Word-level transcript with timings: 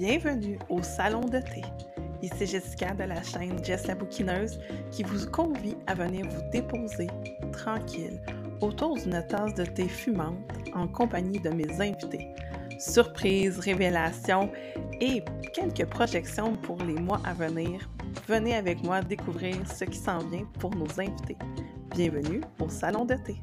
Bienvenue 0.00 0.60
au 0.68 0.80
Salon 0.80 1.22
de 1.22 1.40
thé. 1.40 1.60
Ici 2.22 2.46
Jessica 2.46 2.94
de 2.94 3.02
la 3.02 3.20
chaîne 3.20 3.64
Jess 3.64 3.88
la 3.88 3.96
bouquineuse 3.96 4.60
qui 4.92 5.02
vous 5.02 5.28
convie 5.28 5.74
à 5.88 5.94
venir 5.94 6.24
vous 6.24 6.50
déposer 6.52 7.08
tranquille 7.50 8.20
autour 8.60 8.94
d'une 8.94 9.20
tasse 9.26 9.54
de 9.54 9.64
thé 9.64 9.88
fumante 9.88 10.38
en 10.72 10.86
compagnie 10.86 11.40
de 11.40 11.50
mes 11.50 11.68
invités. 11.80 12.28
Surprises, 12.78 13.58
révélations 13.58 14.52
et 15.00 15.24
quelques 15.52 15.86
projections 15.86 16.54
pour 16.54 16.80
les 16.84 16.94
mois 16.94 17.20
à 17.24 17.34
venir. 17.34 17.90
Venez 18.28 18.54
avec 18.54 18.84
moi 18.84 19.02
découvrir 19.02 19.56
ce 19.68 19.84
qui 19.84 19.98
s'en 19.98 20.18
vient 20.18 20.46
pour 20.60 20.76
nos 20.76 21.00
invités. 21.00 21.38
Bienvenue 21.90 22.42
au 22.60 22.68
Salon 22.68 23.04
de 23.04 23.16
thé. 23.16 23.34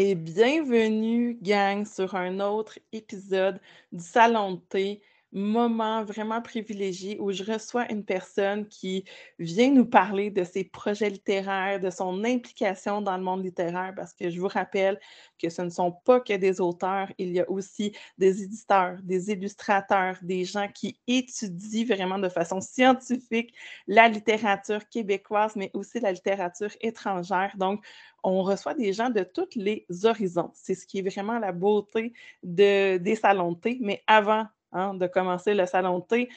Et 0.00 0.14
bienvenue, 0.14 1.36
gang, 1.42 1.84
sur 1.84 2.14
un 2.14 2.38
autre 2.38 2.78
épisode 2.92 3.60
du 3.90 4.00
Salon 4.00 4.52
de 4.52 4.60
thé 4.60 5.02
moment 5.32 6.04
vraiment 6.04 6.40
privilégié 6.40 7.18
où 7.20 7.32
je 7.32 7.44
reçois 7.44 7.90
une 7.90 8.04
personne 8.04 8.66
qui 8.68 9.04
vient 9.38 9.70
nous 9.70 9.84
parler 9.86 10.30
de 10.30 10.44
ses 10.44 10.64
projets 10.64 11.10
littéraires, 11.10 11.80
de 11.80 11.90
son 11.90 12.24
implication 12.24 13.02
dans 13.02 13.16
le 13.16 13.22
monde 13.22 13.44
littéraire, 13.44 13.92
parce 13.96 14.12
que 14.14 14.30
je 14.30 14.40
vous 14.40 14.48
rappelle 14.48 14.98
que 15.38 15.50
ce 15.50 15.62
ne 15.62 15.70
sont 15.70 15.92
pas 15.92 16.20
que 16.20 16.34
des 16.36 16.60
auteurs, 16.60 17.08
il 17.18 17.32
y 17.32 17.40
a 17.40 17.50
aussi 17.50 17.92
des 18.16 18.42
éditeurs, 18.42 18.98
des 19.02 19.30
illustrateurs, 19.30 20.16
des 20.22 20.44
gens 20.44 20.68
qui 20.68 20.98
étudient 21.06 21.84
vraiment 21.84 22.18
de 22.18 22.28
façon 22.28 22.60
scientifique 22.60 23.54
la 23.86 24.08
littérature 24.08 24.88
québécoise, 24.88 25.56
mais 25.56 25.70
aussi 25.74 26.00
la 26.00 26.12
littérature 26.12 26.70
étrangère. 26.80 27.54
Donc, 27.56 27.84
on 28.22 28.42
reçoit 28.42 28.74
des 28.74 28.92
gens 28.92 29.10
de 29.10 29.22
tous 29.22 29.48
les 29.54 29.86
horizons. 30.04 30.50
C'est 30.54 30.74
ce 30.74 30.86
qui 30.86 30.98
est 30.98 31.08
vraiment 31.08 31.38
la 31.38 31.52
beauté 31.52 32.12
de, 32.42 32.96
des 32.98 33.14
salons. 33.16 33.58
Mais 33.80 34.02
avant 34.06 34.46
Hein, 34.72 34.94
de 34.94 35.06
commencer 35.06 35.54
le 35.54 35.66
salon 35.66 36.00
de 36.00 36.04
thé. 36.04 36.28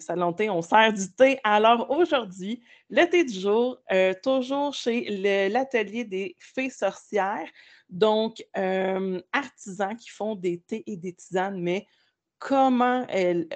Salon 0.00 0.32
de 0.32 0.36
thé, 0.36 0.50
on 0.50 0.62
sert 0.62 0.92
du 0.92 1.08
thé. 1.12 1.38
Alors 1.44 1.88
aujourd'hui, 1.90 2.60
le 2.90 3.04
thé 3.04 3.22
du 3.24 3.38
jour, 3.38 3.78
euh, 3.92 4.12
toujours 4.20 4.74
chez 4.74 5.48
l'atelier 5.48 6.04
des 6.04 6.34
fées 6.40 6.70
sorcières, 6.70 7.48
donc 7.88 8.44
euh, 8.56 9.20
artisans 9.32 9.96
qui 9.96 10.10
font 10.10 10.34
des 10.34 10.58
thés 10.58 10.82
et 10.86 10.96
des 10.96 11.12
tisanes, 11.12 11.60
mais 11.60 11.86
comment 12.40 13.06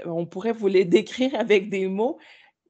on 0.07 0.27
pourrait 0.27 0.53
vous 0.53 0.69
les 0.69 0.85
décrire 0.85 1.35
avec 1.35 1.69
des 1.69 1.89
mots? 1.89 2.19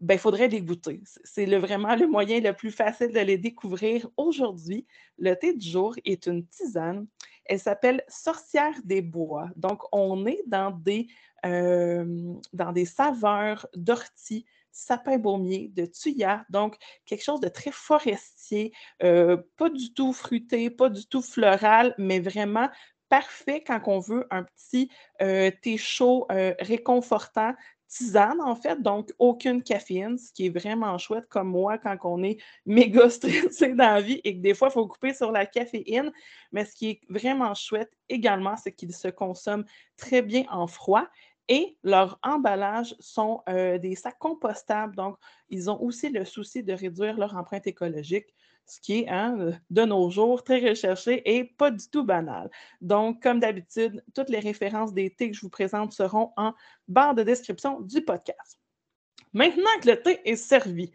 Ben, 0.02 0.14
il 0.14 0.18
faudrait 0.18 0.48
les 0.48 0.60
goûter. 0.60 1.00
C'est 1.22 1.46
vraiment 1.58 1.94
le 1.94 2.08
moyen 2.08 2.40
le 2.40 2.52
plus 2.52 2.72
facile 2.72 3.12
de 3.12 3.20
les 3.20 3.38
découvrir 3.38 4.08
aujourd'hui. 4.16 4.84
Le 5.16 5.34
thé 5.34 5.54
du 5.54 5.66
jour 5.66 5.94
est 6.04 6.26
une 6.26 6.44
tisane. 6.44 7.06
Elle 7.44 7.60
s'appelle 7.60 8.02
Sorcière 8.08 8.74
des 8.82 9.00
bois. 9.00 9.48
Donc, 9.54 9.82
on 9.92 10.26
est 10.26 10.42
dans 10.46 10.72
des 10.72 11.06
dans 11.44 12.72
des 12.72 12.84
saveurs 12.84 13.66
d'ortie, 13.74 14.44
sapin 14.70 15.18
baumier, 15.18 15.72
de 15.74 15.86
thuya, 15.86 16.44
donc 16.50 16.76
quelque 17.04 17.24
chose 17.24 17.40
de 17.40 17.48
très 17.48 17.72
forestier, 17.72 18.72
pas 19.00 19.70
du 19.72 19.92
tout 19.92 20.12
fruité, 20.12 20.70
pas 20.70 20.88
du 20.88 21.04
tout 21.06 21.22
floral, 21.22 21.96
mais 21.98 22.20
vraiment 22.20 22.68
parfait 23.08 23.62
quand 23.66 23.80
on 23.86 23.98
veut 23.98 24.24
un 24.30 24.44
petit 24.44 24.88
thé 25.18 25.76
chaud 25.76 26.28
réconfortant, 26.60 27.54
tisane, 27.92 28.40
en 28.40 28.56
fait, 28.56 28.80
donc 28.80 29.12
aucune 29.18 29.62
caféine, 29.62 30.16
ce 30.16 30.32
qui 30.32 30.46
est 30.46 30.58
vraiment 30.58 30.96
chouette, 30.96 31.26
comme 31.28 31.48
moi, 31.48 31.76
quand 31.76 31.96
on 32.04 32.22
est 32.22 32.38
méga 32.64 33.10
stressé 33.10 33.74
dans 33.74 33.94
la 33.94 34.00
vie 34.00 34.20
et 34.24 34.36
que 34.36 34.40
des 34.40 34.54
fois, 34.54 34.68
il 34.68 34.72
faut 34.72 34.86
couper 34.88 35.12
sur 35.12 35.30
la 35.30 35.44
caféine. 35.44 36.10
Mais 36.52 36.64
ce 36.64 36.74
qui 36.74 36.90
est 36.90 37.00
vraiment 37.08 37.54
chouette 37.54 37.92
également, 38.08 38.56
c'est 38.56 38.72
qu'il 38.72 38.94
se 38.94 39.08
consomme 39.08 39.64
très 39.96 40.22
bien 40.22 40.44
en 40.50 40.66
froid 40.66 41.06
et 41.48 41.76
leurs 41.82 42.18
emballages 42.22 42.94
sont 42.98 43.42
euh, 43.48 43.76
des 43.76 43.94
sacs 43.94 44.18
compostables. 44.18 44.96
Donc, 44.96 45.16
ils 45.50 45.70
ont 45.70 45.80
aussi 45.82 46.08
le 46.08 46.24
souci 46.24 46.62
de 46.62 46.72
réduire 46.72 47.18
leur 47.18 47.36
empreinte 47.36 47.66
écologique, 47.66 48.34
ce 48.66 48.80
qui 48.80 49.00
est 49.00 49.08
hein, 49.08 49.52
de 49.70 49.82
nos 49.82 50.10
jours 50.10 50.44
très 50.44 50.60
recherché 50.60 51.22
et 51.24 51.44
pas 51.44 51.70
du 51.70 51.88
tout 51.88 52.04
banal. 52.04 52.50
Donc, 52.80 53.22
comme 53.22 53.40
d'habitude, 53.40 54.02
toutes 54.14 54.30
les 54.30 54.38
références 54.38 54.94
des 54.94 55.10
thés 55.10 55.30
que 55.30 55.36
je 55.36 55.42
vous 55.42 55.50
présente 55.50 55.92
seront 55.92 56.32
en 56.36 56.54
barre 56.88 57.14
de 57.14 57.22
description 57.22 57.80
du 57.80 58.02
podcast. 58.02 58.58
Maintenant 59.32 59.70
que 59.82 59.90
le 59.90 60.02
thé 60.02 60.20
est 60.24 60.36
servi, 60.36 60.92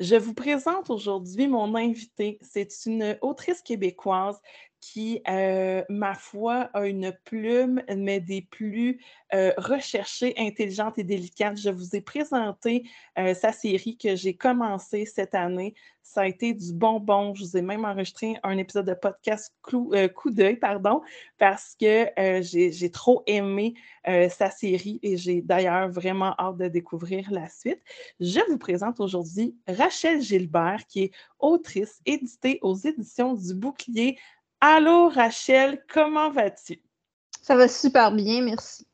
je 0.00 0.14
vous 0.14 0.34
présente 0.34 0.90
aujourd'hui 0.90 1.48
mon 1.48 1.74
invité. 1.74 2.38
C'est 2.40 2.86
une 2.86 3.18
autrice 3.20 3.62
québécoise 3.62 4.40
qui, 4.80 5.22
euh, 5.28 5.82
ma 5.88 6.14
foi, 6.14 6.70
a 6.74 6.86
une 6.86 7.12
plume, 7.24 7.82
mais 7.96 8.20
des 8.20 8.42
plus 8.42 9.00
euh, 9.34 9.52
recherchées, 9.56 10.34
intelligentes 10.36 10.98
et 10.98 11.04
délicates. 11.04 11.58
Je 11.58 11.70
vous 11.70 11.96
ai 11.96 12.00
présenté 12.00 12.84
euh, 13.18 13.34
sa 13.34 13.52
série 13.52 13.96
que 13.96 14.16
j'ai 14.16 14.34
commencée 14.34 15.04
cette 15.04 15.34
année. 15.34 15.74
Ça 16.02 16.22
a 16.22 16.26
été 16.26 16.54
du 16.54 16.72
bonbon. 16.72 17.34
Je 17.34 17.44
vous 17.44 17.56
ai 17.56 17.62
même 17.62 17.84
enregistré 17.84 18.36
un 18.42 18.56
épisode 18.56 18.86
de 18.86 18.94
podcast 18.94 19.54
Coup 19.62 19.90
d'œil, 20.30 20.56
pardon, 20.56 21.02
parce 21.36 21.76
que 21.78 22.06
j'ai 22.40 22.90
trop 22.90 23.22
aimé 23.26 23.74
sa 24.06 24.50
série 24.50 25.00
et 25.02 25.18
j'ai 25.18 25.42
d'ailleurs 25.42 25.90
vraiment 25.90 26.34
hâte 26.38 26.56
de 26.56 26.68
découvrir 26.68 27.30
la 27.30 27.50
suite. 27.50 27.82
Je 28.20 28.40
vous 28.48 28.56
présente 28.56 29.00
aujourd'hui 29.00 29.54
Rachel 29.66 30.22
Gilbert, 30.22 30.86
qui 30.88 31.02
est 31.02 31.10
autrice 31.40 32.00
éditée 32.06 32.58
aux 32.62 32.74
éditions 32.74 33.34
du 33.34 33.52
Bouclier 33.52 34.16
Allô 34.60 35.08
Rachel, 35.08 35.84
comment 35.88 36.30
vas-tu? 36.30 36.82
Ça 37.40 37.54
va 37.54 37.68
super 37.68 38.10
bien, 38.10 38.42
merci. 38.42 38.88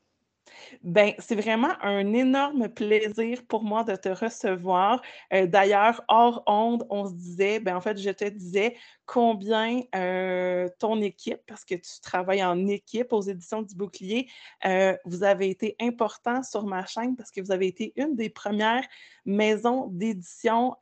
Ben, 0.82 1.14
c'est 1.18 1.36
vraiment 1.36 1.72
un 1.80 2.12
énorme 2.12 2.68
plaisir 2.68 3.42
pour 3.48 3.64
moi 3.64 3.82
de 3.82 3.96
te 3.96 4.10
recevoir. 4.10 5.00
Euh, 5.32 5.46
d'ailleurs, 5.46 6.04
hors 6.08 6.42
onde, 6.46 6.86
on 6.90 7.06
se 7.06 7.14
disait, 7.14 7.60
ben, 7.60 7.76
en 7.76 7.80
fait, 7.80 7.96
je 7.96 8.10
te 8.10 8.28
disais 8.28 8.76
combien 9.06 9.82
ton 10.78 11.00
équipe, 11.02 11.40
parce 11.46 11.64
que 11.64 11.74
tu 11.74 12.00
travailles 12.02 12.44
en 12.44 12.66
équipe 12.66 13.12
aux 13.12 13.22
éditions 13.22 13.62
du 13.62 13.74
Bouclier, 13.74 14.28
vous 15.04 15.22
avez 15.22 15.50
été 15.50 15.76
important 15.80 16.42
sur 16.42 16.64
ma 16.64 16.86
chaîne 16.86 17.16
parce 17.16 17.30
que 17.30 17.40
vous 17.40 17.52
avez 17.52 17.66
été 17.66 17.92
une 17.96 18.16
des 18.16 18.30
premières 18.30 18.84
maisons 19.26 19.88
d'édition 19.88 20.74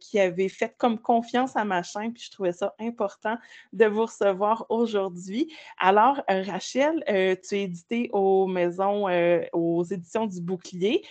qui 0.00 0.20
avait 0.20 0.48
fait 0.48 0.74
comme 0.76 0.98
confiance 0.98 1.56
à 1.56 1.64
ma 1.64 1.82
chaîne, 1.82 2.12
puis 2.12 2.24
je 2.24 2.30
trouvais 2.30 2.52
ça 2.52 2.74
important 2.78 3.36
de 3.72 3.86
vous 3.86 4.06
recevoir 4.06 4.66
aujourd'hui. 4.68 5.54
Alors, 5.78 6.22
Rachel, 6.28 7.02
tu 7.06 7.56
es 7.56 7.62
éditée 7.62 8.10
aux 8.12 8.46
maisons 8.46 9.06
aux 9.52 9.84
éditions 9.84 10.26
du 10.26 10.40
Bouclier, 10.40 11.02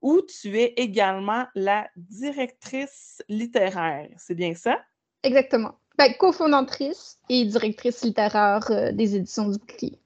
où 0.00 0.20
tu 0.22 0.56
es 0.56 0.74
également 0.76 1.46
la 1.56 1.88
directrice 1.96 3.20
littéraire. 3.28 4.08
C'est 4.16 4.36
bien 4.36 4.54
ça? 4.54 4.80
Exactement. 5.24 5.74
Ben, 5.98 6.14
cofondatrice 6.14 7.18
et 7.28 7.44
directrice 7.44 8.04
littéraire 8.04 8.64
euh, 8.70 8.92
des 8.92 9.16
éditions 9.16 9.48
du 9.48 9.58
Bouclier. 9.58 9.98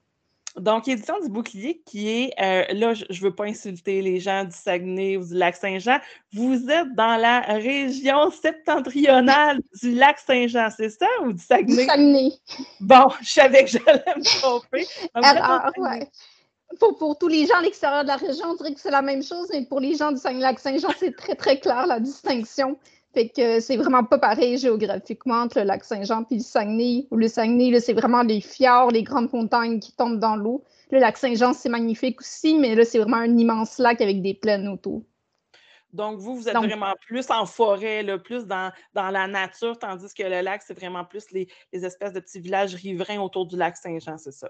Donc, 0.57 0.87
Édition 0.87 1.19
du 1.19 1.29
Bouclier, 1.29 1.81
qui 1.85 2.09
est, 2.09 2.33
euh, 2.39 2.73
là, 2.73 2.93
je 2.93 3.05
ne 3.09 3.19
veux 3.19 3.33
pas 3.33 3.45
insulter 3.45 4.03
les 4.03 4.19
gens 4.19 4.43
du 4.43 4.55
Saguenay 4.55 5.17
ou 5.17 5.25
du 5.25 5.33
Lac-Saint-Jean, 5.33 5.97
vous 6.31 6.69
êtes 6.69 6.93
dans 6.93 7.15
la 7.15 7.39
région 7.41 8.29
septentrionale 8.29 9.61
du 9.81 9.95
Lac-Saint-Jean, 9.95 10.69
c'est 10.75 10.89
ça, 10.89 11.07
ou 11.23 11.33
du 11.33 11.41
Saguenay? 11.41 11.75
Du 11.75 11.85
Saguenay. 11.85 12.31
Bon, 12.79 13.07
je 13.21 13.29
savais 13.29 13.63
que 13.63 13.71
j'allais 13.71 14.03
me 14.15 14.41
tromper. 14.41 14.85
Alors, 15.15 15.71
ouais 15.77 16.07
pour, 16.79 17.17
tous 17.17 17.27
les 17.27 17.45
gens 17.45 17.57
à 17.57 17.61
l'extérieur 17.61 18.03
de 18.03 18.07
la 18.07 18.17
région, 18.17 18.47
on 18.47 18.55
dirait 18.55 18.73
que 18.73 18.79
c'est 18.79 18.91
la 18.91 19.01
même 19.01 19.23
chose, 19.23 19.47
mais 19.51 19.65
pour 19.65 19.79
les 19.79 19.95
gens 19.95 20.11
du 20.11 20.17
Saguenay-Lac-Saint-Jean, 20.17 20.89
c'est 20.97 21.15
très, 21.15 21.35
très 21.35 21.59
clair 21.59 21.85
la 21.87 21.99
distinction. 21.99 22.77
Fait 23.13 23.29
que 23.29 23.59
c'est 23.59 23.77
vraiment 23.77 24.03
pas 24.03 24.17
pareil 24.17 24.57
géographiquement 24.57 25.41
entre 25.41 25.59
le 25.59 25.65
lac 25.65 25.83
Saint-Jean 25.83 26.25
et 26.31 26.35
le 26.35 26.41
Saguenay. 26.41 27.07
le 27.11 27.27
Saguenay, 27.27 27.79
c'est 27.79 27.93
vraiment 27.93 28.23
les 28.23 28.41
fjords, 28.41 28.89
les 28.91 29.03
grandes 29.03 29.31
montagnes 29.31 29.79
qui 29.79 29.95
tombent 29.95 30.19
dans 30.19 30.35
l'eau. 30.35 30.63
Le 30.89 30.99
lac 30.99 31.17
Saint-Jean, 31.17 31.53
c'est 31.53 31.69
magnifique 31.69 32.21
aussi, 32.21 32.57
mais 32.57 32.73
là, 32.73 32.85
c'est 32.85 32.99
vraiment 32.99 33.17
un 33.17 33.37
immense 33.37 33.77
lac 33.77 34.01
avec 34.01 34.21
des 34.21 34.33
plaines 34.33 34.67
autour. 34.67 35.03
Donc, 35.91 36.17
vous, 36.17 36.35
vous 36.35 36.49
êtes 36.49 36.55
vraiment 36.55 36.95
plus 37.05 37.29
en 37.29 37.45
forêt, 37.45 38.03
plus 38.23 38.47
dans, 38.47 38.71
la 38.95 39.27
nature, 39.27 39.77
tandis 39.77 40.11
que 40.11 40.23
le 40.23 40.41
lac, 40.41 40.63
c'est 40.65 40.73
vraiment 40.73 41.05
plus 41.05 41.29
les, 41.31 41.47
les 41.71 41.85
espèces 41.85 42.13
de 42.13 42.19
petits 42.19 42.39
villages 42.39 42.73
riverains 42.73 43.19
autour 43.19 43.45
du 43.45 43.55
lac 43.55 43.77
Saint-Jean, 43.77 44.17
c'est 44.17 44.31
ça? 44.31 44.49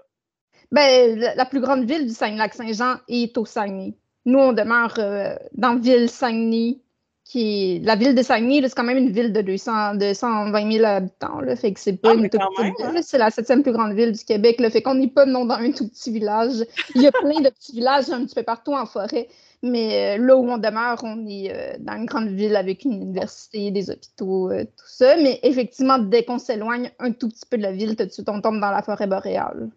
Ben, 0.70 1.18
la, 1.18 1.44
plus 1.44 1.60
grande 1.60 1.84
ville 1.84 2.06
du 2.06 2.14
Saguenay-Lac-Saint-Jean 2.14 2.96
est 3.08 3.36
au 3.36 3.44
Saguenay. 3.44 3.94
Nous, 4.24 4.38
on 4.38 4.54
demeure 4.54 4.98
euh, 4.98 5.36
dans 5.52 5.76
ville 5.76 6.08
Saguenay, 6.08 6.78
qui 7.24 7.80
la 7.80 7.96
ville 7.96 8.14
de 8.14 8.22
Saguenay, 8.22 8.60
c'est 8.68 8.74
quand 8.74 8.84
même 8.84 8.98
une 8.98 9.10
ville 9.10 9.32
de 9.32 9.40
200, 9.40 9.94
220 9.94 10.72
000 10.72 10.84
habitants. 10.84 11.40
Là, 11.40 11.56
fait 11.56 11.72
que 11.72 11.80
c'est 11.80 11.96
pas 11.96 12.10
ah, 12.10 12.14
une 12.14 12.28
toute 12.28 12.40
petite 12.40 12.76
ville. 12.76 12.86
Hein? 12.86 13.02
C'est 13.02 13.16
la 13.18 13.30
septième 13.30 13.62
plus 13.62 13.72
grande 13.72 13.94
ville 13.94 14.12
du 14.12 14.24
Québec. 14.24 14.60
Là, 14.60 14.68
fait 14.68 14.82
qu'on 14.82 14.94
n'est 14.94 15.08
pas 15.08 15.24
non 15.24 15.46
dans 15.46 15.54
un 15.54 15.72
tout 15.72 15.88
petit 15.88 16.12
village. 16.12 16.64
Il 16.94 17.02
y 17.02 17.06
a 17.06 17.12
plein 17.12 17.40
de 17.40 17.48
petits 17.48 17.72
villages 17.72 18.10
un 18.10 18.24
petit 18.26 18.34
peu 18.34 18.42
partout 18.42 18.74
en 18.74 18.84
forêt. 18.84 19.28
Mais 19.62 20.18
euh, 20.18 20.22
là 20.22 20.36
où 20.36 20.46
on 20.46 20.58
demeure, 20.58 21.00
on 21.02 21.26
est 21.26 21.50
euh, 21.50 21.76
dans 21.78 21.94
une 21.94 22.04
grande 22.04 22.28
ville 22.28 22.54
avec 22.56 22.84
une 22.84 22.92
université, 22.92 23.70
des 23.70 23.88
hôpitaux, 23.88 24.50
tout 24.50 24.86
ça. 24.86 25.16
Mais 25.16 25.40
effectivement, 25.42 25.98
dès 25.98 26.24
qu'on 26.24 26.38
s'éloigne 26.38 26.90
un 26.98 27.12
tout 27.12 27.30
petit 27.30 27.46
peu 27.48 27.56
de 27.56 27.62
la 27.62 27.72
ville, 27.72 27.96
tout 27.96 28.04
de 28.04 28.10
suite, 28.10 28.28
on 28.28 28.42
tombe 28.42 28.60
dans 28.60 28.70
la 28.70 28.82
forêt 28.82 29.06
boréale. 29.06 29.70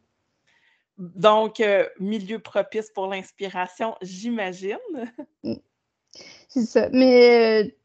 Donc, 0.97 1.63
milieu 1.99 2.39
propice 2.39 2.89
pour 2.89 3.07
l'inspiration, 3.07 3.95
j'imagine. 4.01 4.77
C'est 6.49 6.65
ça. 6.65 6.89
Mais, 6.91 7.75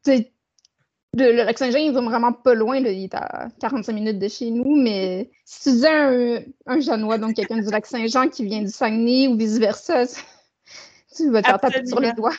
le, 1.15 1.31
lac 1.43 1.57
Saint-Jean, 1.57 1.79
il 1.79 1.89
est 1.89 1.91
vraiment 1.91 2.33
pas 2.33 2.53
loin. 2.53 2.79
Là. 2.79 2.91
Il 2.91 3.03
est 3.03 3.13
à 3.13 3.49
45 3.59 3.93
minutes 3.93 4.19
de 4.19 4.27
chez 4.27 4.49
nous. 4.49 4.75
Mais 4.75 5.29
si 5.45 5.63
tu 5.63 5.69
disais 5.71 5.89
un, 5.89 6.39
un 6.65 6.79
Janois, 6.79 7.17
donc 7.17 7.35
quelqu'un 7.35 7.57
du 7.57 7.69
lac 7.69 7.85
Saint-Jean 7.85 8.29
qui 8.29 8.45
vient 8.45 8.61
du 8.61 8.69
Saguenay 8.69 9.27
ou 9.27 9.37
vice-versa, 9.37 10.05
tu 11.15 11.29
vas 11.29 11.41
te 11.41 11.51
taper 11.51 11.85
sur 11.85 11.99
les 11.99 12.13
doigts. 12.13 12.35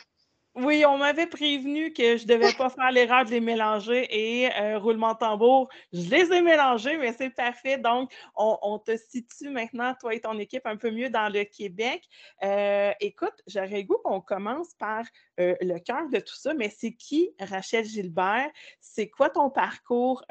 Oui, 0.55 0.85
on 0.85 0.97
m'avait 0.97 1.27
prévenu 1.27 1.91
que 1.91 2.15
je 2.15 2.23
ne 2.23 2.29
devais 2.29 2.53
pas 2.53 2.69
faire 2.69 2.89
l'erreur 2.89 3.25
de 3.25 3.31
les 3.31 3.41
mélanger 3.41 4.07
et 4.09 4.49
euh, 4.55 4.79
roulement 4.79 5.13
tambour, 5.13 5.67
je 5.91 6.09
les 6.09 6.31
ai 6.31 6.41
mélangés, 6.41 6.97
mais 6.97 7.11
c'est 7.11 7.29
parfait. 7.29 7.77
Donc, 7.77 8.09
on, 8.37 8.79
te 8.79 8.95
situe 8.95 9.49
maintenant, 9.49 9.93
toi 9.99 10.15
et 10.15 10.21
ton 10.21 10.39
équipe, 10.39 10.65
un 10.65 10.77
peu 10.77 10.91
mieux 10.91 11.09
dans 11.09 11.27
le 11.27 11.43
Québec. 11.43 12.07
Euh, 12.41 12.93
écoute, 13.01 13.33
j'aurais 13.47 13.83
goût 13.83 13.97
qu'on 14.05 14.21
commence 14.21 14.73
par 14.75 15.03
euh, 15.41 15.55
le 15.59 15.77
cœur 15.79 16.07
de 16.09 16.19
tout 16.19 16.35
ça, 16.35 16.53
mais 16.53 16.69
c'est 16.69 16.93
qui 16.93 17.31
Rachel 17.37 17.83
Gilbert? 17.83 18.49
C'est 18.79 19.09
quoi 19.09 19.29
ton 19.29 19.49
parcours 19.49 20.23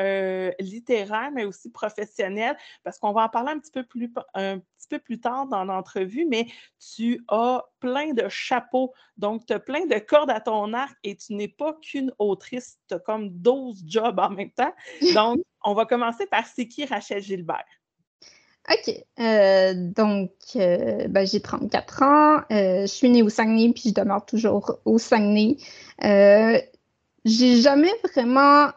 littéraire, 0.59 1.33
mais 1.35 1.45
aussi 1.45 1.71
professionnel? 1.71 2.57
Parce 2.83 2.99
qu'on 2.99 3.13
va 3.13 3.25
en 3.25 3.29
parler 3.29 3.53
un 3.53 3.59
petit 3.59 3.73
peu 3.73 3.85
plus, 3.85 4.11
petit 4.85 4.97
peu 4.97 4.99
plus 4.99 5.21
tard 5.21 5.47
dans 5.47 5.65
l'entrevue, 5.65 6.27
mais 6.29 6.47
tu 6.79 7.25
as 7.29 7.65
plein 7.81 8.13
de 8.13 8.29
chapeaux, 8.29 8.93
donc 9.17 9.47
tu 9.47 9.53
as 9.53 9.61
plein 9.61 9.87
de 9.87 9.95
à 10.31 10.41
ton 10.41 10.73
arc 10.73 10.97
et 11.03 11.17
tu 11.17 11.35
n'es 11.35 11.49
pas 11.49 11.75
qu'une 11.83 12.13
autrice, 12.19 12.79
tu 12.89 12.95
as 12.95 12.99
comme 12.99 13.31
12 13.31 13.83
jobs 13.87 14.19
en 14.19 14.31
même 14.31 14.51
temps. 14.51 14.73
Donc, 15.15 15.41
on 15.65 15.75
va 15.75 15.87
commencer 15.87 16.27
par 16.27 16.47
c'est 16.47 16.69
qui 16.69 16.85
Rachel 16.85 17.23
Gilbert? 17.23 17.65
OK. 18.71 18.95
Euh, 19.21 19.75
donc, 19.75 20.31
euh, 20.57 21.07
ben, 21.09 21.27
j'ai 21.27 21.41
34 21.41 22.03
ans. 22.03 22.37
Euh, 22.51 22.83
je 22.83 22.87
suis 22.87 23.11
née 23.11 23.23
au 23.23 23.29
Saguenay, 23.29 23.73
puis 23.75 23.91
je 23.91 23.95
demeure 23.95 24.25
toujours 24.25 24.79
au 24.85 24.99
Saguenay. 24.99 25.57
j'ai 26.03 27.61
jamais 27.61 27.93
vraiment 28.15 28.71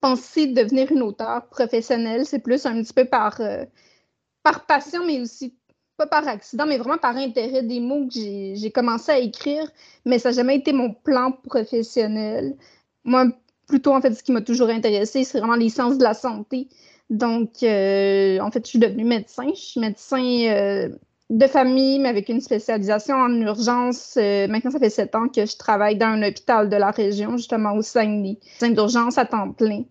pensé 0.00 0.48
devenir 0.48 0.90
une 0.90 1.02
auteure 1.02 1.48
professionnelle. 1.48 2.26
C'est 2.26 2.40
plus 2.40 2.66
un 2.66 2.82
petit 2.82 2.92
peu 2.92 3.04
par, 3.04 3.40
par 4.42 4.66
passion, 4.66 5.04
mais 5.06 5.20
aussi 5.20 5.54
pas 5.96 6.06
par 6.06 6.26
accident, 6.26 6.66
mais 6.66 6.78
vraiment 6.78 6.98
par 6.98 7.16
intérêt 7.16 7.62
des 7.62 7.80
mots 7.80 8.06
que 8.06 8.14
j'ai 8.14 8.70
commencé 8.72 9.12
à 9.12 9.18
écrire, 9.18 9.70
mais 10.04 10.18
ça 10.18 10.30
n'a 10.30 10.36
jamais 10.36 10.56
été 10.56 10.72
mon 10.72 10.92
plan 10.92 11.32
professionnel. 11.32 12.56
Moi, 13.04 13.26
plutôt, 13.66 13.94
en 13.94 14.00
fait, 14.00 14.14
ce 14.14 14.22
qui 14.22 14.32
m'a 14.32 14.40
toujours 14.40 14.68
intéressé, 14.68 15.24
c'est 15.24 15.38
vraiment 15.38 15.56
les 15.56 15.68
sciences 15.68 15.98
de 15.98 16.02
la 16.02 16.14
santé. 16.14 16.68
Donc, 17.10 17.62
euh, 17.62 18.38
en 18.40 18.50
fait, 18.50 18.64
je 18.64 18.70
suis 18.70 18.78
devenue 18.78 19.04
médecin. 19.04 19.48
Je 19.54 19.60
suis 19.60 19.80
médecin 19.80 20.22
euh, 20.22 20.88
de 21.30 21.46
famille, 21.46 21.98
mais 21.98 22.08
avec 22.08 22.28
une 22.28 22.40
spécialisation 22.40 23.16
en 23.16 23.30
urgence. 23.40 24.14
Euh, 24.16 24.48
maintenant, 24.48 24.70
ça 24.70 24.78
fait 24.78 24.90
sept 24.90 25.14
ans 25.14 25.28
que 25.28 25.44
je 25.44 25.56
travaille 25.56 25.96
dans 25.96 26.06
un 26.06 26.22
hôpital 26.22 26.68
de 26.68 26.76
la 26.76 26.90
région, 26.90 27.36
justement 27.36 27.74
au 27.74 27.82
Saguenay. 27.82 28.38
Médecin 28.60 28.70
d'urgence 28.74 29.18
à 29.18 29.26
temps 29.26 29.52
plein. 29.52 29.84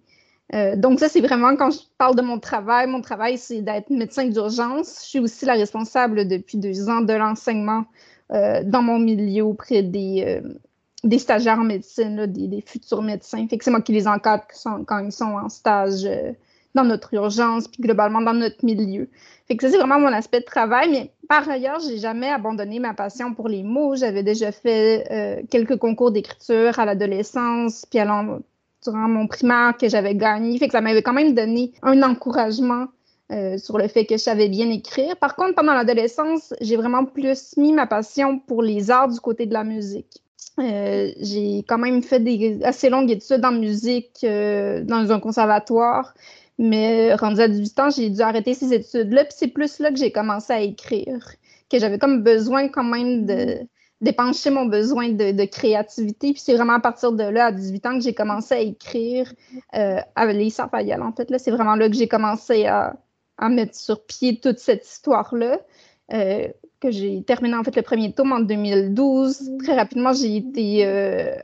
Euh, 0.54 0.76
donc 0.76 1.00
ça, 1.00 1.08
c'est 1.08 1.22
vraiment 1.22 1.56
quand 1.56 1.72
je 1.72 1.80
parle 1.98 2.16
de 2.16 2.22
mon 2.22 2.40
travail, 2.40 2.88
mon 2.88 3.02
travail, 3.02 3.38
c'est 3.38 3.62
d'être 3.62 3.90
médecin 3.90 4.26
d'urgence. 4.26 5.00
Je 5.04 5.10
suis 5.10 5.20
aussi 5.20 5.46
la 5.46 5.54
responsable 5.54 6.28
depuis 6.28 6.58
deux 6.58 6.90
ans 6.90 7.02
de 7.02 7.14
l'enseignement 7.14 7.86
euh, 8.34 8.62
dans 8.64 8.82
mon 8.82 9.00
milieu 9.00 9.44
auprès 9.46 9.82
des, 9.82 10.42
euh, 10.44 11.18
stagiaires 11.18 11.60
en 11.60 11.64
médecine, 11.64 12.26
des, 12.26 12.62
futurs 12.62 13.02
médecins. 13.02 13.48
Fait 13.48 13.58
que 13.58 13.64
c'est 13.64 13.72
moi 13.72 13.82
qui 13.82 13.94
les 13.94 14.08
encadre 14.08 14.44
quand 14.86 15.00
ils 15.00 15.12
sont 15.12 15.36
en 15.36 15.48
stage 15.48 16.08
dans 16.74 16.84
notre 16.84 17.14
urgence, 17.14 17.68
puis 17.68 17.82
globalement 17.84 18.22
dans 18.22 18.34
notre 18.34 18.64
milieu. 18.64 19.10
Fait 19.48 19.58
que 19.58 19.64
ça, 19.64 19.72
c'est 19.72 19.78
vraiment 19.78 20.00
mon 20.00 20.14
aspect 20.14 20.40
de 20.42 20.46
travail. 20.46 20.90
Mais 20.92 21.12
par 21.30 21.50
ailleurs, 21.50 21.80
j'ai 21.80 21.98
jamais 21.98 22.30
abandonné 22.30 22.80
ma 22.80 22.94
passion 22.94 23.34
pour 23.34 23.48
les 23.48 23.64
mots. 23.64 23.96
J'avais 23.96 24.24
déjà 24.24 24.52
fait 24.52 25.46
quelques 25.50 25.78
concours 25.78 26.12
d'écriture 26.12 26.78
à 26.78 26.86
l'adolescence, 26.86 27.86
puis 27.90 28.00
à 28.00 28.06
durant 28.84 29.08
mon 29.08 29.28
primaire 29.28 29.76
que 29.80 29.90
j'avais 29.90 30.16
gagné. 30.16 30.58
Fait 30.58 30.68
que 30.68 30.74
ça 30.74 30.82
m'avait 30.82 31.04
quand 31.04 31.14
même 31.14 31.34
donné 31.34 31.74
un 31.84 32.02
encouragement 32.04 32.88
euh, 33.32 33.58
sur 33.58 33.78
le 33.78 33.88
fait 33.88 34.06
que 34.06 34.18
je 34.18 34.24
savais 34.24 34.50
bien 34.50 34.70
écrire. 34.70 35.16
Par 35.18 35.36
contre, 35.36 35.56
pendant 35.56 35.74
l'adolescence, 35.74 36.54
j'ai 36.60 36.76
vraiment 36.76 37.06
plus 37.06 37.56
mis 37.56 37.72
ma 37.72 37.88
passion 37.88 38.40
pour 38.40 38.62
les 38.62 38.92
arts 38.92 39.08
du 39.08 39.20
côté 39.20 39.46
de 39.46 39.54
la 39.54 39.64
musique. 39.64 40.22
Euh, 40.60 41.12
j'ai 41.18 41.60
quand 41.68 41.78
même 41.78 42.04
fait 42.04 42.20
des 42.20 42.60
assez 42.64 42.90
longues 42.90 43.10
études 43.10 43.46
en 43.46 43.54
musique 43.54 44.20
euh, 44.26 44.84
dans 44.84 45.12
un 45.12 45.20
conservatoire, 45.22 46.14
mais 46.58 47.14
rendu 47.16 47.40
à 47.40 47.48
18 47.48 47.80
ans, 47.80 47.90
j'ai 47.90 48.10
dû 48.10 48.22
arrêter 48.22 48.54
ces 48.54 48.74
études-là. 48.74 49.24
Puis 49.24 49.34
c'est 49.38 49.48
plus 49.48 49.80
là 49.80 49.92
que 49.92 49.98
j'ai 49.98 50.12
commencé 50.12 50.52
à 50.52 50.60
écrire, 50.60 51.36
que 51.70 51.80
j'avais 51.80 52.00
comme 52.00 52.24
besoin 52.24 52.68
quand 52.68 52.84
même 52.84 53.26
de 53.26 53.60
d'épancher 54.02 54.50
mon 54.50 54.66
besoin 54.66 55.10
de, 55.10 55.46
créativité. 55.46 56.34
Puis 56.34 56.42
c'est 56.42 56.56
vraiment 56.56 56.74
à 56.74 56.80
partir 56.80 57.12
de 57.12 57.24
là, 57.24 57.46
à 57.46 57.52
18 57.52 57.86
ans, 57.86 57.98
que 57.98 58.04
j'ai 58.04 58.14
commencé 58.14 58.54
à 58.54 58.60
écrire 58.60 59.32
euh, 59.76 60.00
avec 60.16 60.36
les. 60.36 60.60
En 60.60 61.12
fait, 61.14 61.30
là, 61.30 61.40
c'est 61.40 61.52
vraiment 61.52 61.76
là 61.76 61.88
que 61.88 61.96
j'ai 61.96 62.08
commencé 62.08 62.66
à, 62.66 62.96
mettre 63.50 63.76
sur 63.76 64.06
pied 64.06 64.40
toute 64.40 64.60
cette 64.60 64.88
histoire-là. 64.88 65.60
Euh, 66.14 66.48
que 66.80 66.90
j'ai 66.90 67.24
terminé 67.24 67.56
en 67.56 67.64
fait 67.64 67.76
le 67.76 67.84
premier 67.84 68.12
tome 68.12 68.32
en 68.32 68.40
2012. 68.40 69.52
Très 69.64 69.76
rapidement, 69.76 70.14
j'ai 70.14 70.38
été 70.38 70.86
euh, 70.86 71.36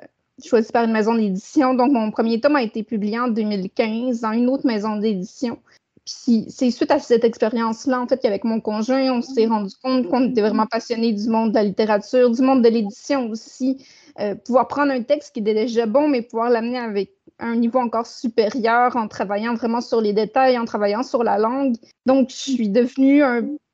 choisie 0.44 0.72
par 0.72 0.84
une 0.84 0.92
maison 0.92 1.14
d'édition. 1.14 1.76
Donc, 1.76 1.92
mon 1.92 2.12
premier 2.12 2.42
tome 2.42 2.56
a 2.56 2.64
été 2.64 2.84
publié 2.84 3.20
en 3.20 3.28
2015 3.28 4.22
dans 4.22 4.32
une 4.32 4.50
autre 4.50 4.66
maison 4.66 4.98
d'édition. 4.98 5.60
Puis 6.08 6.46
c'est 6.48 6.72
suite 6.72 6.92
à 6.92 7.00
cette 7.00 7.26
expérience-là, 7.26 8.00
en 8.00 8.08
fait, 8.08 8.18
qu'avec 8.22 8.46
mon 8.46 8.62
conjoint, 8.62 9.12
on 9.12 9.22
s'est 9.22 9.46
rendu 9.46 9.74
compte 9.84 10.08
qu'on 10.08 10.30
était 10.30 10.40
vraiment 10.40 10.66
passionné 10.66 11.12
du 11.12 11.28
monde 11.28 11.50
de 11.50 11.56
la 11.56 11.64
littérature, 11.64 12.32
du 12.32 12.42
monde 12.42 12.64
de 12.64 12.70
l'édition 12.70 13.30
aussi. 13.30 13.86
Euh, 14.20 14.34
pouvoir 14.34 14.70
prendre 14.70 14.94
un 14.94 15.04
texte 15.04 15.34
qui 15.34 15.42
était 15.42 15.54
déjà 15.54 15.86
bon, 15.86 16.08
mais 16.08 16.22
pouvoir 16.22 16.50
l'amener 16.50 16.78
avec 16.78 17.12
un 17.40 17.58
niveau 17.58 17.80
encore 17.80 18.08
supérieur 18.08 18.96
en 18.96 19.10
travaillant 19.10 19.54
vraiment 19.56 19.82
sur 19.82 20.00
les 20.00 20.14
détails, 20.14 20.58
en 20.58 20.64
travaillant 20.64 21.04
sur 21.04 21.24
la 21.24 21.38
langue. 21.38 21.76
Donc, 22.06 22.30
je 22.30 22.36
suis 22.36 22.70
devenue 22.70 23.22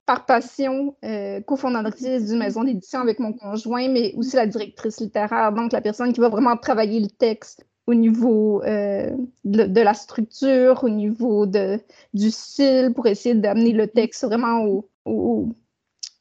par 0.07 0.25
passion 0.25 0.95
euh, 1.05 1.39
cofondatrice 1.41 2.25
d'une 2.25 2.39
maison 2.39 2.63
d'édition 2.63 2.99
avec 2.99 3.19
mon 3.19 3.33
conjoint, 3.33 3.87
mais 3.89 4.13
aussi 4.17 4.35
la 4.35 4.47
directrice 4.47 4.99
littéraire, 4.99 5.53
donc 5.53 5.71
la 5.71 5.81
personne 5.81 6.11
qui 6.13 6.19
va 6.19 6.29
vraiment 6.29 6.57
travailler 6.57 6.99
le 6.99 7.07
texte 7.07 7.65
au 7.85 7.93
niveau 7.93 8.63
euh, 8.63 9.09
de, 9.43 9.81
la 9.81 9.93
structure, 9.93 10.83
au 10.83 10.89
niveau 10.89 11.45
du 11.45 12.31
style, 12.31 12.93
pour 12.95 13.07
essayer 13.07 13.35
d'amener 13.35 13.73
le 13.73 13.87
texte 13.87 14.23
vraiment 14.23 14.83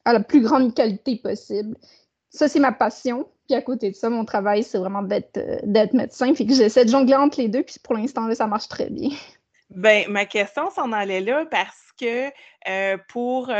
à 0.05 0.13
la 0.13 0.21
plus 0.21 0.43
grande 0.43 0.75
qualité 0.75 1.17
possible. 1.17 1.77
Ça, 2.31 2.49
c'est 2.49 2.61
ma 2.61 2.73
passion. 2.73 3.29
Puis 3.47 3.55
à 3.55 3.63
côté 3.63 3.91
de 3.91 3.97
ça, 3.97 4.09
mon 4.09 4.25
travail, 4.25 4.63
c'est 4.63 4.79
vraiment 4.79 5.03
d'être 5.03 5.37
euh, 5.37 5.87
médecin. 5.93 6.35
Fait 6.35 6.47
que 6.47 6.55
j'essaie 6.55 6.85
de 6.85 6.91
jongler 6.91 7.15
entre 7.15 7.41
les 7.41 7.49
deux, 7.49 7.63
puis 7.63 7.77
pour 7.83 7.95
l'instant, 7.95 8.33
ça 8.35 8.47
marche 8.47 8.69
très 8.69 8.91
bien. 8.91 9.11
Ben, 9.75 10.09
ma 10.11 10.27
question 10.27 10.71
s'en 10.71 10.93
allait 10.93 11.21
là 11.21 11.47
parce 11.47 11.93
que 11.99 12.31
euh, 12.69 12.99
pour 13.09 13.51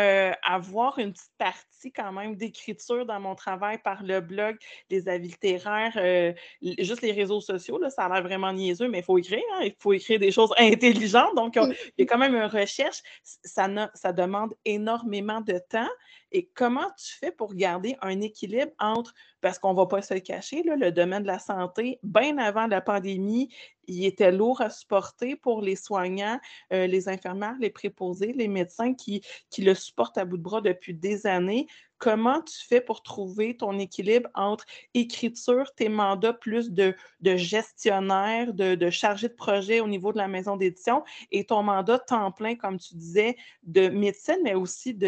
avoir 0.43 0.99
une 0.99 1.13
petite 1.13 1.33
partie 1.39 1.93
quand 1.93 2.13
même 2.13 2.37
d'écriture 2.37 3.07
dans 3.07 3.19
mon 3.19 3.35
travail 3.35 3.79
par 3.79 4.03
le 4.03 4.21
blog, 4.21 4.57
les 4.91 5.09
avis 5.09 5.29
littéraires, 5.29 5.95
euh, 5.97 6.33
juste 6.61 7.03
les 7.03 7.13
réseaux 7.13 7.41
sociaux. 7.41 7.79
Là, 7.79 7.91
ça 7.91 8.05
a 8.05 8.09
l'air 8.09 8.23
vraiment 8.23 8.53
niaiseux, 8.53 8.89
mais 8.89 8.99
il 8.99 9.05
faut 9.05 9.19
écrire. 9.19 9.43
Hein, 9.55 9.65
il 9.65 9.75
faut 9.79 9.93
écrire 9.93 10.19
des 10.19 10.31
choses 10.31 10.53
intelligentes. 10.59 11.35
Donc, 11.35 11.57
il 11.57 11.75
y 11.99 12.03
a 12.03 12.07
quand 12.07 12.19
même 12.19 12.35
une 12.35 12.45
recherche. 12.45 13.03
Ça, 13.23 13.69
ça 13.95 14.13
demande 14.13 14.55
énormément 14.65 15.41
de 15.41 15.59
temps. 15.71 15.91
Et 16.31 16.49
comment 16.55 16.91
tu 16.97 17.15
fais 17.19 17.31
pour 17.31 17.55
garder 17.55 17.97
un 18.01 18.21
équilibre 18.21 18.73
entre, 18.79 19.15
parce 19.43 19.59
qu'on 19.59 19.73
ne 19.73 19.77
va 19.77 19.87
pas 19.87 20.01
se 20.01 20.15
le 20.15 20.21
cacher, 20.21 20.63
le 20.65 20.91
domaine 20.91 21.23
de 21.23 21.27
la 21.27 21.41
santé, 21.41 21.99
bien 22.03 22.39
avant 22.39 22.67
la 22.69 22.81
pandémie, 22.81 23.53
il 23.89 24.07
était 24.07 24.31
lourd 24.31 24.61
à 24.61 24.71
supporter 24.71 25.37
pour 25.37 25.61
les 25.61 25.77
soignants, 25.77 26.39
euh, 26.73 26.87
les 26.87 27.09
infirmières, 27.09 27.57
les 27.61 27.69
préposés, 27.69 28.33
les 28.33 28.49
médecins 28.49 28.95
qui, 28.95 29.21
qui 29.51 29.63
le 29.63 29.75
supportent 29.75 30.17
à 30.17 30.25
bout 30.25 30.37
de 30.37 30.43
bras 30.43 30.61
depuis 30.61 30.95
des 30.95 31.27
années 31.27 31.67
comment 32.03 32.41
tu 32.41 32.67
fais 32.67 32.81
pour 32.81 33.01
trouver 33.05 33.57
ton 33.57 33.79
équilibre 33.79 34.29
entre 34.35 34.65
écriture, 34.93 35.73
tes 35.77 35.89
mandats 35.89 36.33
plus 36.33 36.73
de, 36.73 36.97
gestionnaire, 37.23 38.53
de, 38.55 38.91
chargé 38.91 39.29
de 39.29 39.35
projet 39.35 39.79
au 39.79 39.87
niveau 39.87 40.13
de 40.13 40.19
la 40.19 40.27
maison 40.27 40.57
d'édition 40.57 41.05
et 41.31 41.45
ton 41.45 41.63
mandat 41.63 42.01
temps 42.01 42.33
plein, 42.33 42.57
comme 42.57 42.77
tu 42.77 42.97
disais, 42.97 43.37
de 43.63 43.89
médecine, 43.89 44.39
mais 44.43 44.55
aussi 44.55 44.99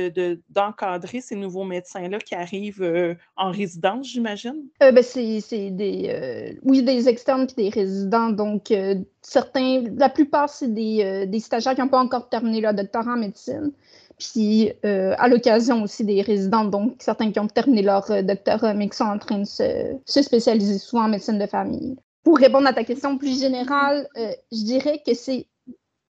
d'encadrer 0.51 1.21
ces 1.21 1.35
nouveaux 1.35 1.65
médecins-là 1.65 2.19
qui 2.19 2.37
arrivent 2.37 2.85
euh, 2.85 3.17
en 3.37 3.51
résidence, 3.51 4.07
j'imagine? 4.07 4.63
Euh, 4.81 4.93
ben 4.93 5.03
c'est 5.03 5.71
des, 5.71 6.11
euh, 6.11 6.61
oui, 6.63 6.85
des 6.85 7.09
externes 7.09 7.49
et 7.51 7.55
des 7.61 7.71
résidents. 7.71 8.31
Donc, 8.31 8.73
certains, 9.21 9.83
la 9.97 10.11
plupart, 10.11 10.49
c'est 10.49 10.73
des, 10.73 11.27
des 11.27 11.41
stagiaires 11.41 11.75
qui 11.75 11.81
n'ont 11.81 11.89
pas 11.89 11.99
encore 11.99 12.29
terminé 12.29 12.61
leur 12.61 12.73
doctorat 12.73 13.15
en 13.15 13.17
médecine 13.17 13.73
puis 14.19 14.73
euh, 14.85 15.15
à 15.19 15.29
l'occasion 15.29 15.83
aussi 15.83 16.05
des 16.05 16.23
résidents, 16.23 16.65
donc 16.65 16.97
certains 17.01 17.33
qui 17.33 17.41
ont 17.41 17.49
terminé 17.49 17.83
leur 17.83 18.11
euh, 18.11 18.23
doctorat, 18.23 18.75
mais 18.75 18.89
qui 18.89 18.97
sont 18.97 19.05
en 19.05 19.19
train 19.19 19.39
de 19.39 19.45
se, 19.45 19.99
spécialiser 20.07 20.79
souvent 20.79 21.05
en 21.05 21.09
médecine 21.09 21.39
de 21.39 21.47
famille. 21.47 21.97
Pour 22.23 22.39
répondre 22.39 22.67
à 22.67 22.73
ta 22.73 22.85
question 22.85 23.19
plus 23.19 23.39
générale, 23.39 24.09
euh, 24.17 24.33
je 24.53 24.65
dirais 24.65 25.03
que 25.07 25.15
c'est, 25.15 25.47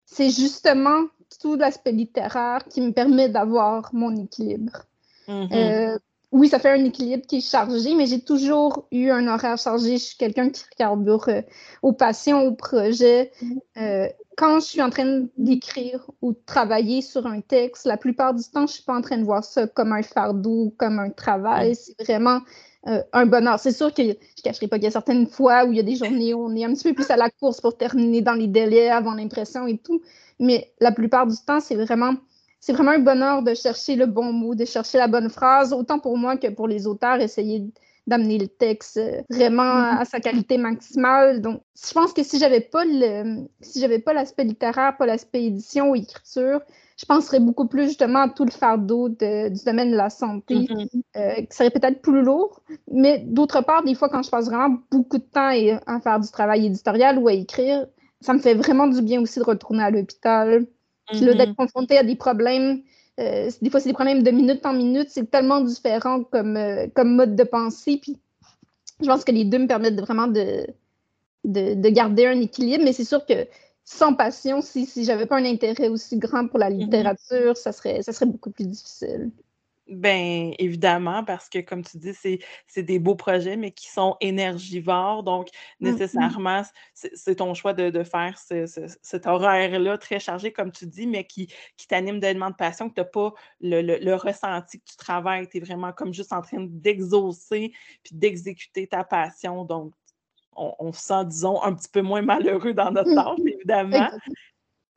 c'est 0.06 0.30
justement 0.30 1.06
tout 1.42 1.56
l'aspect 1.56 1.92
littéraire 1.92 2.64
qui 2.70 2.82
me 2.82 2.92
permet 2.92 3.30
d'avoir 3.30 3.90
mon 3.94 4.16
équilibre. 4.16 4.86
Mhm. 5.28 5.50
Euh, 5.52 6.00
oui, 6.32 6.50
ça 6.50 6.60
fait 6.60 6.72
un 6.72 6.84
équilibre 6.84 7.26
qui 7.26 7.38
est 7.38 7.50
chargé, 7.50 7.96
mais 7.96 8.06
j'ai 8.06 8.20
toujours 8.20 8.88
eu 8.92 9.10
un 9.10 9.28
horaire 9.28 9.58
chargé. 9.58 9.94
Je 9.98 10.04
suis 10.04 10.18
quelqu'un 10.18 10.50
qui 10.50 10.64
carbure 10.78 11.30
euh, 11.30 11.42
aux 11.82 11.94
passions, 11.94 12.42
aux 12.42 12.54
projets. 12.54 13.32
Euh, 13.78 14.08
quand 14.36 14.60
je 14.60 14.66
suis 14.66 14.82
en 14.82 14.90
train 14.90 15.26
d'écrire 15.38 16.12
ou 16.22 16.34
de 16.34 16.40
travailler 16.46 17.02
sur 17.02 17.26
un 17.28 17.40
texte, 17.40 17.86
la 17.86 17.96
plupart 17.96 18.34
du 18.34 18.44
temps, 18.44 18.62
je 18.62 18.72
ne 18.72 18.76
suis 18.76 18.84
pas 18.84 18.96
en 18.96 19.02
train 19.02 19.18
de 19.18 19.24
voir 19.24 19.44
ça 19.44 19.68
comme 19.68 19.94
un 19.94 20.04
fardeau, 20.04 20.74
comme 20.78 21.00
un 21.00 21.12
travail. 21.12 21.76
C'est 21.76 22.04
vraiment 22.04 22.42
euh, 22.88 23.02
un 23.14 23.26
bonheur. 23.26 23.58
C'est 23.60 23.72
sûr 23.72 23.94
que 23.94 24.04
je 24.04 24.10
ne 24.10 24.42
cacherai 24.44 24.68
pas 24.68 24.76
qu'il 24.76 24.84
y 24.84 24.88
a 24.88 24.92
certaines 24.92 25.28
fois 25.28 25.64
où 25.66 25.72
il 25.72 25.78
y 25.78 25.80
a 25.80 25.84
des 25.84 25.96
journées 25.96 26.34
où 26.34 26.46
on 26.46 26.56
est 26.56 26.66
un 26.66 26.74
petit 26.74 26.90
peu 26.90 26.94
plus 26.94 27.10
à 27.10 27.16
la 27.16 27.30
course 27.30 27.62
pour 27.62 27.78
terminer 27.78 28.22
dans 28.22 28.34
les 28.34 28.48
délais 28.48 28.90
avant 28.90 29.14
l'impression 29.14 29.66
et 29.66 29.78
tout. 29.78 30.02
Mais 30.40 30.74
la 30.82 30.92
plupart 30.92 31.26
du 31.26 31.38
temps, 31.46 31.62
c'est 31.62 31.76
vraiment 31.76 32.14
c'est 32.68 32.74
vraiment 32.74 32.92
un 32.92 33.00
bonheur 33.00 33.44
de 33.44 33.54
chercher 33.54 33.96
le 33.96 34.08
bon 34.08 34.34
mot, 34.34 34.54
de 34.54 34.66
chercher 34.66 34.98
la 34.98 35.08
bonne 35.08 35.30
phrase, 35.30 35.72
autant 35.72 36.00
pour 36.00 36.18
moi 36.18 36.36
que 36.36 36.48
pour 36.50 36.68
les 36.68 36.86
auteurs, 36.86 37.22
essayer 37.22 37.64
d'amener 38.08 38.38
le 38.38 38.48
texte 38.50 38.98
euh, 38.98 39.22
vraiment 39.30 39.62
à 40.02 40.04
sa 40.04 40.20
qualité 40.20 40.58
maximale. 40.58 41.42
Donc, 41.42 41.62
je 41.82 41.94
pense 41.94 42.12
que 42.12 42.24
si 42.24 42.40
j'avais 42.40 42.60
pas 42.60 42.84
le, 42.84 43.46
si 43.62 43.80
j'avais 43.80 44.00
pas 44.00 44.12
l'aspect 44.12 44.44
littéraire, 44.44 44.98
pas 44.98 45.06
l'aspect 45.06 45.46
édition 45.46 45.92
ou 45.92 45.96
écriture, 45.96 46.60
je 47.00 47.06
penserais 47.06 47.40
beaucoup 47.40 47.68
plus 47.70 47.84
justement 47.88 48.24
à 48.24 48.30
tout 48.30 48.44
le 48.44 48.52
fardeau 48.52 49.08
de- 49.08 49.48
du 49.48 49.64
domaine 49.64 49.92
de 49.92 49.96
la 49.96 50.10
santé, 50.10 50.56
Mhm. 50.70 50.88
euh, 51.16 51.36
qui 51.36 51.56
serait 51.56 51.70
peut-être 51.70 52.02
plus 52.02 52.22
lourd. 52.22 52.62
Mais 52.92 53.20
d'autre 53.20 53.62
part, 53.62 53.84
des 53.84 53.96
fois, 53.96 54.10
quand 54.10 54.24
je 54.24 54.30
passe 54.30 54.48
vraiment 54.48 54.78
beaucoup 54.92 55.20
de 55.20 55.24
temps 55.24 55.52
à, 55.88 55.96
à 55.96 56.02
faire 56.02 56.20
du 56.20 56.30
travail 56.30 56.66
éditorial 56.66 57.18
ou 57.18 57.30
à 57.30 57.34
écrire, 57.34 57.88
ça 58.20 58.34
me 58.34 58.40
fait 58.40 58.56
vraiment 58.56 58.88
du 58.88 59.02
bien 59.02 59.22
aussi 59.22 59.40
de 59.40 59.46
retourner 59.46 59.84
à 59.84 59.90
l'hôpital, 59.90 60.66
puis 61.08 61.22
là, 61.22 61.34
d'être 61.34 61.56
confronté 61.56 61.98
à 61.98 62.04
des 62.04 62.16
problèmes, 62.16 62.82
euh, 63.20 63.50
des 63.62 63.70
fois, 63.70 63.80
c'est 63.80 63.90
des 63.90 63.94
problèmes 63.94 64.24
de 64.24 64.32
minute 64.32 64.66
en 64.66 64.74
minute, 64.74 65.10
c'est 65.10 65.30
tellement 65.30 65.62
différent 65.62 66.24
comme, 66.24 66.58
euh, 66.58 66.88
comme 66.94 67.16
mode 67.16 67.36
de 67.36 67.44
pensée. 67.44 67.98
Puis 68.02 68.18
je 69.02 69.08
pense 69.08 69.24
que 69.24 69.32
les 69.32 69.46
deux 69.46 69.60
me 69.60 69.68
permettent 69.68 69.96
de 69.96 70.02
vraiment 70.02 70.28
de, 70.28 70.68
de, 71.44 71.74
de 71.74 71.90
garder 71.90 72.28
un 72.28 72.40
équilibre, 72.40 72.84
mais 72.84 72.94
c'est 72.94 73.06
sûr 73.06 73.26
que 73.26 73.48
sans 73.84 74.14
passion, 74.14 74.62
si, 74.62 74.86
si 74.86 75.06
j'avais 75.06 75.26
pas 75.26 75.38
un 75.38 75.46
intérêt 75.46 75.88
aussi 75.88 76.18
grand 76.18 76.48
pour 76.48 76.60
la 76.60 76.70
littérature, 76.70 77.56
ça, 77.56 77.72
serait, 77.72 78.02
ça 78.02 78.12
serait 78.12 78.26
beaucoup 78.26 78.52
plus 78.52 78.68
difficile. 78.68 79.32
Ben, 79.90 80.54
évidemment, 80.60 81.24
parce 81.24 81.48
que 81.48 81.60
comme 81.60 81.84
tu 81.84 81.98
dis, 81.98 82.14
c'est 82.68 82.84
des 82.84 83.00
beaux 83.00 83.16
projets, 83.16 83.56
mais 83.56 83.72
qui 83.72 83.88
sont 83.88 84.18
énergivores. 84.20 85.24
Donc, 85.24 85.48
Mhm. 85.80 85.92
nécessairement, 85.92 86.62
c'est 86.94 87.16
c'est 87.16 87.36
ton 87.36 87.54
choix 87.54 87.74
de, 87.74 87.90
de 87.90 88.04
faire 88.04 88.38
ce- 88.38 88.66
ce- 88.66 88.98
cet 89.02 89.28
horaire-là 89.28 89.98
très 89.98 90.20
chargé, 90.20 90.52
comme 90.52 90.72
tu 90.72 90.86
dis, 90.88 91.08
mais 91.08 91.24
qui, 91.26 91.48
qui 91.78 91.88
t'anime 91.88 92.20
d'éléments 92.20 92.50
de 92.50 92.56
passion, 92.56 92.90
que 92.90 92.96
tu 92.96 93.02
n'as 93.02 93.06
pas 93.06 93.34
le, 93.62 93.82
le- 93.82 93.98
le 94.00 94.16
ressenti 94.16 94.80
que 94.80 94.86
tu 94.86 94.98
travailles. 94.98 95.48
Tu 95.48 95.58
es 95.58 95.60
vraiment 95.62 95.94
comme 95.94 96.14
juste 96.14 96.34
en 96.34 96.42
train 96.42 96.66
d'exaucer 96.68 97.72
puis 98.04 98.14
d'exécuter 98.16 98.88
ta 98.88 99.04
passion. 99.04 99.64
Donc, 99.64 99.94
on, 100.56 100.74
on 100.80 100.92
se 100.92 101.02
sent, 101.02 101.26
disons, 101.28 101.62
un 101.64 101.74
petit 101.74 101.90
peu 101.90 102.02
moins 102.02 102.22
malheureux 102.22 102.74
dans 102.74 102.92
notre 102.92 103.14
tâche, 103.16 103.40
évidemment. 103.46 104.10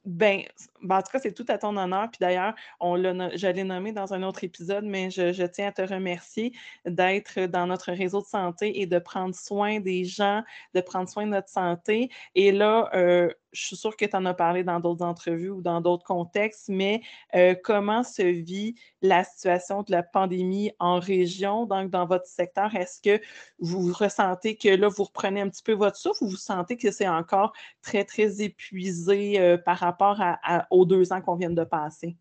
Ben, 0.04 0.42
ben, 0.82 0.98
en 0.98 1.02
tout 1.02 1.10
cas, 1.12 1.18
c'est 1.18 1.32
tout 1.32 1.46
à 1.48 1.58
ton 1.58 1.76
honneur. 1.76 2.10
Puis 2.10 2.18
d'ailleurs, 2.20 2.54
on 2.80 2.94
l'a, 2.94 3.36
je 3.36 3.46
l'ai 3.46 3.64
nommé 3.64 3.92
dans 3.92 4.14
un 4.14 4.22
autre 4.22 4.44
épisode, 4.44 4.84
mais 4.84 5.10
je, 5.10 5.46
tiens 5.46 5.68
à 5.68 5.72
te 5.72 5.82
remercier 5.82 6.52
d'être 6.86 7.40
dans 7.46 7.66
notre 7.66 7.92
réseau 7.92 8.20
de 8.20 8.26
santé 8.26 8.80
et 8.80 8.86
de 8.86 8.98
prendre 8.98 9.34
soin 9.34 9.80
des 9.80 10.04
gens, 10.04 10.42
de 10.74 10.80
prendre 10.80 11.08
soin 11.08 11.26
de 11.26 11.30
notre 11.30 11.48
santé. 11.48 12.10
Et 12.34 12.52
là, 12.52 12.90
euh, 12.94 13.30
je 13.52 13.66
suis 13.66 13.76
sûre 13.76 13.96
que 13.96 14.04
tu 14.04 14.16
en 14.16 14.24
as 14.26 14.34
parlé 14.34 14.64
dans 14.64 14.80
d'autres 14.80 15.04
entrevues 15.04 15.50
ou 15.50 15.60
dans 15.60 15.80
d'autres 15.80 16.04
contextes, 16.04 16.68
mais 16.68 17.02
euh, 17.34 17.54
comment 17.62 18.02
se 18.02 18.22
vit 18.22 18.76
la 19.02 19.24
situation 19.24 19.82
de 19.82 19.90
la 19.90 20.02
pandémie 20.02 20.72
en 20.78 21.00
région, 21.00 21.66
donc 21.66 21.90
dans 21.90 22.06
votre 22.06 22.26
secteur? 22.26 22.74
Est-ce 22.74 23.00
que 23.00 23.22
vous 23.58 23.92
ressentez 23.92 24.56
que 24.56 24.68
là, 24.68 24.88
vous 24.88 25.04
reprenez 25.04 25.40
un 25.40 25.48
petit 25.48 25.62
peu 25.62 25.72
votre 25.72 25.96
souffle 25.96 26.24
ou 26.24 26.28
vous 26.28 26.36
sentez 26.36 26.76
que 26.76 26.90
c'est 26.90 27.08
encore 27.08 27.52
très, 27.82 28.04
très 28.04 28.40
épuisé 28.42 29.40
euh, 29.40 29.56
par 29.56 29.78
rapport 29.78 30.20
à- 30.20 30.66
aux 30.70 30.84
deux 30.84 31.12
ans 31.12 31.20
qu'on 31.20 31.36
vient 31.36 31.50
de 31.50 31.64
passer? 31.64 32.16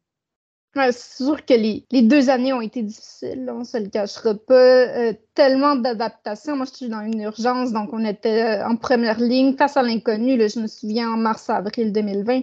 Ouais, 0.75 0.91
c'est 0.91 1.23
sûr 1.23 1.43
que 1.45 1.53
les, 1.53 1.85
les 1.91 2.03
deux 2.03 2.29
années 2.29 2.53
ont 2.53 2.61
été 2.61 2.83
difficiles, 2.83 3.45
là, 3.45 3.55
on 3.55 3.59
ne 3.59 3.63
se 3.63 3.77
le 3.77 3.89
cachera 3.89 4.35
pas. 4.35 4.53
Euh, 4.53 5.13
tellement 5.33 5.75
d'adaptations. 5.75 6.55
Moi, 6.55 6.65
je 6.65 6.75
suis 6.75 6.89
dans 6.89 7.01
une 7.01 7.21
urgence, 7.21 7.71
donc 7.71 7.89
on 7.91 8.05
était 8.05 8.59
euh, 8.59 8.67
en 8.67 8.75
première 8.75 9.19
ligne 9.19 9.55
face 9.55 9.77
à 9.77 9.81
l'inconnu. 9.81 10.37
Je 10.47 10.59
me 10.59 10.67
souviens 10.67 11.11
en 11.11 11.17
mars-avril 11.17 11.91
2020, 11.91 12.41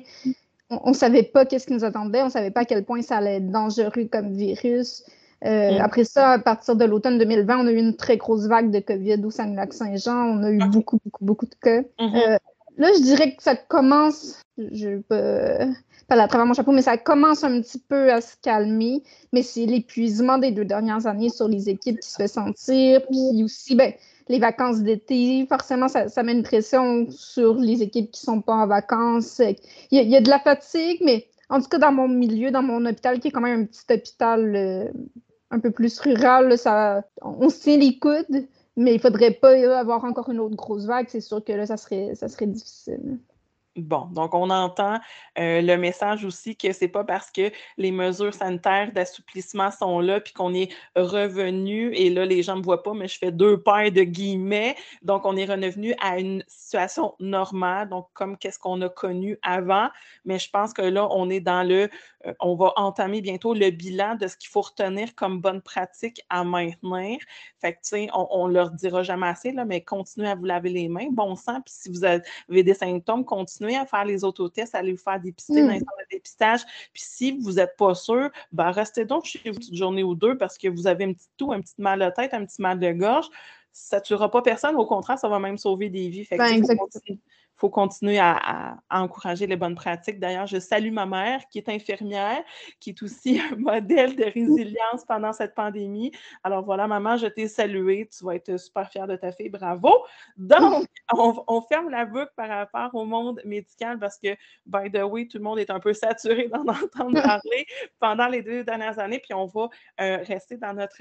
on 0.71 0.91
ne 0.91 0.95
savait 0.95 1.23
pas 1.23 1.47
qu'est-ce 1.47 1.69
qui 1.69 1.75
nous 1.75 1.85
attendait, 1.85 2.23
on 2.23 2.27
ne 2.27 2.31
savait 2.31 2.51
pas 2.51 2.61
à 2.61 2.65
quel 2.65 2.85
point 2.85 3.01
ça 3.03 3.19
allait 3.19 3.37
être 3.37 3.51
dangereux 3.51 4.09
comme 4.11 4.33
virus. 4.33 5.05
Euh, 5.45 5.79
Mm. 5.79 5.81
Après 5.81 6.05
ça, 6.05 6.31
à 6.31 6.39
partir 6.39 6.77
de 6.77 6.85
l'automne 6.85 7.19
2020, 7.19 7.59
on 7.59 7.67
a 7.67 7.71
eu 7.71 7.77
une 7.77 7.97
très 7.97 8.17
grosse 8.17 8.47
vague 8.47 8.71
de 8.71 8.81
COVID 8.81 9.25
au 9.25 9.31
Saguenay-Lac-Saint-Jean. 9.31 10.39
On 10.39 10.43
a 10.43 10.51
eu 10.51 10.59
beaucoup, 10.71 10.99
beaucoup, 11.05 11.25
beaucoup 11.25 11.47
de 11.47 11.55
cas. 11.61 11.83
Mhm. 12.01 12.15
Euh, 12.17 12.39
Là, 12.77 12.91
je 12.97 13.03
dirais 13.03 13.35
que 13.35 13.43
ça 13.43 13.57
commence, 13.57 14.41
je 14.59 14.89
ne 14.89 15.01
pas 15.01 16.23
à 16.23 16.29
travers 16.29 16.47
mon 16.47 16.55
chapeau, 16.55 16.73
mais 16.73 16.83
ça 16.83 16.97
commence 16.99 17.43
un 17.43 17.61
petit 17.61 17.79
peu 17.79 18.13
à 18.13 18.21
se 18.21 18.37
calmer. 18.43 19.03
Mais 19.33 19.43
c'est 19.43 19.67
l'épuisement 19.67 20.39
des 20.39 20.53
deux 20.53 20.65
dernières 20.65 21.07
années 21.07 21.31
sur 21.31 21.49
les 21.49 21.69
équipes 21.69 22.01
qui 22.01 22.09
se 22.09 22.17
fait 22.17 22.29
sentir. 22.29 23.03
Puis 23.07 23.43
aussi, 23.43 23.75
ben, 23.75 23.93
les 24.29 24.39
vacances 24.39 24.81
d'été, 24.81 25.47
forcément, 25.49 25.89
ça, 25.89 26.23
met 26.23 26.33
une 26.33 26.43
pression 26.43 27.07
sur 27.11 27.55
les 27.55 27.83
équipes 27.83 28.11
qui 28.11 28.25
ne 28.29 28.35
sont 28.35 28.41
pas 28.41 28.55
en 28.55 28.67
vacances. 28.67 29.41
Il 29.91 30.09
y, 30.09 30.17
a, 30.17 30.21
de 30.21 30.31
la 30.31 30.39
fatigue, 30.39 31.01
mais 31.05 31.27
en 31.49 31.61
tout 31.61 31.69
cas, 31.69 31.79
dans 31.79 31.93
mon 31.93 32.09
milieu, 32.09 32.51
dans 32.51 32.63
mon 32.63 32.85
hôpital, 32.87 33.21
qui 33.21 33.29
est 33.29 33.31
quand 33.31 33.41
même 33.41 33.63
un 33.63 33.65
petit 33.65 33.85
hôpital 33.91 34.55
euh, 34.55 34.89
un 35.51 35.61
peu 35.61 35.71
plus 35.71 35.99
rural, 36.01 36.59
ça, 36.59 37.03
on 37.23 37.49
se 37.49 37.61
tient 37.61 37.77
les 37.77 37.99
coudes. 37.99 38.47
Mais 38.77 38.95
il 38.95 39.01
faudrait 39.01 39.33
pas 39.33 39.79
avoir 39.79 40.05
encore 40.05 40.31
une 40.31 40.41
autre 40.41 40.57
grosse 40.57 40.85
vague. 40.87 41.07
C'est 41.09 41.21
sûr 41.21 41.43
que 41.45 41.53
là, 41.53 41.67
ça 41.67 41.77
serait, 41.77 42.15
ça 42.15 42.29
serait 42.29 42.47
difficile. 42.47 43.19
Bon, 43.77 44.07
donc 44.07 44.33
on 44.33 44.49
entend 44.49 44.99
euh, 45.39 45.61
le 45.61 45.77
message 45.77 46.25
aussi 46.25 46.57
que 46.57 46.73
c'est 46.73 46.89
pas 46.89 47.05
parce 47.05 47.31
que 47.31 47.53
les 47.77 47.91
mesures 47.91 48.33
sanitaires 48.33 48.91
d'assouplissement 48.91 49.71
sont 49.71 50.01
là 50.01 50.19
puis 50.19 50.33
qu'on 50.33 50.55
est 50.55 50.73
revenu 50.95 51.93
et 51.95 52.09
là 52.09 52.25
les 52.25 52.43
gens 52.43 52.55
ne 52.55 52.61
me 52.61 52.65
voient 52.65 52.83
pas 52.83 52.95
mais 52.95 53.07
je 53.07 53.19
fais 53.19 53.31
deux 53.31 53.61
paires 53.61 53.93
de 53.93 54.03
guillemets. 54.03 54.77
Donc 55.03 55.27
on 55.27 55.37
est 55.37 55.45
revenu 55.45 55.95
à 56.01 56.19
une 56.19 56.43
situation 56.47 57.15
normale 57.21 57.91
donc 57.91 58.07
comme 58.15 58.39
qu'est-ce 58.39 58.59
qu'on 58.59 58.81
a 58.81 58.89
connu 58.89 59.39
avant. 59.43 59.91
Mais 60.25 60.39
je 60.39 60.49
pense 60.49 60.73
que 60.73 60.81
là 60.81 61.07
on 61.11 61.29
est 61.29 61.41
dans 61.41 61.63
le 61.63 61.91
euh, 62.27 62.33
on 62.41 62.55
va 62.55 62.73
entamer 62.77 63.21
bientôt 63.21 63.53
le 63.53 63.69
bilan 63.69 64.15
de 64.15 64.27
ce 64.27 64.39
qu'il 64.39 64.49
faut 64.49 64.63
retenir 64.63 65.15
comme 65.15 65.43
bonne 65.43 65.61
pratique 65.61 66.23
à 66.31 66.45
maintenir. 66.45 67.19
Fait 67.61 67.75
que 67.75 67.79
tu 67.81 67.89
sais 67.91 68.09
on, 68.15 68.27
on 68.31 68.47
leur 68.47 68.71
dira 68.71 69.03
jamais 69.03 69.27
assez 69.27 69.53
là 69.53 69.67
mais 69.67 69.83
continuez 69.83 70.31
à 70.31 70.35
vous 70.35 70.47
laver 70.47 70.71
les 70.71 70.89
mains. 70.89 71.09
Bon 71.11 71.37
sang 71.37 71.61
puis 71.61 71.75
si 71.77 71.91
vous 71.91 72.07
avez 72.07 72.23
des 72.49 72.73
symptômes 72.73 73.27
continuez 73.27 73.66
à 73.75 73.87
faire 73.87 74.05
les 74.05 74.23
autotests, 74.23 74.75
allez 74.75 74.93
vous 74.93 74.99
faire 75.03 75.19
dépister 75.19 75.63
Mm. 75.63 75.67
dans 75.67 75.73
les 75.73 75.79
centres 75.81 75.99
de 75.99 76.15
dépistage. 76.17 76.61
Puis 76.93 77.03
si 77.03 77.33
vous 77.33 77.53
n'êtes 77.53 77.77
pas 77.77 77.95
sûr, 77.95 78.31
ben 78.53 78.71
restez 78.71 79.05
donc 79.05 79.25
chez 79.25 79.51
vous 79.51 79.59
une 79.69 79.77
journée 79.77 80.05
ou 80.05 80.15
deux 80.15 80.37
parce 80.39 80.57
que 80.59 80.69
vous 80.69 80.87
avez 80.87 81.05
un 81.05 81.13
petit 81.13 81.29
tout, 81.37 81.53
un 81.53 81.61
petit 81.61 81.75
mal 81.79 81.99
de 81.99 82.11
tête, 82.11 82.35
un 82.35 82.45
petit 82.45 82.63
mal 82.63 82.79
de 82.79 82.93
gorge. 82.93 83.27
Ça 83.73 83.99
ne 83.99 84.03
tuera 84.03 84.31
pas 84.31 84.43
personne, 84.43 84.77
au 84.77 84.87
contraire, 84.87 85.19
ça 85.19 85.29
va 85.29 85.39
même 85.39 85.59
sauver 85.59 85.91
des 85.91 86.09
vies. 86.09 86.25
Fait 86.25 86.37
que, 86.37 86.43
Ben, 86.43 86.65
faut 87.57 87.69
continuer, 87.69 87.69
faut 87.69 87.71
continuer 87.71 88.19
à, 88.19 88.37
à- 88.37 88.77
à 88.91 89.03
encourager 89.03 89.47
les 89.47 89.57
bonnes 89.57 89.75
pratiques. 89.75 90.19
D'ailleurs, 90.21 90.47
je 90.47 90.59
salue 90.59 90.93
ma 90.93 91.07
mère 91.07 91.47
qui 91.49 91.59
est 91.59 91.69
infirmière, 91.69 92.43
qui 92.81 92.91
est 92.91 93.03
aussi 93.03 93.41
un 93.53 93.57
modèle 93.57 94.15
de 94.17 94.25
résilience 94.25 95.05
pendant 95.07 95.33
cette 95.33 95.55
pandémie. 95.55 96.13
Alors 96.45 96.65
voilà, 96.65 96.87
maman, 96.87 97.17
je 97.17 97.27
t'ai 97.27 97.49
saluée. 97.49 98.09
Tu 98.17 98.25
vas 98.25 98.35
être 98.35 98.57
super 98.59 98.89
fière 98.91 99.07
de 99.07 99.17
ta 99.17 99.33
fille. 99.33 99.49
Bravo. 99.49 99.91
Donc, 100.37 100.87
on, 101.13 101.43
on 101.47 101.61
ferme 101.63 101.91
la 101.91 102.05
boucle 102.05 102.33
par 102.37 102.49
rapport 102.49 102.95
au 102.95 103.05
monde 103.05 103.41
médical 103.45 103.99
parce 103.99 104.19
que, 104.19 104.29
by 104.67 104.91
the 104.93 105.03
way, 105.03 105.27
tout 105.27 105.39
le 105.39 105.45
monde 105.45 105.59
est 105.59 105.71
un 105.71 105.81
peu 105.81 105.93
saturé 105.93 106.49
d'en 106.53 106.61
entendre 106.67 107.21
parler 107.23 107.67
pendant 107.99 108.27
les 108.29 108.43
deux 108.43 108.65
dernières 108.65 108.99
années. 108.99 109.19
Puis 109.19 109.35
on 109.35 109.47
va 109.47 109.69
euh, 110.01 110.19
rester 110.25 110.57
dans 110.57 110.73
notre 110.75 111.01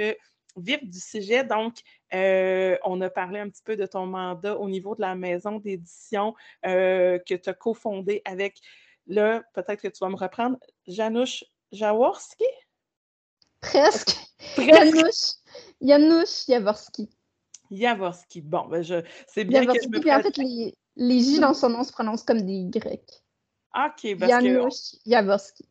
vif 0.56 0.84
du 0.84 1.00
sujet. 1.00 1.44
Donc, 1.44 1.78
euh, 2.14 2.78
on 2.84 3.00
a 3.02 3.10
parlé 3.10 3.40
un 3.40 3.50
petit 3.50 3.64
peu 3.64 3.76
de 3.76 3.86
ton 3.86 4.06
mandat 4.06 4.58
au 4.58 4.70
niveau 4.70 4.96
de 4.96 5.02
la 5.02 5.16
maison 5.16 5.60
d'édition 5.60 6.34
euh, 6.66 7.20
que 7.20 7.36
tu 7.36 7.50
as 7.50 7.54
cofondée 7.54 8.22
avec, 8.26 8.60
là, 9.08 9.44
peut-être 9.54 9.82
que 9.82 9.88
tu 9.88 10.00
vas 10.02 10.10
me 10.10 10.16
reprendre, 10.16 10.58
Janusz 10.88 11.44
Jaworski? 11.72 12.46
Presque. 13.62 14.18
Presque. 14.56 15.38
Janusz, 15.82 16.46
Jaworski. 16.48 17.10
Jaworski. 17.72 18.42
Bon, 18.42 18.66
ben 18.68 18.84
je, 18.84 19.04
c'est 19.28 19.44
bien 19.44 19.66
que 19.66 19.74
je 19.74 19.82
Jaworski. 19.82 19.90
me 19.90 20.00
Puis 20.00 20.14
en 20.14 20.22
fait, 20.22 20.38
les, 20.38 20.78
les 20.96 21.20
J 21.20 21.40
dans 21.40 21.54
son 21.54 21.70
nom 21.70 21.84
se 21.84 21.92
prononcent 21.92 22.24
comme 22.24 22.42
des 22.42 22.54
Y. 22.54 22.76
OK, 22.76 23.02
parce 23.74 24.04
que 24.04 24.28
Janusz 24.28 24.96
Jaworski. 25.06 25.66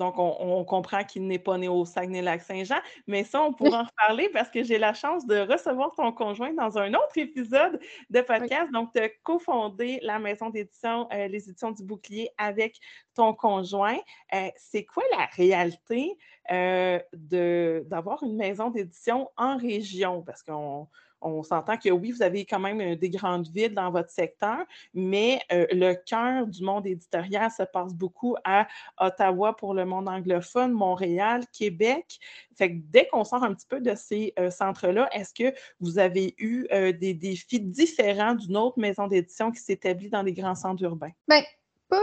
Donc, 0.00 0.14
on, 0.16 0.64
comprend 0.64 1.04
qu'il 1.04 1.26
n'est 1.26 1.38
pas 1.38 1.58
né 1.58 1.68
au 1.68 1.84
Saguenay-Lac-Saint-Jean, 1.84 2.80
mais 3.06 3.22
ça, 3.22 3.42
on 3.42 3.52
pourra 3.52 3.82
en 3.82 3.84
reparler 3.84 4.30
parce 4.30 4.48
que 4.48 4.62
j'ai 4.62 4.78
la 4.78 4.94
chance 4.94 5.26
de 5.26 5.40
recevoir 5.40 5.94
ton 5.94 6.10
conjoint 6.10 6.54
dans 6.54 6.78
un 6.78 6.94
autre 6.94 7.16
épisode 7.16 7.78
de 8.08 8.20
podcast. 8.22 8.72
Donc, 8.72 8.92
tu 8.94 8.98
as 8.98 9.10
cofondé 9.22 9.98
la 10.00 10.18
maison 10.18 10.48
d'édition, 10.48 11.06
euh, 11.12 11.28
les 11.28 11.50
éditions 11.50 11.72
du 11.72 11.84
bouclier 11.84 12.30
avec 12.38 12.78
ton 13.14 13.34
conjoint. 13.34 13.98
Euh, 14.32 14.48
c'est 14.56 14.86
quoi 14.86 15.02
la 15.12 15.26
réalité 15.36 16.16
euh, 16.50 16.98
d'avoir 17.12 18.22
une 18.22 18.36
maison 18.36 18.70
d'édition 18.70 19.28
en 19.36 19.58
région? 19.58 20.22
Parce 20.22 20.42
qu'on 20.42 20.88
on 21.22 21.42
s'entend 21.42 21.76
que 21.76 21.90
oui, 21.90 22.12
vous 22.12 22.22
avez 22.22 22.44
quand 22.44 22.58
même 22.58 22.80
euh, 22.80 22.96
des 22.96 23.10
grandes 23.10 23.48
villes 23.48 23.74
dans 23.74 23.90
votre 23.90 24.10
secteur, 24.10 24.58
mais 24.94 25.40
euh, 25.52 25.66
le 25.72 25.94
cœur 25.94 26.46
du 26.46 26.62
monde 26.62 26.86
éditorial 26.86 27.50
se 27.50 27.62
passe 27.62 27.94
beaucoup 27.94 28.36
à 28.44 28.66
Ottawa 28.98 29.56
pour 29.56 29.74
le 29.74 29.84
monde 29.84 30.08
anglophone, 30.08 30.72
Montréal, 30.72 31.44
Québec. 31.52 32.18
Fait 32.56 32.70
que 32.70 32.80
dès 32.90 33.06
qu'on 33.06 33.24
sort 33.24 33.44
un 33.44 33.54
petit 33.54 33.66
peu 33.66 33.80
de 33.80 33.94
ces 33.94 34.32
euh, 34.38 34.50
centres-là, 34.50 35.08
est-ce 35.12 35.34
que 35.34 35.54
vous 35.80 35.98
avez 35.98 36.34
eu 36.38 36.68
des 36.70 37.14
défis 37.14 37.60
différents 37.60 38.34
d'une 38.34 38.56
autre 38.56 38.78
maison 38.78 39.06
d'édition 39.06 39.50
qui 39.50 39.60
s'établit 39.60 40.10
dans 40.10 40.22
les 40.22 40.32
grands 40.32 40.54
centres 40.54 40.82
urbains? 40.82 41.12
Bien, 41.28 41.42
pas 41.88 41.98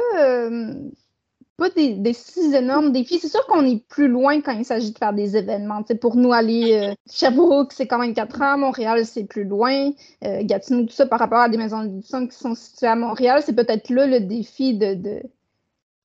pas 1.58 1.70
des, 1.72 2.14
six 2.14 2.54
énormes 2.54 2.92
défis. 2.92 3.18
C'est 3.20 3.30
sûr 3.30 3.46
qu'on 3.48 3.66
est 3.66 3.84
plus 3.88 4.08
loin 4.08 4.42
quand 4.42 4.52
il 4.52 4.64
s'agit 4.64 4.92
de 4.92 4.98
faire 4.98 5.14
des 5.14 5.36
événements. 5.36 5.82
pour 6.00 6.16
nous, 6.16 6.32
aller 6.32 6.74
euh, 6.74 6.94
Sherbrooke, 7.12 7.74
c'est 7.74 7.88
quand 7.88 7.98
même 7.98 8.14
quatre 8.14 8.42
ans. 8.42 8.60
Montréal, 8.60 9.06
c'est 9.06 9.24
plus 9.24 9.44
loin. 9.44 9.92
Euh, 10.24 10.44
Gatineau, 10.44 10.84
tout 10.84 10.94
ça, 10.94 11.08
par 11.08 11.20
rapport 11.20 11.40
à 11.40 11.50
des 11.50 11.58
maisons 11.58 11.84
d'édition 11.84 12.28
qui 12.28 12.38
sont 12.38 12.54
situées 12.54 12.88
à 12.88 12.96
Montréal, 12.96 13.42
c'est 13.44 13.56
peut-être 13.56 13.90
là 13.90 14.06
le 14.06 14.20
défi 14.20 14.78
de, 14.78 14.94
de, 14.94 15.24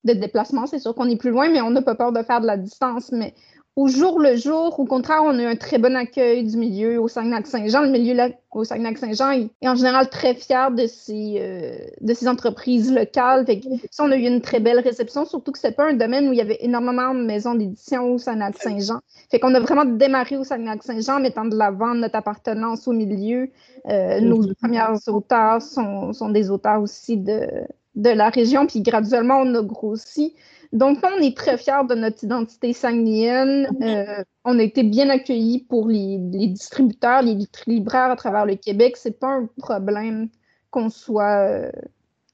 de 0.05 0.13
déplacement. 0.15 0.67
C'est 0.67 0.79
sûr 0.79 0.95
qu'on 0.95 1.09
est 1.11 1.17
plus 1.17 1.31
loin, 1.31 1.51
mais 1.51 1.61
on 1.61 1.71
n'a 1.71 1.83
pas 1.83 1.95
peur 1.95 2.13
de 2.13 2.23
faire 2.23 2.41
de 2.41 2.47
la 2.47 2.57
distance. 2.57 3.13
Mais 3.13 3.35
au 3.75 3.89
jour 3.89 4.21
le 4.21 4.37
jour. 4.37 4.79
Au 4.79 4.85
contraire, 4.85 5.23
on 5.25 5.39
a 5.39 5.43
eu 5.43 5.47
un 5.47 5.57
très 5.57 5.79
bon 5.79 5.97
accueil 5.97 6.45
du 6.45 6.57
milieu 6.57 7.01
au 7.01 7.09
Saguenay-Saint-Jean. 7.09 7.83
Le 7.83 7.91
milieu 7.91 8.15
au 8.51 8.65
Saguenay-Saint-Jean 8.65 9.31
est, 9.31 9.69
en 9.69 9.75
général 9.75 10.11
très 10.11 10.35
fier 10.35 10.71
de 10.71 10.87
ses, 10.87 11.37
euh, 11.39 11.79
de 12.01 12.13
ses 12.13 12.29
entreprises 12.29 12.93
locales. 12.93 13.47
Fait 13.47 13.63
ça, 13.91 14.05
on 14.05 14.11
a 14.11 14.17
eu 14.17 14.27
une 14.27 14.43
très 14.43 14.61
belle 14.61 14.81
réception, 14.81 15.25
surtout 15.25 15.53
que 15.53 15.59
c'est 15.59 15.75
pas 15.75 15.89
un 15.89 15.95
domaine 15.95 16.29
où 16.29 16.33
il 16.33 16.39
y 16.39 16.43
avait 16.43 16.59
énormément 16.61 17.15
de 17.15 17.25
maisons 17.25 17.55
d'édition 17.55 18.13
au 18.13 18.19
Saguenay-Saint-Jean. 18.19 19.01
Fait 19.31 19.41
qu'on 19.41 19.55
a 19.55 19.61
vraiment 19.61 19.87
démarré 19.87 20.37
au 20.37 20.45
Saguenay-Saint-Jean 20.45 21.17
en 21.17 21.21
mettant 21.21 21.47
de 21.47 21.57
l'avant 21.57 21.95
notre 21.95 22.17
appartenance 22.17 22.87
au 22.87 22.93
milieu. 22.93 23.49
Euh, 23.89 24.21
nos 24.21 24.53
premiers 24.61 24.83
auteurs 25.07 25.63
sont, 25.63 26.13
sont 26.13 26.29
des 26.29 26.51
auteurs 26.51 26.83
aussi 26.83 27.17
de, 27.17 27.47
de 27.95 28.11
la 28.11 28.29
région, 28.29 28.67
puis 28.67 28.83
graduellement, 28.83 29.39
on 29.39 29.55
a 29.55 29.63
grossi. 29.63 30.35
Donc, 30.73 30.99
on 31.03 31.21
est 31.21 31.37
très 31.37 31.59
fiers 31.59 31.87
de 31.89 31.95
notre 31.95 32.25
identité 32.25 32.73
sanguinienne. 32.73 33.69
Euh, 33.83 34.25
on 34.45 34.59
a 34.59 34.63
été 34.63 34.83
bien 34.83 35.11
accueillis 35.11 35.67
pour 35.69 35.89
les, 35.89 36.17
distributeurs, 36.19 37.21
les 37.23 37.37
libraires 37.67 38.11
à 38.11 38.17
travers 38.17 38.47
le 38.47 38.57
Québec. 38.57 38.97
C'est 38.97 39.19
pas 39.19 39.29
un 39.29 39.49
problème 39.59 40.29
qu'on 40.71 40.89
soit, 40.89 41.71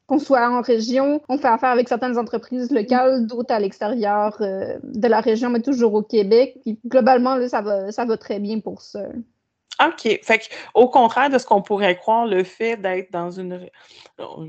qu'on 0.06 0.20
soit 0.20 0.48
en 0.48 0.60
région. 0.60 1.20
On 1.28 1.38
fait 1.38 1.48
affaire 1.48 1.70
avec 1.70 1.88
certaines 1.88 2.16
entreprises 2.16 2.70
locales, 2.70 3.26
d'autres 3.26 3.52
à 3.52 3.58
l'extérieur 3.58 4.36
euh, 4.40 4.78
de 4.84 5.08
la 5.08 5.20
région, 5.20 5.50
mais 5.50 5.60
toujours 5.60 5.94
au 5.94 6.02
Québec. 6.02 6.58
Puis, 6.62 6.78
globalement, 6.86 7.44
ça, 7.48 7.60
va, 7.60 7.90
ça 7.90 8.04
va 8.04 8.16
très 8.16 8.38
bien 8.38 8.60
pour 8.60 8.82
ça. 8.82 9.08
OK. 9.84 10.20
Fait 10.22 10.48
au 10.74 10.88
contraire 10.88 11.30
de 11.30 11.38
ce 11.38 11.46
qu'on 11.46 11.62
pourrait 11.62 11.96
croire, 11.96 12.26
le 12.26 12.42
fait 12.42 12.76
d'être 12.76 13.12
dans 13.12 13.30
une, 13.30 13.68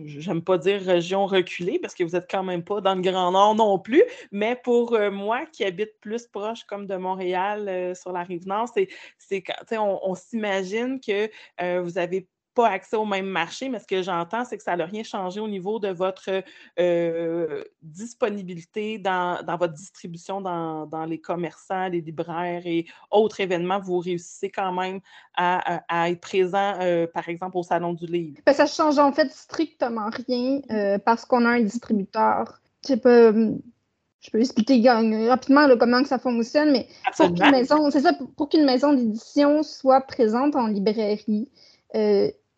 j'aime 0.05 0.41
pas 0.41 0.57
dire 0.57 0.81
région 0.81 1.25
reculée, 1.27 1.79
parce 1.79 1.93
que 1.93 2.03
vous 2.03 2.15
êtes 2.15 2.29
quand 2.29 2.43
même 2.43 2.63
pas 2.63 2.81
dans 2.81 2.95
le 2.95 3.01
Grand 3.01 3.31
Nord 3.31 3.55
non 3.55 3.77
plus, 3.77 4.03
mais 4.31 4.55
pour 4.55 4.93
euh, 4.93 5.12
moi 5.12 5.45
qui 5.51 5.63
habite 5.63 6.00
plus 6.01 6.27
proche 6.27 6.63
comme 6.63 6.88
de 6.88 6.95
Montréal 6.95 7.67
euh, 7.69 7.93
sur 7.95 8.12
la 8.12 8.24
rive 8.24 8.48
nord, 8.48 8.69
c'est, 8.74 8.88
c'est 9.17 9.43
on, 9.77 10.00
on 10.09 10.15
s'imagine 10.15 11.00
que 11.00 11.29
euh, 11.62 11.81
vous 11.81 11.98
avez 11.98 12.27
accès 12.65 12.96
au 12.96 13.06
même 13.06 13.27
marché, 13.27 13.70
mais 13.70 13.79
ce 13.79 13.88
que 13.88 14.01
j'entends, 14.01 14.46
c'est 14.46 14.58
que 14.58 14.63
ça 14.63 14.75
n'a 14.75 14.86
rien 14.86 15.03
changé 15.03 15.39
au 15.39 15.48
niveau 15.48 15.79
de 15.79 15.89
votre 15.89 16.44
euh, 16.79 17.63
disponibilité 17.82 18.98
dans, 18.98 19.39
votre 19.60 19.74
distribution 19.74 20.41
dans, 20.41 21.06
les 21.08 21.19
commerçants, 21.19 21.88
les 21.88 22.02
libraires 22.02 22.63
et 22.65 22.86
autres 23.12 23.39
événements. 23.39 23.80
Vous 23.80 24.00
réussissez 24.00 24.50
quand 24.50 24.71
même 24.73 25.00
à, 25.36 26.10
être 26.10 26.21
présent, 26.21 26.76
euh, 26.82 27.08
par 27.08 27.30
exemple, 27.30 27.58
au 27.58 27.63
Salon 27.63 27.93
du 27.93 28.06
Livre. 28.06 28.39
Ben, 28.45 28.54
ça 28.54 28.65
change 28.65 29.00
en 29.00 29.12
fait 29.12 29.32
strictement 29.32 30.10
rien 30.28 30.62
euh, 30.71 30.97
parce 31.00 31.26
qu'on 31.26 31.45
a 31.45 31.50
un 31.50 31.62
distributeur. 31.62 32.60
Je 32.88 32.95
peux, 32.95 33.58
je 34.21 34.32
peux 34.32 34.39
expliquer 34.39 34.82
rapidement 35.30 35.67
comment 35.78 36.04
ça 36.04 36.19
fonctionne, 36.19 36.71
mais 36.71 36.88
pour 37.15 37.34
qu'une 37.34 37.52
maison, 37.52 37.89
c'est 37.91 38.02
ça, 38.02 38.13
pour, 38.36 38.50
qu'une 38.50 38.65
maison 38.65 38.93
d'édition 38.93 39.63
soit 39.63 40.02
présente 40.02 40.56
en 40.56 40.67
librairie, 40.67 41.50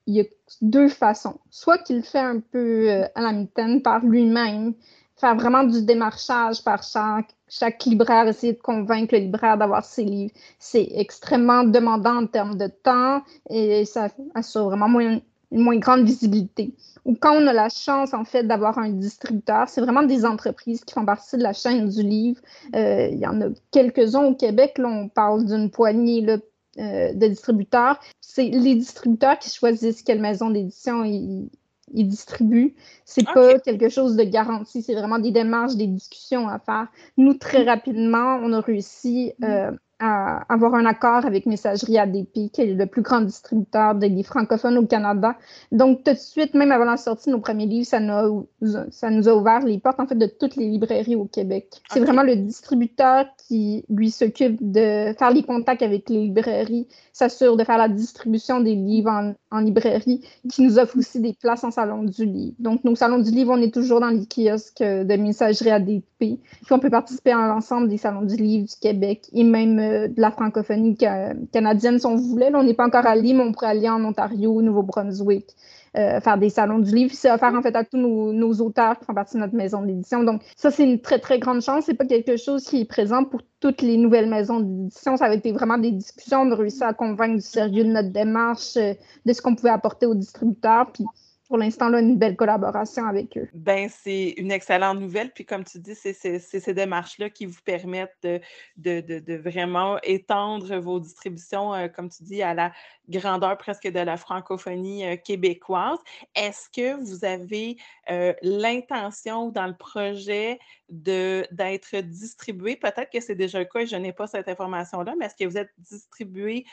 il 0.08 0.16
y 0.16 0.22
a 0.22 0.24
deux 0.62 0.90
façons. 0.90 1.40
Soit 1.50 1.78
qu'il 1.80 2.04
fait 2.04 2.20
un 2.20 2.40
peu 2.40 2.90
euh, 2.90 3.06
à 3.16 3.22
la 3.22 3.32
mitaine 3.34 3.82
par 3.82 4.04
lui-même, 4.04 4.74
faire 5.16 5.36
vraiment 5.36 5.64
du 5.64 5.84
démarchage 5.84 6.64
par 6.64 6.84
chaque, 6.84 7.36
chaque 7.48 7.86
libraire, 7.86 8.28
essayer 8.28 8.54
de 8.54 8.62
convaincre 8.62 9.14
le 9.14 9.22
libraire 9.22 9.58
d'avoir 9.58 9.86
ses 9.86 10.04
livres. 10.04 10.34
C'est 10.58 10.88
extrêmement 10.96 11.64
demandant 11.64 12.24
en 12.24 12.28
termes 12.28 12.58
de 12.58 12.68
temps 12.68 13.22
et 13.50 13.86
ça 13.86 14.10
assure 14.34 14.66
vraiment 14.66 15.00
une 15.00 15.22
moins 15.52 15.78
grande 15.78 16.06
visibilité. 16.06 16.74
Ou 17.06 17.16
quand 17.16 17.36
on 17.36 17.48
a 17.48 17.54
la 17.54 17.70
chance, 17.70 18.14
en 18.14 18.24
fait, 18.24 18.44
d'avoir 18.44 18.78
un 18.78 18.90
distributeur, 18.90 19.68
c'est 19.68 19.82
vraiment 19.82 20.04
des 20.04 20.26
entreprises 20.26 20.84
qui 20.84 20.94
font 20.94 21.06
partie 21.06 21.38
de 21.38 21.44
la 21.44 21.54
chaîne 21.54 21.90
du 21.90 22.04
livre. 22.04 22.40
Euh, 22.76 23.10
il 23.12 23.20
y 23.20 23.28
en 23.28 23.42
a 23.42 23.46
quelques-uns 23.72 24.24
au 24.24 24.36
Québec, 24.36 24.78
là, 24.78 24.88
on 24.88 25.10
parle 25.10 25.46
d'une 25.46 25.70
poignée, 25.70 26.22
là, 26.22 26.38
euh, 26.82 27.14
de 27.14 27.28
distributeurs. 27.28 28.00
C'est 28.22 28.46
les 28.46 28.76
distributeurs 28.76 29.38
qui 29.38 29.50
choisissent 29.50 30.02
quelle 30.02 30.20
maison 30.20 30.50
d'édition 30.50 31.04
ils, 31.04 31.50
distribuent. 31.94 32.74
C'est 33.06 33.26
pas 33.26 33.60
quelque 33.60 33.90
chose 33.90 34.16
de 34.16 34.24
garanti, 34.24 34.82
c'est 34.82 34.94
vraiment 34.96 35.20
des 35.20 35.32
démarches, 35.32 35.76
des 35.76 35.88
discussions 35.88 36.48
à 36.48 36.58
faire. 36.58 36.88
Nous, 37.18 37.34
très 37.34 37.64
rapidement, 37.64 38.40
on 38.42 38.54
a 38.54 38.62
réussi 38.62 39.34
euh, 39.44 39.72
à 40.02 40.44
avoir 40.52 40.74
un 40.74 40.86
accord 40.86 41.26
avec 41.26 41.46
Messagerie 41.46 42.00
ADP, 42.00 42.52
qui 42.52 42.62
est 42.62 42.74
le 42.74 42.86
plus 42.88 43.04
grand 43.04 43.22
distributeur 43.22 43.94
de 43.94 44.08
livres 44.08 44.30
francophones 44.30 44.78
au 44.80 44.86
Canada. 44.86 45.36
Donc, 45.72 46.04
tout 46.04 46.14
de 46.14 46.18
suite, 46.18 46.56
même 46.56 46.72
avant 46.72 46.86
la 46.86 46.98
sortie 46.98 47.30
de 47.30 47.36
nos 47.36 47.40
premiers 47.40 47.68
livres, 47.68 47.86
ça 47.86 48.00
nous 48.00 48.48
a, 48.76 48.86
ça 48.90 49.12
nous 49.12 49.30
a 49.30 49.36
ouvert 49.36 49.60
les 49.60 49.78
portes, 49.78 50.00
en 50.00 50.08
fait, 50.08 50.16
de 50.18 50.26
toutes 50.26 50.56
les 50.56 50.68
librairies 50.68 51.16
au 51.16 51.26
Québec. 51.26 51.68
C'est 51.92 52.00
vraiment 52.00 52.24
le 52.24 52.36
distributeur 52.36 53.26
qui, 53.48 53.86
lui, 53.90 54.10
s'occupe 54.10 54.58
de 54.60 55.14
faire 55.18 55.32
les 55.32 55.44
contacts 55.44 55.84
avec 55.84 56.10
les 56.10 56.24
librairies, 56.24 56.88
s'assure 57.14 57.56
de 57.56 57.64
faire 57.64 57.78
la 57.78 57.90
distribution 57.90 58.60
des 58.60 58.74
livres 58.74 59.12
en, 59.12 59.34
en, 59.52 59.60
librairie, 59.60 60.26
qui 60.50 60.64
nous 60.64 60.80
offre 60.80 60.98
aussi 60.98 61.20
des 61.20 61.34
places 61.34 61.64
en 61.64 61.70
salon 61.72 62.04
du 62.04 62.26
livre. 62.26 62.56
Donc, 62.58 62.84
nos 62.84 62.96
salons 62.96 63.20
du 63.20 63.30
livre, 63.30 63.54
on 63.54 63.62
est 63.62 63.74
toujours 63.74 64.00
dans 64.00 64.10
les 64.10 64.26
kiosques 64.26 64.82
de 64.82 65.16
Messagerie 65.16 65.70
ADP. 65.70 66.04
Puis, 66.18 66.40
on 66.72 66.80
peut 66.80 66.90
participer 66.90 67.32
à 67.32 67.48
l'ensemble 67.48 67.88
des 67.88 67.98
salons 67.98 68.24
du 68.24 68.36
livre 68.36 68.68
du 68.68 68.76
Québec 68.82 69.28
et 69.34 69.44
même 69.44 69.91
de 70.08 70.22
la 70.22 70.32
francophonie 70.32 70.98
canadienne 71.52 72.00
si 72.00 72.06
on 72.06 72.16
voulait. 72.16 72.52
on 72.54 72.64
n'est 72.64 72.74
pas 72.74 72.86
encore 72.86 73.06
allé, 73.06 73.34
mais 73.34 73.44
on 73.44 73.52
pourrait 73.52 73.68
aller 73.68 73.90
en 73.90 74.04
Ontario, 74.04 74.54
au 74.54 74.62
Nouveau-Brunswick, 74.62 75.56
euh, 75.98 76.22
faire 76.22 76.38
des 76.38 76.50
salons 76.50 76.80
du 76.80 76.96
livre. 76.96 77.12
C'est 77.14 77.30
offert 77.30 77.54
en 77.54 77.62
fait 77.62 77.76
à 77.76 77.84
tous 77.84 77.98
nos, 77.98 78.54
auteurs 78.62 78.98
qui 78.98 79.06
font 79.06 79.14
partie 79.14 79.36
de 79.36 79.42
notre 79.42 79.56
maison 79.56 79.82
d'édition. 79.82 80.24
Donc 80.24 80.42
ça, 80.56 80.72
c'est 80.72 80.84
une 80.84 81.02
très, 81.02 81.20
très 81.20 81.40
grande 81.40 81.62
chance. 81.62 81.86
C'est 81.86 81.96
pas 81.96 82.06
quelque 82.06 82.38
chose 82.38 82.64
qui 82.64 82.82
est 82.82 82.86
présent 82.86 83.26
pour 83.26 83.42
toutes 83.60 83.82
les 83.82 83.98
nouvelles 83.98 84.30
maisons 84.30 84.62
d'édition. 84.62 85.18
Ça 85.18 85.26
a 85.26 85.34
été 85.34 85.52
vraiment 85.52 85.78
des 85.78 85.92
discussions. 85.92 86.42
On 86.42 86.52
a 86.52 86.56
réussi 86.56 86.84
à 86.84 86.94
convaincre 86.94 87.36
du 87.36 87.42
sérieux 87.42 87.84
de 87.84 87.90
notre 87.90 88.10
démarche, 88.10 88.78
euh, 88.78 88.94
de 89.26 89.34
ce 89.34 89.42
qu'on 89.42 89.56
pouvait 89.56 89.70
apporter 89.70 90.06
aux 90.06 90.16
distributeurs. 90.16 90.92
Pour 91.52 91.58
l'instant, 91.58 91.90
là, 91.90 92.00
une 92.00 92.18
belle 92.18 92.38
collaboration 92.38 93.06
avec 93.06 93.38
eux. 93.38 93.50
Ben, 93.54 93.90
c'est 93.90 94.36
une 94.38 94.54
excellente 94.54 95.02
nouvelle. 95.02 95.32
Puis, 95.32 95.44
comme 95.44 95.66
tu 95.66 95.80
dis, 95.80 95.96
c'est 95.96 96.14
ces 96.14 96.74
démarches-là 96.74 97.30
qui 97.30 97.46
vous 97.46 97.60
permettent 97.66 98.16
de, 98.24 98.40
de, 98.78 99.20
de, 99.20 99.36
vraiment 99.36 99.98
étendre 100.02 100.78
vos 100.78 101.02
distributions, 101.02 101.74
euh, 101.74 101.90
comme 101.90 102.10
tu 102.10 102.24
dis, 102.24 102.42
à 102.42 102.54
la 102.54 102.72
grandeur 103.10 103.58
presque 103.58 103.86
de 103.86 104.00
la 104.00 104.16
francophonie 104.16 105.06
euh, 105.06 105.18
québécoise. 105.18 106.00
Est-ce 106.36 106.70
que 106.70 106.96
vous 107.04 107.26
avez 107.26 107.76
euh, 108.10 108.32
l'intention 108.42 109.50
dans 109.50 109.68
le 109.68 109.76
projet 109.76 110.58
d'être 110.88 111.98
distribué? 111.98 112.78
Peut-être 112.78 113.10
que 113.12 113.20
c'est 113.20 113.36
déjà 113.36 113.60
le 113.60 113.66
cas 113.66 113.82
et 113.82 113.88
je 113.88 113.98
n'ai 113.98 114.14
pas 114.14 114.28
cette 114.28 114.48
information-là, 114.48 115.16
mais 115.20 115.26
est-ce 115.26 115.36
que 115.36 115.50
vous 115.50 115.58
êtes 115.58 115.72
distribué 115.80 116.66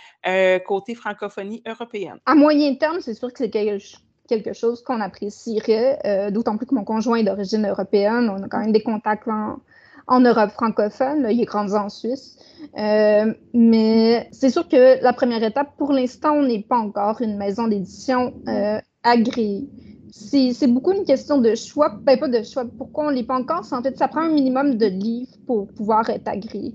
côté 0.64 0.95
francophonie 0.95 1.64
européenne? 1.67 2.21
À 2.27 2.37
moyen 2.37 2.77
terme, 2.77 3.01
c'est 3.01 3.14
sûr 3.14 3.33
que 3.33 3.38
c'est 3.38 3.51
quelque 3.51 3.81
chose 3.81 4.08
quelque 4.29 4.53
chose 4.53 4.83
qu'on 4.83 5.01
apprécierait, 5.01 5.99
euh, 6.05 6.31
d'autant 6.31 6.57
plus 6.57 6.67
que 6.67 6.75
mon 6.75 6.85
conjoint 6.85 7.17
est 7.17 7.25
d'origine 7.25 7.67
européenne. 7.67 8.31
On 8.31 8.43
a 8.43 8.49
quand 8.49 8.61
même 8.61 8.73
des 8.73 8.83
contacts 8.83 9.27
en, 9.27 10.21
Europe 10.21 10.51
francophone. 10.51 11.27
il 11.31 11.41
est 11.41 11.45
grandi 11.45 11.75
en 11.75 11.88
Suisse. 11.88 12.38
Euh, 12.79 13.35
mais 13.53 14.29
c'est 14.33 14.51
sûr 14.51 14.69
que 14.69 15.03
la 15.03 15.12
première 15.12 15.43
étape, 15.43 15.77
pour 15.77 15.93
l'instant, 15.93 16.35
on 16.35 16.45
n'est 16.45 16.62
pas 16.62 16.79
encore 16.79 17.21
une 17.21 17.37
maison 17.37 17.69
d'édition 17.69 18.33
euh, 18.49 18.81
agréée. 19.03 19.69
c'est 20.11 20.67
beaucoup 20.67 20.93
une 20.93 21.05
question 21.05 21.38
de 21.38 21.55
choix. 21.55 21.91
Ben, 22.03 22.19
pas 22.19 22.29
de 22.29 22.43
choix. 22.43 22.64
Pourquoi 22.79 23.07
on 23.07 23.11
ne 23.11 23.17
l'est 23.17 23.25
pas 23.25 23.37
encore? 23.37 23.67
En 23.73 23.83
fait, 23.83 23.99
ça 23.99 24.09
prend 24.09 24.23
un 24.23 24.33
minimum 24.33 24.77
de 24.77 24.87
livres 24.87 25.37
pour 25.47 25.69
pouvoir 25.69 26.09
être 26.11 26.29
agréé. 26.29 26.75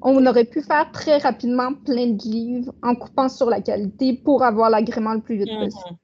On 0.00 0.26
aurait 0.26 0.44
pu 0.44 0.62
faire 0.62 0.90
très 0.92 1.18
rapidement 1.18 1.74
plein 1.74 2.08
de 2.08 2.22
livres 2.22 2.72
en 2.82 2.94
coupant 2.94 3.28
sur 3.28 3.48
la 3.50 3.60
qualité 3.60 4.14
pour 4.14 4.42
avoir 4.42 4.70
l'agrément 4.70 5.14
le 5.14 5.20
plus 5.20 5.36
vite 5.36 5.48
mm-hmm. 5.48 5.64
possible. 5.64 5.98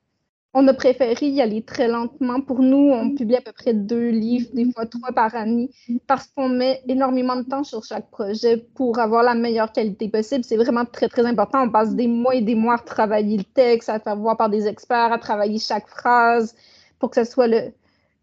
On 0.60 0.66
a 0.66 0.74
préféré 0.74 1.28
y 1.28 1.40
aller 1.40 1.62
très 1.62 1.86
lentement. 1.86 2.40
Pour 2.40 2.58
nous, 2.58 2.90
on 2.90 3.14
publie 3.14 3.36
à 3.36 3.40
peu 3.40 3.52
près 3.52 3.74
deux 3.74 4.08
livres, 4.08 4.48
des 4.52 4.64
fois 4.72 4.86
trois 4.86 5.12
par 5.12 5.36
année, 5.36 5.70
parce 6.08 6.26
qu'on 6.26 6.48
met 6.48 6.82
énormément 6.88 7.36
de 7.36 7.42
temps 7.42 7.62
sur 7.62 7.84
chaque 7.84 8.10
projet 8.10 8.56
pour 8.74 8.98
avoir 8.98 9.22
la 9.22 9.36
meilleure 9.36 9.70
qualité 9.70 10.08
possible. 10.08 10.42
C'est 10.42 10.56
vraiment 10.56 10.84
très, 10.84 11.08
très 11.08 11.24
important. 11.24 11.62
On 11.62 11.70
passe 11.70 11.94
des 11.94 12.08
mois 12.08 12.34
et 12.34 12.42
des 12.42 12.56
mois 12.56 12.74
à 12.74 12.78
travailler 12.78 13.36
le 13.36 13.44
texte, 13.44 13.88
à 13.88 14.00
faire 14.00 14.16
voir 14.16 14.36
par 14.36 14.50
des 14.50 14.66
experts, 14.66 15.12
à 15.12 15.18
travailler 15.18 15.60
chaque 15.60 15.86
phrase 15.86 16.56
pour 16.98 17.10
que 17.10 17.24
ce 17.24 17.30
soit 17.30 17.46
le, 17.46 17.72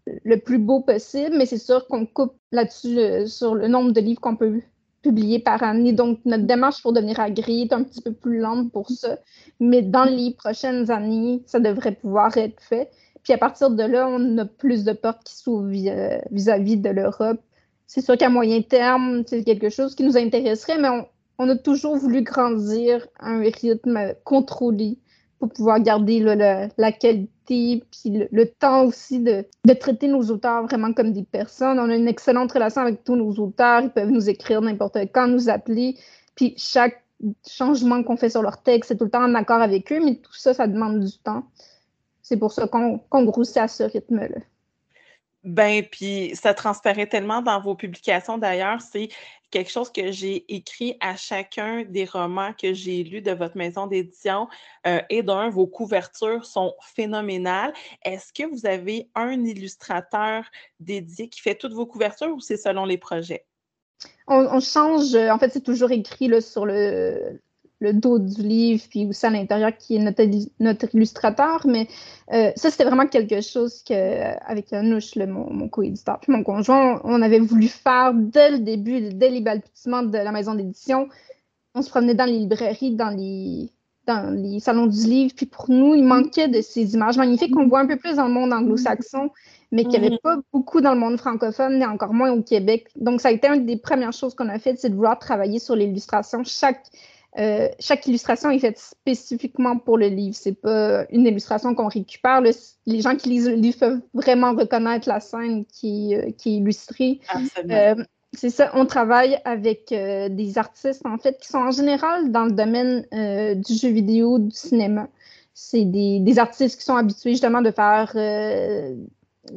le 0.06 0.38
plus 0.38 0.60
beau 0.60 0.82
possible. 0.82 1.38
Mais 1.38 1.46
c'est 1.46 1.58
sûr 1.58 1.88
qu'on 1.88 2.06
coupe 2.06 2.36
là-dessus 2.52 3.00
euh, 3.00 3.28
sur 3.28 3.56
le 3.56 3.70
nombre 3.70 3.94
de 3.94 4.02
livres 4.02 4.20
qu'on 4.20 4.36
peut 4.36 4.60
publiés 5.06 5.38
par 5.38 5.62
année. 5.62 5.94
Donc, 5.94 6.20
notre 6.26 6.46
démarche 6.46 6.82
pour 6.82 6.92
devenir 6.92 7.20
agréé 7.20 7.66
est 7.66 7.74
un 7.74 7.84
petit 7.84 8.02
peu 8.02 8.12
plus 8.12 8.40
lente 8.40 8.72
pour 8.72 8.90
ça. 8.90 9.20
Mais 9.60 9.84
dans 9.84 10.04
les 10.04 10.34
prochaines 10.34 10.90
années, 10.90 11.44
ça 11.46 11.60
devrait 11.60 11.94
pouvoir 11.94 12.36
être 12.38 12.60
fait. 12.60 12.90
Puis 13.22 13.32
à 13.32 13.38
partir 13.38 13.70
de 13.70 13.84
là, 13.84 14.08
on 14.08 14.38
a 14.40 14.46
plus 14.46 14.84
de 14.84 14.94
portes 14.94 15.24
qui 15.24 15.36
s'ouvrent 15.36 15.70
vis-à-vis 16.32 16.78
de 16.78 16.90
l'Europe. 16.90 17.40
C'est 17.86 18.02
sûr 18.02 18.18
qu'à 18.18 18.30
moyen 18.30 18.62
terme, 18.64 19.24
c'est 19.28 19.44
quelque 19.44 19.70
chose 19.70 19.94
qui 19.94 20.04
nous 20.04 20.18
intéresserait, 20.18 20.80
mais 20.80 20.90
on, 21.38 21.50
a 21.50 21.56
toujours 21.56 21.96
voulu 21.98 22.24
grandir 22.24 23.08
à 23.20 23.30
un 23.30 23.42
rythme 23.42 24.16
contrôlé 24.24 24.98
pour 25.46 25.54
pouvoir 25.54 25.80
garder 25.80 26.20
la 26.20 26.92
qualité 26.92 27.30
puis 27.48 28.28
le, 28.32 28.46
temps 28.46 28.86
aussi 28.86 29.20
de, 29.20 29.46
traiter 29.80 30.08
nos 30.08 30.24
auteurs 30.32 30.64
vraiment 30.66 30.94
comme 30.94 31.12
des 31.12 31.24
personnes. 31.24 31.80
On 31.80 31.90
a 31.90 31.96
une 31.96 32.08
excellente 32.08 32.52
relation 32.52 32.82
avec 32.82 33.04
tous 33.04 33.16
nos 33.16 33.32
auteurs. 33.34 33.82
Ils 33.82 33.92
peuvent 33.92 34.10
nous 34.10 34.30
écrire 34.30 34.62
n'importe 34.62 34.98
quand, 35.14 35.28
nous 35.28 35.50
appeler. 35.50 35.98
Puis 36.36 36.56
chaque 36.58 37.04
changement 37.48 38.04
qu'on 38.04 38.18
fait 38.18 38.30
sur 38.30 38.42
leur 38.42 38.62
texte, 38.64 38.90
c'est 38.90 38.98
tout 38.98 39.06
le 39.06 39.12
temps 39.12 39.24
en 39.24 39.36
accord 39.36 39.62
avec 39.62 39.92
eux, 39.92 40.04
mais 40.04 40.16
tout 40.16 40.34
ça, 40.34 40.54
ça 40.54 40.68
demande 40.68 41.00
du 41.00 41.18
temps. 41.20 41.44
C'est 42.22 42.38
pour 42.38 42.52
ça 42.52 42.68
qu'on 42.68 43.24
grossit 43.24 43.58
à 43.58 43.68
ce 43.68 43.84
rythme-là. 43.84 44.40
Ben, 45.46 45.86
puis 45.86 46.32
ça 46.36 46.56
transparaît 46.56 47.06
tellement 47.06 47.44
dans 47.44 47.62
vos 47.62 47.76
publications 47.76 48.40
d'ailleurs. 48.40 48.82
C'est 48.82 49.10
quelque 49.52 49.72
chose 49.72 49.92
que 49.92 50.12
j'ai 50.12 50.44
écrit 50.54 50.98
à 51.00 51.16
chacun 51.16 51.84
des 51.84 52.06
romans 52.06 52.52
que 52.60 52.74
j'ai 52.74 53.04
lus 53.04 53.22
de 53.22 53.32
votre 53.32 53.56
maison 53.56 53.86
d'édition. 53.86 54.48
Euh, 54.88 55.00
et 55.12 55.22
d'un, 55.22 55.50
vos 55.50 55.68
couvertures 55.68 56.46
sont 56.46 56.74
phénoménales. 56.82 57.74
Est-ce 58.04 58.34
que 58.34 58.50
vous 58.50 58.66
avez 58.66 59.08
un 59.14 59.44
illustrateur 59.46 60.46
dédié 60.80 61.30
qui 61.30 61.42
fait 61.42 61.56
toutes 61.56 61.74
vos 61.74 61.86
couvertures 61.86 62.34
ou 62.34 62.40
c'est 62.40 62.58
selon 62.58 62.84
les 62.84 62.98
projets? 62.98 63.46
On, 64.28 64.60
change, 64.60 65.16
en 65.16 65.38
fait, 65.38 65.50
c'est 65.50 65.64
toujours 65.64 65.92
écrit 65.92 66.28
là, 66.28 66.42
sur 66.42 66.66
le, 66.66 67.40
le 67.86 67.94
dos 67.94 68.20
du 68.20 68.42
livre, 68.42 68.84
puis 68.90 69.06
aussi 69.06 69.26
à 69.26 69.30
l'intérieur 69.30 69.72
qui 69.78 69.96
est 69.96 70.00
notre, 70.60 70.96
illustrateur. 70.96 71.66
Mais 71.66 71.88
euh, 72.34 72.52
ça, 72.56 72.72
c'était 72.72 72.86
vraiment 72.86 73.08
quelque 73.08 73.42
chose 73.42 73.84
que, 73.84 73.94
avec 74.50 74.74
Anouche, 74.74 75.16
mon, 75.16 75.52
mon 75.52 75.70
co-éditeur, 75.70 76.20
puis 76.22 76.32
mon 76.32 76.44
conjoint, 76.44 77.02
on 77.04 77.22
avait 77.22 77.40
voulu 77.40 77.68
faire 77.68 78.14
dès 78.14 78.52
le 78.52 78.60
début, 78.60 79.14
dès 79.14 79.30
les 79.30 79.42
balbutiements 79.42 80.04
de 80.04 80.18
la 80.18 80.32
maison 80.32 80.56
d'édition. 80.56 81.08
On 81.74 81.82
se 81.82 81.90
promenait 81.90 82.16
dans 82.16 82.26
les 82.26 82.40
librairies, 82.40 82.96
dans 82.96 83.10
les, 83.10 83.70
dans 84.06 84.34
les 84.34 84.60
salons 84.60 84.88
du 84.88 85.06
livre. 85.06 85.34
Puis 85.36 85.46
pour 85.46 85.70
nous, 85.70 85.94
il 85.96 86.04
manquait 86.04 86.48
de 86.48 86.62
ces 86.62 86.94
images 86.94 87.18
magnifiques 87.18 87.54
qu'on 87.54 87.68
voit 87.68 87.82
un 87.82 87.88
peu 87.88 87.98
plus 87.98 88.16
dans 88.16 88.28
le 88.28 88.34
monde 88.34 88.54
anglo-saxon, 88.54 89.30
mais 89.72 89.84
qu'il 89.84 90.00
n'y 90.00 90.08
avait 90.08 90.18
pas 90.22 90.38
beaucoup 90.54 90.82
dans 90.82 90.94
le 90.94 91.00
monde 91.00 91.18
francophone, 91.18 91.82
et 91.82 91.86
encore 91.86 92.14
moins 92.14 92.32
au 92.32 92.42
Québec. 92.42 92.88
Donc, 92.96 93.22
ça 93.22 93.30
a 93.30 93.32
été 93.32 93.48
une 93.48 93.66
des 93.66 93.78
premières 93.78 94.14
choses 94.14 94.36
qu'on 94.36 94.50
a 94.50 94.60
faites, 94.60 94.80
c'est 94.80 94.90
de 94.90 94.96
vouloir 94.96 95.20
travailler 95.20 95.60
sur 95.60 95.76
l'illustration. 95.76 96.44
Chaque 96.44 96.86
euh, 97.38 97.68
chaque 97.80 98.08
illustration 98.08 98.50
est 98.50 98.60
faite 98.60 98.80
spécifiquement 98.80 99.78
pour 99.78 99.98
le 99.98 100.08
livre. 100.08 100.36
C'est 100.36 100.54
pas 100.54 101.06
une 101.10 101.26
illustration 101.26 101.76
qu'on 101.76 101.88
récupère. 101.88 102.42
les 102.42 103.02
gens 103.02 103.16
qui 103.16 103.30
lisent 103.30 103.50
le 103.50 103.56
livre 103.56 103.78
peuvent 103.80 104.02
vraiment 104.14 104.54
reconnaître 104.54 105.10
la 105.10 105.20
scène 105.20 105.66
qui, 105.66 106.16
euh, 106.16 106.32
qui 106.38 106.56
est 106.56 106.58
illustrée. 106.58 107.20
Euh, 107.70 107.96
c'est 108.34 108.50
ça, 108.50 108.72
on 108.74 108.86
travaille 108.86 109.40
avec 109.46 109.88
des 109.92 110.58
artistes, 110.58 111.06
en 111.06 111.18
fait, 111.18 111.38
qui 111.40 111.48
sont 111.48 111.60
en 111.60 111.72
général 111.72 112.34
dans 112.34 112.44
le 112.44 112.52
domaine 112.52 113.06
du 113.62 113.74
jeu 113.74 113.90
vidéo, 113.90 114.40
du 114.40 114.52
cinéma. 114.52 115.08
C'est 115.54 115.86
des, 115.86 116.20
des, 116.20 116.38
artistes 116.38 116.78
qui 116.78 116.84
sont 116.84 116.98
habitués 116.98 117.32
justement 117.32 117.62
de 117.62 117.72
faire 117.72 118.12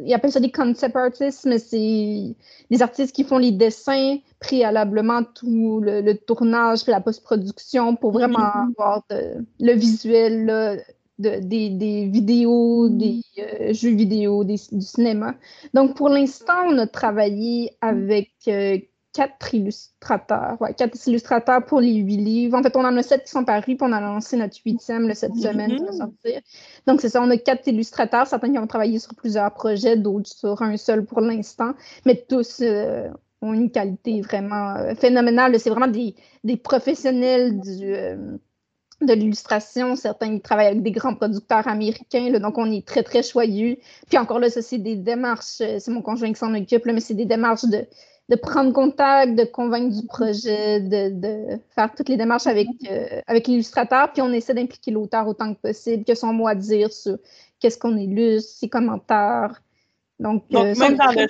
ils 0.05 0.13
appellent 0.15 0.33
ça 0.33 0.41
des 0.41 0.51
concept 0.51 0.97
artists, 0.97 1.47
mais 1.47 1.59
c'est 1.59 2.35
des 2.71 2.83
artistes 2.83 3.15
qui 3.15 3.25
font 3.25 3.39
les 3.39 3.53
dessins 3.53 4.19
préalablement 4.41 5.25
tout 5.25 5.81
le, 5.83 6.13
tournage 6.15 6.81
et 6.87 6.91
la 6.91 7.01
post-production 7.01 7.97
pour 7.97 8.13
vraiment 8.13 8.39
mm-hmm. 8.39 8.71
avoir 8.77 9.03
le 9.11 9.73
visuel 9.73 10.85
de, 11.19 11.41
des, 11.41 12.07
vidéos, 12.07 12.89
mm-hmm. 12.89 12.97
des 12.97 13.23
euh, 13.39 13.73
jeux 13.73 13.95
vidéo, 13.95 14.45
du 14.45 14.57
cinéma. 14.57 15.35
Donc 15.75 15.97
pour 15.97 16.09
l'instant, 16.09 16.67
on 16.69 16.79
a 16.79 16.87
travaillé 16.87 17.77
avec 17.81 18.31
euh, 18.49 18.79
quatre 19.13 19.55
illustrateurs. 19.55 20.57
Ouais, 20.61 20.75
quatre 20.75 20.97
illustrateurs 21.07 21.65
pour 21.65 21.81
les 21.81 21.95
huit 21.95 22.17
livres. 22.17 22.57
En 22.57 22.63
fait, 22.63 22.77
on 22.77 22.85
en 22.85 22.97
a 22.97 23.03
sept 23.03 23.25
qui 23.25 23.31
sont 23.31 23.45
parus, 23.45 23.65
puis 23.65 23.79
on 23.81 23.93
a 23.93 24.01
lancé 24.01 24.37
notre 24.37 24.57
huitième 24.65 25.13
cette 25.15 25.35
semaine 25.35 25.77
qui 25.77 25.85
va 25.85 25.93
sortir. 25.93 26.41
Donc, 26.87 27.01
c'est 27.01 27.09
ça, 27.09 27.23
on 27.23 27.31
a 27.31 27.37
quatre 27.37 27.67
illustrateurs, 27.67 28.27
certains 28.27 28.53
qui 28.53 28.59
ont 28.59 28.67
travaillé 28.67 28.99
sur 28.99 29.15
plusieurs 29.15 29.53
projets, 29.53 29.97
d'autres 29.97 30.31
sur 30.31 30.61
un 30.63 30.77
seul 30.77 31.05
pour 31.05 31.21
l'instant, 31.21 31.73
mais 32.05 32.25
tous 32.29 32.61
euh, 32.61 33.09
ont 33.41 33.53
une 33.55 33.71
qualité 33.71 34.21
vraiment 34.21 34.77
euh, 34.77 34.95
phénoménale. 34.95 35.59
C'est 35.59 35.71
vraiment 35.71 35.89
des, 35.89 36.15
des, 36.45 36.57
professionnels 36.57 37.61
du. 37.61 37.95
Euh, 37.95 38.37
de 39.01 39.13
l'illustration. 39.13 39.95
Certains 39.95 40.41
travaillent 40.41 40.67
avec 40.67 40.83
des 40.83 40.91
grands 40.91 41.15
producteurs 41.15 41.69
américains, 41.69 42.37
donc 42.41 42.59
on 42.59 42.69
est 42.69 42.85
très, 42.85 43.05
très 43.05 43.23
choyeux. 43.23 43.77
Puis 44.09 44.19
encore 44.19 44.41
là, 44.41 44.51
ça, 44.51 44.61
c'est 44.61 44.79
des 44.79 44.97
démarches, 44.97 45.45
c'est 45.45 45.89
mon 45.89 46.03
conjoint 46.03 46.33
qui 46.33 46.39
s'en 46.39 46.53
occupe, 46.53 46.85
mais 46.85 46.99
c'est 46.99 47.15
des 47.15 47.25
démarches 47.25 47.65
de, 47.67 47.87
de 48.29 48.37
prendre 48.37 48.73
contact, 48.73 49.35
de 49.37 49.45
convaincre 49.45 49.99
du 49.99 50.07
projet, 50.07 50.81
de, 50.81 51.59
faire 51.75 51.95
toutes 51.95 52.09
les 52.09 52.17
démarches 52.17 52.47
avec, 52.47 52.69
euh, 52.91 53.23
avec 53.27 53.47
l'illustrateur, 53.47 54.13
puis 54.13 54.21
on 54.21 54.33
essaie 54.33 54.55
d'impliquer 54.55 54.91
l'auteur 54.91 55.27
autant 55.27 55.55
que 55.55 55.61
possible, 55.61 56.05
que 56.05 56.15
son 56.15 56.33
mot 56.35 56.47
à 56.47 56.55
dire 56.55 56.93
sur 56.93 57.17
qu'est-ce 57.59 57.79
qu'on 57.79 57.97
illustre, 57.97 58.53
ses 58.59 58.69
commentaires. 58.69 59.63
Donc, 60.21 60.45
euh, 60.53 60.75
même, 60.77 60.97
dans 60.97 61.11
le, 61.11 61.27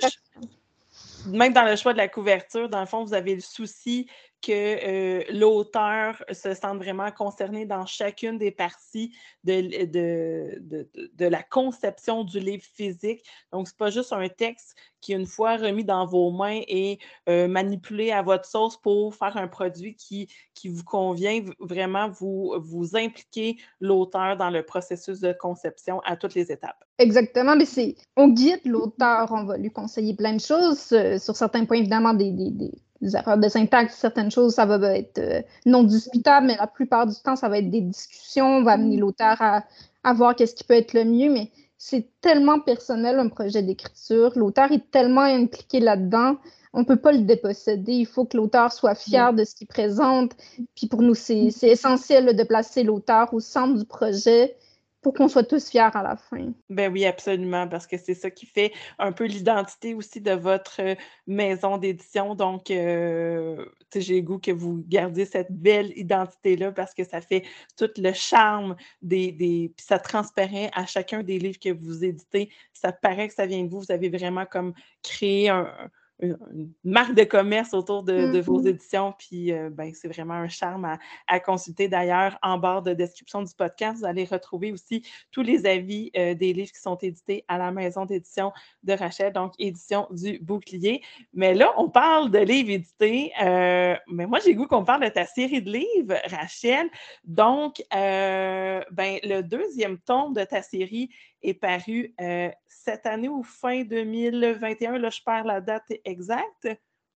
même 1.31 1.53
dans 1.53 1.63
le 1.63 1.75
choix 1.77 1.93
de 1.93 1.97
la 1.97 2.09
couverture, 2.09 2.67
dans 2.67 2.81
le 2.81 2.85
fond, 2.85 3.05
vous 3.05 3.13
avez 3.13 3.35
le 3.35 3.41
souci 3.41 4.07
que 4.41 4.51
euh, 4.51 5.23
l'auteur 5.31 6.23
se 6.31 6.53
sente 6.53 6.77
vraiment 6.77 7.11
concerné 7.11 7.65
dans 7.65 7.85
chacune 7.85 8.37
des 8.37 8.51
parties 8.51 9.15
de, 9.43 9.85
de, 9.85 10.89
de, 11.13 11.25
la 11.25 11.43
conception 11.43 12.23
du 12.23 12.39
livre 12.39 12.63
physique. 12.63 13.23
Donc, 13.51 13.67
ce 13.67 13.73
n'est 13.73 13.77
pas 13.77 13.89
juste 13.89 14.13
un 14.13 14.27
texte 14.29 14.75
qui, 15.01 15.13
une 15.13 15.25
fois 15.25 15.57
remis 15.57 15.83
dans 15.83 16.05
vos 16.05 16.31
mains, 16.31 16.61
est 16.67 16.99
euh, 17.27 17.47
manipulé 17.47 18.11
à 18.11 18.21
votre 18.21 18.45
sauce 18.45 18.77
pour 18.77 19.15
faire 19.15 19.37
un 19.37 19.47
produit 19.47 19.95
qui, 19.95 20.29
qui 20.53 20.69
vous 20.69 20.83
convient. 20.83 21.43
Vraiment, 21.59 22.09
vous, 22.09 22.55
vous 22.59 22.95
impliquez 22.95 23.57
l'auteur 23.79 24.37
dans 24.37 24.49
le 24.49 24.63
processus 24.63 25.19
de 25.19 25.33
conception 25.33 25.99
à 26.01 26.15
toutes 26.15 26.35
les 26.35 26.51
étapes. 26.51 26.83
Exactement, 26.97 27.55
mais 27.55 27.65
c'est 27.65 27.95
on 28.17 28.27
guide 28.29 28.61
l'auteur, 28.65 29.31
on 29.31 29.45
va 29.45 29.57
lui 29.57 29.71
conseiller 29.71 30.15
plein 30.15 30.33
de 30.33 30.41
choses, 30.41 30.91
euh, 30.91 31.17
sur 31.17 31.35
certains 31.35 31.65
points, 31.65 31.77
évidemment, 31.77 32.13
des 32.13 32.31
des 32.31 32.71
erreurs 33.01 33.37
de 33.37 33.47
syntaxe, 33.47 33.95
certaines 33.95 34.31
choses, 34.31 34.55
ça 34.55 34.65
va 34.65 34.97
être 34.97 35.19
euh, 35.19 35.41
non 35.65 35.83
discutable, 35.83 36.47
mais 36.47 36.57
la 36.57 36.67
plupart 36.67 37.07
du 37.07 37.15
temps, 37.15 37.35
ça 37.35 37.49
va 37.49 37.59
être 37.59 37.69
des 37.69 37.81
discussions, 37.81 38.57
on 38.57 38.63
va 38.63 38.73
amener 38.73 38.97
mm. 38.97 38.99
l'auteur 38.99 39.37
à, 39.39 40.13
voir 40.13 40.35
qu'est-ce 40.35 40.55
qui 40.55 40.63
peut 40.63 40.75
être 40.75 40.93
le 40.93 41.05
mieux, 41.05 41.31
mais 41.31 41.51
c'est 41.77 42.09
tellement 42.21 42.59
personnel 42.59 43.19
un 43.19 43.29
projet 43.29 43.61
d'écriture, 43.61 44.31
l'auteur 44.35 44.71
est 44.71 44.91
tellement 44.91 45.21
impliqué 45.21 45.79
là-dedans, 45.79 46.37
on 46.73 46.79
ne 46.79 46.85
peut 46.85 46.97
pas 46.97 47.11
le 47.11 47.21
déposséder, 47.21 47.93
il 47.93 48.05
faut 48.05 48.25
que 48.25 48.37
l'auteur 48.37 48.71
soit 48.71 48.95
fier 48.95 49.31
mm. 49.31 49.35
de 49.35 49.43
ce 49.45 49.55
qu'il 49.55 49.67
présente, 49.67 50.31
puis 50.75 50.87
pour 50.87 51.01
nous, 51.01 51.15
c'est 51.15 51.51
essentiel 51.63 52.35
de 52.35 52.43
placer 52.43 52.83
l'auteur 52.83 53.33
au 53.33 53.39
centre 53.39 53.77
du 53.77 53.85
projet, 53.85 54.55
pour 55.01 55.13
qu'on 55.13 55.27
soit 55.27 55.43
tous 55.43 55.69
fiers 55.69 55.79
à 55.93 56.03
la 56.03 56.17
fin. 56.17 56.51
Ben 56.69 56.91
oui, 56.91 57.05
absolument, 57.05 57.67
parce 57.67 57.87
que 57.87 57.97
c'est 57.97 58.13
ça 58.13 58.29
qui 58.29 58.45
fait 58.45 58.73
un 58.97 59.11
peu 59.11 59.25
l'identité 59.25 59.93
aussi 59.93 60.19
de 60.19 60.31
votre 60.31 60.81
euh, 60.81 60.95
maison 61.25 61.77
d'édition. 61.77 62.35
Donc, 62.35 62.69
euh, 62.69 63.65
j'ai 63.95 64.15
le 64.15 64.21
goût 64.21 64.39
que 64.39 64.51
vous 64.51 64.83
gardiez 64.87 65.25
cette 65.25 65.51
belle 65.51 65.93
identité-là 65.97 66.71
parce 66.71 66.93
que 66.93 67.03
ça 67.03 67.21
fait 67.21 67.43
tout 67.77 67.89
le 67.97 68.11
charme 68.13 68.75
des. 69.01 69.31
des 69.31 69.71
puis 69.75 69.85
ça 69.85 69.99
transparaît 69.99 70.69
à 70.73 70.85
chacun 70.85 71.23
des 71.23 71.39
livres 71.39 71.59
que 71.59 71.71
vous 71.71 72.03
éditez. 72.03 72.49
Ça 72.73 72.91
paraît 72.91 73.27
que 73.29 73.33
ça 73.33 73.45
vient 73.45 73.63
de 73.63 73.69
vous. 73.69 73.79
Vous 73.79 73.91
avez 73.91 74.09
vraiment 74.09 74.45
comme 74.45 74.73
créé 75.01 75.49
un, 75.49 75.71
une 76.21 76.71
marque 76.83 77.13
de 77.15 77.23
commerce 77.23 77.73
autour 77.73 78.03
de, 78.03 78.39
vos 78.39 78.61
mm-hmm. 78.61 78.67
éditions. 78.67 79.13
Puis, 79.17 79.51
euh, 79.51 79.69
ben, 79.69 79.93
c'est 79.93 80.07
vraiment 80.07 80.33
un 80.33 80.47
charme 80.47 80.97
à, 81.27 81.39
consulter. 81.39 81.87
D'ailleurs, 81.87 82.37
en 82.41 82.57
barre 82.57 82.81
de 82.81 82.93
description 82.93 83.41
du 83.41 83.53
podcast, 83.53 83.99
vous 83.99 84.05
allez 84.05 84.25
retrouver 84.25 84.71
aussi 84.71 85.03
tous 85.31 85.41
les 85.41 85.65
avis 85.65 86.11
euh, 86.17 86.33
des 86.33 86.53
livres 86.53 86.71
qui 86.71 86.81
sont 86.81 86.97
édités 86.97 87.45
à 87.47 87.57
la 87.57 87.71
maison 87.71 88.05
d'édition 88.05 88.51
de 88.83 88.93
Rachel, 88.93 89.31
donc 89.31 89.53
édition 89.59 90.07
du 90.11 90.39
bouclier. 90.39 91.01
Mais 91.33 91.53
là, 91.53 91.73
on 91.77 91.89
parle 91.89 92.31
de 92.31 92.39
livres 92.39 92.71
édités. 92.71 93.31
Euh, 93.41 93.95
mais 94.07 94.25
moi, 94.25 94.39
j'ai 94.43 94.55
goût 94.55 94.67
qu'on 94.67 94.83
parle 94.83 95.03
de 95.03 95.09
ta 95.09 95.25
série 95.25 95.61
de 95.61 95.71
livres, 95.71 96.15
Rachel. 96.25 96.89
Donc, 97.23 97.83
ben, 97.91 99.19
le 99.23 99.41
deuxième 99.41 99.97
tome 99.99 100.33
de 100.33 100.43
ta 100.43 100.61
série 100.61 101.09
est 101.41 101.53
paru 101.53 102.15
cette 102.67 103.05
année 103.05 103.29
ou 103.29 103.43
fin 103.43 103.83
2021. 103.83 104.97
Là, 104.97 105.09
je 105.09 105.21
perds 105.25 105.45
la 105.45 105.61
date 105.61 105.83
exacte. 106.05 106.67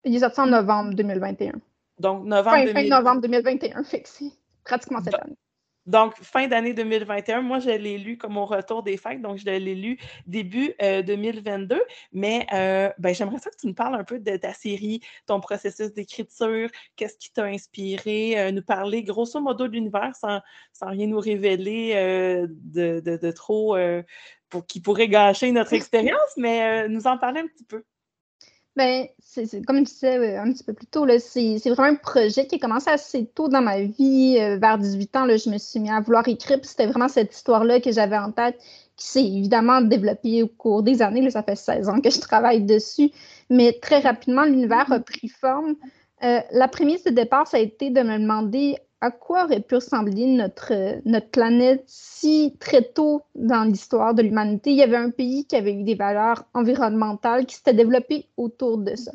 Il 0.03 0.15
est 0.15 0.19
sorti 0.19 0.39
en 0.41 0.47
novembre 0.47 0.93
2021. 0.93 1.53
Donc, 1.99 2.25
novembre, 2.25 2.57
fin, 2.57 2.65
2021. 2.65 2.81
fin 2.81 3.03
novembre 3.03 3.21
2021, 3.21 3.83
fait 3.83 4.03
pratiquement 4.63 5.03
cette 5.03 5.15
année. 5.15 5.37
Donc, 5.89 6.13
fin 6.21 6.47
d'année 6.47 6.75
2021, 6.75 7.41
moi, 7.41 7.57
je 7.57 7.71
l'ai 7.71 7.97
lu 7.97 8.15
comme 8.15 8.37
au 8.37 8.45
retour 8.45 8.83
des 8.83 8.95
fêtes, 8.95 9.23
donc 9.23 9.39
je 9.39 9.45
l'ai 9.45 9.73
lu 9.73 9.97
début 10.27 10.75
2022. 10.79 11.75
Euh, 11.75 11.79
Mais 12.13 12.45
euh, 12.53 12.91
ben, 12.99 13.15
j'aimerais 13.15 13.39
ça 13.39 13.49
que 13.49 13.55
tu 13.57 13.65
nous 13.65 13.73
parles 13.73 13.95
un 13.95 14.03
peu 14.03 14.19
de 14.19 14.37
ta 14.37 14.53
série, 14.53 15.01
ton 15.25 15.39
processus 15.39 15.91
d'écriture, 15.91 16.69
qu'est-ce 16.95 17.17
qui 17.17 17.33
t'a 17.33 17.45
inspiré, 17.45 18.39
euh, 18.39 18.51
nous 18.51 18.61
parler 18.61 19.01
grosso 19.01 19.41
modo 19.41 19.67
de 19.67 19.73
l'univers 19.73 20.15
sans, 20.15 20.41
rien 20.79 21.07
nous 21.07 21.19
révéler 21.19 21.95
de, 22.47 23.31
trop 23.31 23.75
pour, 24.49 24.67
qui 24.67 24.81
pourrait 24.81 25.07
gâcher 25.07 25.51
notre 25.51 25.73
expérience, 25.81 26.37
mais 26.37 26.87
nous 26.87 27.07
en 27.07 27.17
parler 27.17 27.39
un 27.41 27.47
petit 27.47 27.63
peu. 27.63 27.83
Ben, 28.75 29.07
c'est 29.19 29.65
comme 29.65 29.79
je 29.79 29.83
disais 29.91 30.37
un 30.37 30.51
petit 30.53 30.63
peu 30.63 30.73
plus 30.73 30.85
tôt, 30.85 31.05
c'est 31.19 31.59
vraiment 31.69 31.89
un 31.89 31.95
projet 31.95 32.47
qui 32.47 32.55
a 32.55 32.59
commencé 32.59 32.89
assez 32.89 33.25
tôt 33.25 33.49
dans 33.49 33.61
ma 33.61 33.81
vie. 33.81 34.37
Euh, 34.39 34.57
vers 34.57 34.77
18 34.77 35.15
ans, 35.17 35.25
là, 35.25 35.37
je 35.37 35.49
me 35.49 35.57
suis 35.57 35.79
mis 35.79 35.89
à 35.89 35.99
vouloir 35.99 36.27
écrire. 36.27 36.59
C'était 36.63 36.85
vraiment 36.85 37.07
cette 37.07 37.35
histoire-là 37.35 37.81
que 37.81 37.91
j'avais 37.91 38.17
en 38.17 38.31
tête, 38.31 38.57
qui 38.95 39.07
s'est 39.07 39.25
évidemment 39.25 39.81
développée 39.81 40.43
au 40.43 40.47
cours 40.47 40.83
des 40.83 41.01
années. 41.01 41.21
Là, 41.21 41.31
ça 41.31 41.43
fait 41.43 41.55
16 41.55 41.89
ans 41.89 41.99
que 41.99 42.09
je 42.09 42.19
travaille 42.19 42.63
dessus. 42.63 43.11
Mais 43.49 43.73
très 43.81 43.99
rapidement, 43.99 44.43
l'univers 44.43 44.91
a 44.91 44.99
pris 44.99 45.27
forme. 45.27 45.75
Euh, 46.23 46.39
la 46.51 46.67
prémisse 46.67 47.03
de 47.03 47.11
départ, 47.11 47.47
ça 47.47 47.57
a 47.57 47.59
été 47.59 47.89
de 47.89 48.01
me 48.01 48.17
demander 48.17 48.77
à 49.01 49.11
quoi 49.11 49.45
aurait 49.45 49.61
pu 49.61 49.75
ressembler 49.75 50.25
notre, 50.25 50.73
planète 51.31 51.83
si 51.87 52.55
très 52.59 52.83
tôt 52.83 53.21
dans 53.35 53.63
l'histoire 53.63 54.13
de 54.13 54.21
l'humanité, 54.21 54.71
il 54.71 54.77
y 54.77 54.83
avait 54.83 54.97
un 54.97 55.09
pays 55.09 55.45
qui 55.45 55.55
avait 55.55 55.73
eu 55.73 55.83
des 55.83 55.95
valeurs 55.95 56.43
environnementales 56.53 57.45
qui 57.45 57.55
s'étaient 57.55 57.73
développées 57.73 58.27
autour 58.35 58.77
de 58.77 58.95
ça? 58.95 59.11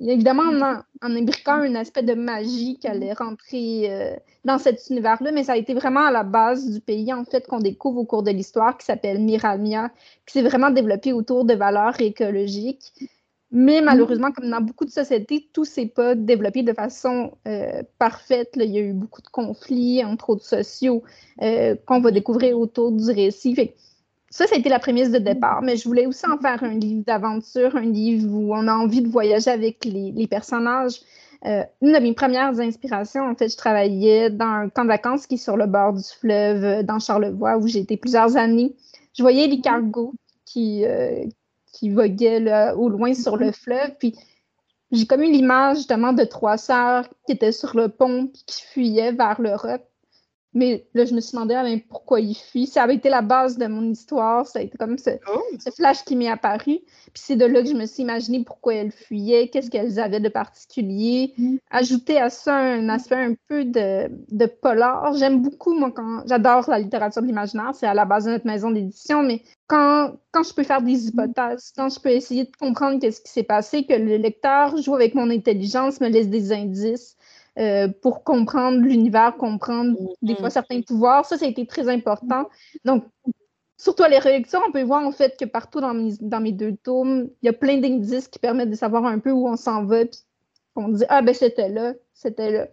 Évidemment, 0.00 0.42
en, 0.42 0.82
en 1.06 1.16
imbriquant 1.16 1.52
un 1.52 1.76
aspect 1.76 2.02
de 2.02 2.14
magie 2.14 2.78
qui 2.80 2.88
allait 2.88 3.12
rentrer 3.12 3.92
euh, 3.92 4.16
dans 4.44 4.58
cet 4.58 4.90
univers-là, 4.90 5.30
mais 5.30 5.44
ça 5.44 5.52
a 5.52 5.56
été 5.56 5.72
vraiment 5.72 6.04
à 6.04 6.10
la 6.10 6.24
base 6.24 6.68
du 6.68 6.80
pays, 6.80 7.12
en 7.12 7.24
fait, 7.24 7.46
qu'on 7.46 7.60
découvre 7.60 8.00
au 8.00 8.04
cours 8.04 8.24
de 8.24 8.32
l'histoire, 8.32 8.76
qui 8.76 8.84
s'appelle 8.84 9.20
Miramia, 9.20 9.90
qui 10.26 10.32
s'est 10.32 10.42
vraiment 10.42 10.70
développé 10.70 11.12
autour 11.12 11.44
de 11.44 11.54
valeurs 11.54 12.00
écologiques. 12.00 12.92
Mais 13.54 13.80
mm. 13.80 13.84
malheureusement, 13.84 14.32
comme 14.32 14.50
dans 14.50 14.60
beaucoup 14.60 14.84
de 14.84 14.90
sociétés, 14.90 15.48
tout 15.52 15.64
s'est 15.64 15.86
pas 15.86 16.16
développé 16.16 16.64
de 16.64 16.72
façon 16.72 17.30
euh, 17.46 17.82
parfaite. 18.00 18.50
Il 18.56 18.70
y 18.70 18.78
a 18.78 18.80
eu 18.82 18.92
beaucoup 18.92 19.22
de 19.22 19.28
conflits 19.28 20.04
entre 20.04 20.30
autres 20.30 20.44
sociaux 20.44 21.04
euh, 21.40 21.76
qu'on 21.86 22.00
va 22.00 22.10
découvrir 22.10 22.58
autour 22.58 22.90
du 22.90 23.10
récit. 23.12 23.54
ça, 24.28 24.48
ça 24.48 24.56
a 24.56 24.58
été 24.58 24.68
la 24.68 24.80
prémisse 24.80 25.12
de 25.12 25.18
départ. 25.18 25.62
Mais 25.62 25.76
je 25.76 25.84
voulais 25.84 26.06
aussi 26.06 26.26
en 26.26 26.36
faire 26.36 26.64
un 26.64 26.74
livre 26.74 27.04
d'aventure, 27.06 27.76
un 27.76 27.82
livre 27.82 28.28
où 28.28 28.54
on 28.54 28.66
a 28.66 28.74
envie 28.74 29.02
de 29.02 29.08
voyager 29.08 29.52
avec 29.52 29.84
les, 29.84 30.26
personnages. 30.26 31.00
Euh, 31.46 31.62
une 31.80 31.92
de 31.92 31.98
mes 31.98 32.12
premières 32.12 32.58
inspirations, 32.58 33.22
en 33.22 33.36
fait, 33.36 33.52
je 33.52 33.56
travaillais 33.56 34.30
dans 34.30 34.46
un 34.46 34.68
camp 34.68 34.82
de 34.82 34.88
vacances 34.88 35.28
qui 35.28 35.34
est 35.34 35.38
sur 35.38 35.56
le 35.56 35.66
bord 35.66 35.92
du 35.92 36.02
fleuve 36.02 36.82
dans 36.82 36.98
Charlevoix, 36.98 37.56
où 37.58 37.68
j'ai 37.68 37.80
été 37.80 37.96
plusieurs 37.96 38.36
années. 38.36 38.74
Je 39.16 39.22
voyais 39.22 39.46
les 39.46 39.60
cargos 39.60 40.14
qui, 40.44 40.84
qui 41.74 41.90
voguait 41.90 42.72
au 42.72 42.88
loin 42.88 43.14
sur 43.14 43.36
le 43.36 43.52
fleuve. 43.52 43.96
Puis 43.98 44.14
j'ai 44.92 45.06
comme 45.06 45.22
eu 45.22 45.30
l'image 45.30 45.78
justement 45.78 46.12
de 46.12 46.24
trois 46.24 46.56
sœurs 46.56 47.08
qui 47.26 47.32
étaient 47.32 47.52
sur 47.52 47.76
le 47.76 47.88
pont 47.88 48.26
et 48.26 48.44
qui 48.46 48.62
fuyaient 48.62 49.12
vers 49.12 49.40
l'Europe. 49.40 49.84
Mais 50.54 50.86
là, 50.94 51.04
je 51.04 51.14
me 51.14 51.20
suis 51.20 51.32
demandé 51.32 51.54
ah, 51.54 51.64
pourquoi 51.88 52.20
il 52.20 52.34
fuit? 52.34 52.66
Ça 52.66 52.84
avait 52.84 52.94
été 52.94 53.08
la 53.08 53.22
base 53.22 53.58
de 53.58 53.66
mon 53.66 53.90
histoire. 53.90 54.46
Ça 54.46 54.60
a 54.60 54.62
été 54.62 54.78
comme 54.78 54.98
ce, 54.98 55.10
oh. 55.32 55.70
flash 55.76 56.04
qui 56.04 56.14
m'est 56.14 56.28
apparu. 56.28 56.78
Puis 56.78 57.22
c'est 57.22 57.36
de 57.36 57.44
là 57.44 57.62
que 57.62 57.68
je 57.68 57.74
me 57.74 57.86
suis 57.86 58.02
imaginé 58.02 58.44
pourquoi 58.44 58.74
elles 58.74 58.92
fuyaient, 58.92 59.48
qu'est-ce 59.48 59.70
qu'elles 59.70 59.98
avaient 59.98 60.20
de 60.20 60.28
particulier. 60.28 61.34
Mm. 61.36 61.56
Ajouter 61.70 62.20
à 62.20 62.30
ça 62.30 62.56
un 62.56 62.88
aspect 62.88 63.16
un 63.16 63.34
peu 63.48 63.64
de, 63.64 64.08
de 64.30 64.46
polar. 64.46 65.14
J'aime 65.16 65.42
beaucoup, 65.42 65.74
moi, 65.74 65.90
quand 65.90 66.22
j'adore 66.26 66.70
la 66.70 66.78
littérature 66.78 67.22
de 67.22 67.26
l'imaginaire. 67.26 67.72
C'est 67.74 67.86
à 67.86 67.94
la 67.94 68.04
base 68.04 68.26
de 68.26 68.30
notre 68.30 68.46
maison 68.46 68.70
d'édition. 68.70 69.24
Mais 69.24 69.42
quand, 69.66 70.12
quand 70.30 70.44
je 70.44 70.54
peux 70.54 70.62
faire 70.62 70.82
des 70.82 71.08
hypothèses, 71.08 71.72
quand 71.76 71.88
je 71.88 71.98
peux 71.98 72.10
essayer 72.10 72.44
de 72.44 72.56
comprendre 72.60 73.00
qu'est-ce 73.00 73.20
qui 73.20 73.32
s'est 73.32 73.42
passé, 73.42 73.86
que 73.86 73.94
le 73.94 74.18
lecteur 74.18 74.76
joue 74.76 74.94
avec 74.94 75.14
mon 75.14 75.30
intelligence, 75.30 76.00
me 76.00 76.08
laisse 76.08 76.28
des 76.28 76.52
indices 76.52 77.16
euh, 77.58 77.88
pour 78.02 78.24
comprendre 78.24 78.78
l'univers, 78.78 79.36
comprendre 79.36 79.96
des 80.22 80.34
fois 80.34 80.48
mm-hmm. 80.48 80.52
certains 80.52 80.80
pouvoirs. 80.82 81.24
Ça, 81.24 81.38
ça 81.38 81.44
a 81.44 81.48
été 81.48 81.66
très 81.66 81.88
important. 81.88 82.48
Donc, 82.84 83.04
surtout 83.76 84.02
à 84.02 84.08
les 84.08 84.18
rélections, 84.18 84.60
on 84.66 84.72
peut 84.72 84.82
voir 84.82 85.06
en 85.06 85.12
fait 85.12 85.36
que 85.38 85.44
partout 85.44 85.80
dans 85.80 85.94
mes, 85.94 86.14
dans 86.20 86.40
mes 86.40 86.52
deux 86.52 86.76
tomes, 86.76 87.28
il 87.42 87.46
y 87.46 87.48
a 87.48 87.52
plein 87.52 87.78
d'indices 87.78 88.28
qui 88.28 88.38
permettent 88.38 88.70
de 88.70 88.76
savoir 88.76 89.04
un 89.04 89.18
peu 89.18 89.30
où 89.30 89.48
on 89.48 89.56
s'en 89.56 89.84
va. 89.84 90.04
Puis 90.04 90.20
on 90.76 90.88
dit 90.88 91.04
Ah, 91.08 91.22
ben 91.22 91.34
c'était 91.34 91.68
là, 91.68 91.94
c'était 92.12 92.50
là. 92.50 92.66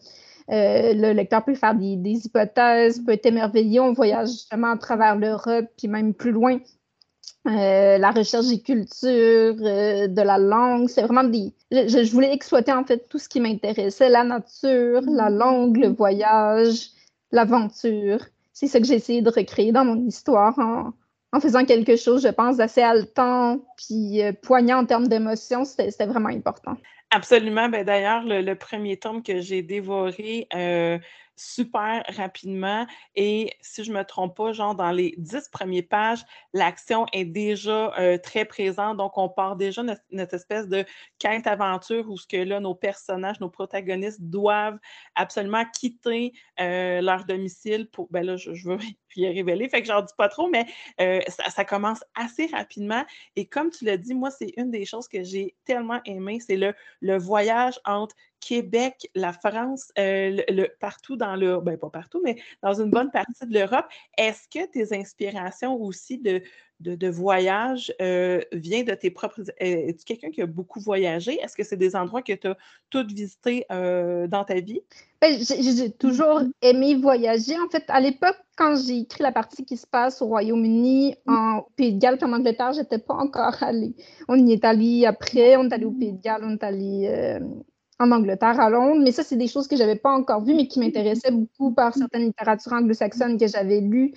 Euh, 0.50 0.94
le 0.94 1.14
lecteur 1.14 1.46
peut 1.46 1.54
faire 1.54 1.76
des, 1.76 1.96
des, 1.96 2.26
hypothèses, 2.26 3.04
peut 3.06 3.14
être 3.14 3.26
émerveillé. 3.26 3.80
On 3.80 3.94
voyage 3.94 4.30
justement 4.30 4.72
à 4.72 4.78
travers 4.78 5.16
l'Europe, 5.16 5.66
puis 5.78 5.88
même 5.88 6.14
plus 6.14 6.32
loin. 6.32 6.60
Euh, 7.48 7.98
la 7.98 8.12
recherche 8.12 8.48
des 8.48 8.62
cultures, 8.62 9.56
de 9.56 10.22
la 10.22 10.38
langue, 10.38 10.88
c'est 10.90 11.02
vraiment 11.02 11.24
des, 11.24 11.54
je, 11.72 12.12
voulais 12.12 12.32
exploiter 12.34 12.72
en 12.72 12.84
fait 12.84 13.10
tout 13.10 13.18
ce 13.18 13.28
qui 13.28 13.40
m'intéressait, 13.40 14.10
la 14.10 14.24
nature, 14.24 15.02
la 15.02 15.30
langue, 15.32 15.78
le 15.78 15.88
voyage, 15.88 16.90
l'aventure. 17.32 18.20
C'est 18.54 18.68
ça 18.68 18.80
que 18.80 18.86
j'ai 18.86 18.96
essayé 18.96 19.24
de 19.24 19.30
recréer 19.32 19.72
dans 19.72 19.86
mon 19.86 20.06
histoire 20.06 20.58
en, 20.60 20.94
faisant 21.40 21.66
quelque 21.66 21.96
chose, 21.96 22.22
je 22.22 22.28
pense, 22.28 22.58
d'assez 22.58 22.82
haletant 22.82 23.60
puis 23.76 24.22
euh, 24.22 24.34
poignant 24.34 24.80
en 24.80 24.86
termes 24.86 25.08
d'émotion. 25.08 25.66
C'était 25.66 26.06
vraiment 26.06 26.30
important. 26.30 26.78
Absolument. 27.10 27.70
Ben, 27.70 27.84
D'ailleurs, 27.84 28.24
le, 28.24 28.54
premier 28.54 28.98
tome 28.98 29.24
que 29.24 29.42
j'ai 29.42 29.64
dévoré, 29.64 30.48
euh, 30.54 31.00
super 31.42 32.04
rapidement. 32.10 32.86
Et 33.16 33.52
si 33.62 33.84
je 33.84 33.92
ne 33.92 33.98
me 33.98 34.04
trompe 34.04 34.38
pas, 34.38 34.54
genre 34.54 34.76
dans 34.76 34.92
les 34.92 35.16
dix 35.18 35.50
premières 35.50 35.88
pages, 35.90 36.24
l'action 36.54 37.06
est 37.14 37.26
déjà 37.26 37.94
euh, 38.00 38.18
très 38.18 38.46
présente. 38.46 38.98
Donc, 38.98 39.18
on 39.18 39.30
part 39.30 39.56
déjà 39.56 39.84
notre, 39.84 40.02
notre 40.12 40.36
espèce 40.36 40.68
de 40.68 40.86
quête-aventure 41.20 42.10
où 42.10 42.18
ce 42.18 42.28
que 42.28 42.38
là, 42.38 42.60
nos 42.60 42.76
personnages, 42.76 43.40
nos 43.40 43.50
protagonistes 43.50 44.22
doivent 44.22 44.80
absolument 45.16 45.66
quitter 45.74 46.34
euh, 46.60 47.02
leur 47.02 47.26
domicile 47.26 47.90
pour. 47.90 48.08
Ben 48.12 48.26
là, 48.26 48.36
je, 48.36 48.52
veux 48.68 48.78
y 49.16 49.28
révéler, 49.28 49.70
fait 49.70 49.82
que 49.82 49.88
j'en 49.88 50.02
dis 50.02 50.14
pas 50.18 50.30
trop, 50.30 50.48
mais 50.50 50.66
euh, 51.00 51.20
ça, 51.28 51.66
commence 51.66 52.04
assez 52.16 52.48
rapidement. 52.48 53.04
Et 53.36 53.46
comme 53.46 53.70
tu 53.70 53.86
l'as 53.86 53.98
dit, 53.98 54.14
moi, 54.14 54.32
c'est 54.32 54.54
une 54.58 54.72
des 54.72 54.86
choses 54.86 55.08
que 55.08 55.24
j'ai 55.24 55.56
tellement 55.66 56.02
aimé, 56.06 56.40
c'est 56.40 56.58
le, 56.58 56.74
le 57.02 57.18
voyage 57.18 57.80
entre 57.86 58.16
Québec, 58.42 59.10
la 59.16 59.34
France, 59.34 59.92
euh, 59.98 60.42
le, 60.50 60.68
partout 60.80 61.16
dans 61.16 61.36
le, 61.36 61.60
ben 61.62 61.78
pas 61.78 61.90
partout, 61.90 62.22
mais 62.24 62.42
dans 62.62 62.74
une 62.74 62.90
bonne 62.90 63.12
partie 63.12 63.46
de 63.46 63.54
l'Europe. 63.54 63.86
Est-ce 64.18 64.48
que 64.50 64.66
tes 64.70 64.98
inspirations 64.98 65.76
aussi 65.76 66.18
de, 66.18 66.42
de, 66.82 67.10
voyage 67.10 67.94
euh, 68.02 68.42
viennent 68.52 68.86
de 68.86 68.94
tes 68.94 69.12
propres... 69.12 69.42
Euh, 69.42 69.54
es-tu 69.60 70.04
quelqu'un 70.06 70.32
qui 70.32 70.42
a 70.42 70.46
beaucoup 70.46 70.80
voyagé? 70.80 71.40
Est-ce 71.40 71.56
que 71.56 71.64
c'est 71.64 71.78
des 71.78 71.96
endroits 71.96 72.22
que 72.22 72.34
tu 72.34 72.48
as 72.48 72.58
toutes 72.90 73.12
visités 73.12 73.66
dans 73.70 74.44
ta 74.46 74.60
vie? 74.60 74.82
Ben, 75.22 75.40
j'ai 75.40 75.92
toujours 75.92 76.42
mm-hmm. 76.42 76.52
aimé 76.64 76.96
voyager. 76.96 77.56
En 77.60 77.70
fait, 77.70 77.84
à 77.90 78.00
l'époque, 78.00 78.38
quand 78.58 78.76
j'ai 78.76 79.00
écrit 79.00 79.22
la 79.22 79.32
partie 79.32 79.66
qui 79.66 79.78
se 79.78 79.86
passe 79.86 80.22
au 80.22 80.26
Royaume-Uni, 80.26 81.14
mm-hmm. 81.14 81.32
en 81.32 81.68
Pays 81.76 81.94
de 81.94 82.00
Galles, 82.00 82.18
en 82.24 82.34
Angleterre, 82.34 82.74
j'étais 82.74 83.00
pas 83.00 83.14
encore 83.14 83.62
allée. 83.62 83.94
On 84.28 84.36
y 84.36 84.54
est 84.54 84.66
allé 84.66 85.06
après, 85.06 85.58
on 85.58 85.70
est 85.70 85.74
allé 85.74 85.86
au 85.86 85.92
Pays 85.92 86.14
de 86.14 86.22
Galles, 86.22 86.42
on 86.44 86.54
est 86.54 86.64
allé 86.64 87.40
en 88.02 88.12
Angleterre, 88.12 88.60
à 88.60 88.70
Londres, 88.70 89.00
mais 89.04 89.12
ça, 89.12 89.24
c'est 89.24 89.36
des 89.36 89.48
choses 89.48 89.68
que 89.68 89.76
je 89.76 89.82
n'avais 89.82 89.96
pas 89.96 90.12
encore 90.12 90.44
vues, 90.44 90.56
mais 90.56 90.68
qui 90.68 90.80
m'intéressaient 90.80 91.32
beaucoup 91.32 91.72
par 91.72 91.94
certaines 91.94 92.24
littératures 92.24 92.74
anglo-saxonnes 92.74 93.38
que 93.38 93.48
j'avais 93.48 93.80
lues, 93.80 94.14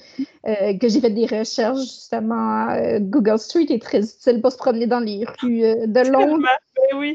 euh, 0.47 0.77
que 0.79 0.89
j'ai 0.89 1.01
fait 1.01 1.11
des 1.11 1.27
recherches, 1.27 1.81
justement. 1.81 2.71
Euh, 2.71 2.99
Google 3.01 3.39
Street 3.39 3.67
est 3.69 3.83
très 3.83 4.01
utile 4.01 4.41
pour 4.41 4.53
se 4.53 4.57
promener 4.57 4.87
dans 4.87 5.01
les 5.01 5.27
rues 5.41 5.65
euh, 5.65 5.87
de 5.87 6.01
Londres. 6.11 6.49
Oui. 6.97 7.15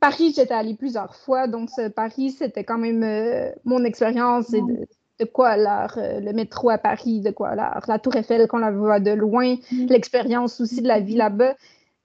Paris, 0.00 0.32
j'étais 0.36 0.54
allée 0.54 0.76
plusieurs 0.76 1.16
fois, 1.16 1.48
donc 1.48 1.70
Paris, 1.96 2.30
c'était 2.30 2.62
quand 2.62 2.78
même 2.78 3.52
mon 3.64 3.82
expérience 3.82 4.48
de, 4.48 4.60
de, 5.18 5.24
quoi 5.24 5.48
alors 5.48 5.94
le 5.96 6.32
métro 6.32 6.70
à 6.70 6.78
Paris, 6.78 7.20
de 7.20 7.32
quoi 7.32 7.48
alors 7.48 7.82
la 7.88 7.98
Tour 7.98 8.14
Eiffel 8.14 8.46
qu'on 8.46 8.58
la 8.58 8.70
voit 8.70 9.00
de 9.00 9.10
loin, 9.10 9.56
mm. 9.72 9.86
l'expérience 9.86 10.60
aussi 10.60 10.82
de 10.82 10.86
la 10.86 11.00
vie 11.00 11.16
là-bas 11.16 11.56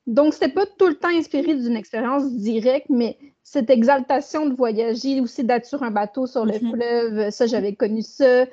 Donc, 0.08 0.34
c'était 0.34 0.51
pas 0.51 0.65
tout 0.79 0.88
le 0.88 0.95
temps 0.95 1.15
inspiré 1.15 1.53
d'une 1.53 1.77
expérience 1.77 2.34
directe, 2.34 2.88
mais 2.89 3.15
cette 3.43 3.69
exaltation 3.69 4.47
de 4.47 4.56
voyager, 4.56 5.19
aussi 5.19 5.43
d'être 5.43 5.65
sur 5.65 5.84
un 5.84 5.91
bateau 5.91 6.25
sur 6.27 6.45
le 6.45 6.53
mm-hmm. 6.53 6.71
fleuve, 6.71 7.29
ça, 7.29 7.45
j'avais 7.45 7.75
connu 7.75 8.01
ça. 8.01 8.25
Euh, 8.25 8.45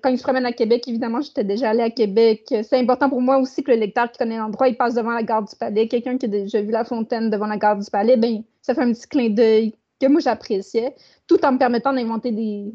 quand 0.00 0.08
ils 0.08 0.18
se 0.18 0.22
promènent 0.22 0.46
à 0.46 0.52
Québec, 0.52 0.86
évidemment, 0.86 1.20
j'étais 1.20 1.44
déjà 1.44 1.70
allée 1.70 1.82
à 1.82 1.90
Québec. 1.90 2.46
C'est 2.48 2.78
important 2.78 3.10
pour 3.10 3.20
moi 3.20 3.38
aussi 3.38 3.64
que 3.64 3.72
le 3.72 3.78
lecteur 3.78 4.10
qui 4.10 4.18
connaît 4.18 4.38
l'endroit, 4.38 4.68
il 4.68 4.76
passe 4.76 4.94
devant 4.94 5.10
la 5.10 5.24
gare 5.24 5.42
du 5.42 5.54
Palais. 5.56 5.88
Quelqu'un 5.88 6.16
qui 6.16 6.26
a 6.26 6.28
déjà 6.28 6.62
vu 6.62 6.70
la 6.70 6.84
fontaine 6.84 7.28
devant 7.28 7.46
la 7.46 7.56
gare 7.56 7.76
du 7.76 7.90
Palais, 7.90 8.16
ben, 8.16 8.42
ça 8.62 8.74
fait 8.74 8.82
un 8.82 8.92
petit 8.92 9.08
clin 9.08 9.30
d'œil 9.30 9.74
que 10.00 10.06
moi 10.06 10.20
j'appréciais, 10.20 10.94
tout 11.26 11.44
en 11.44 11.52
me 11.52 11.58
permettant 11.58 11.92
d'inventer 11.92 12.30
des, 12.30 12.72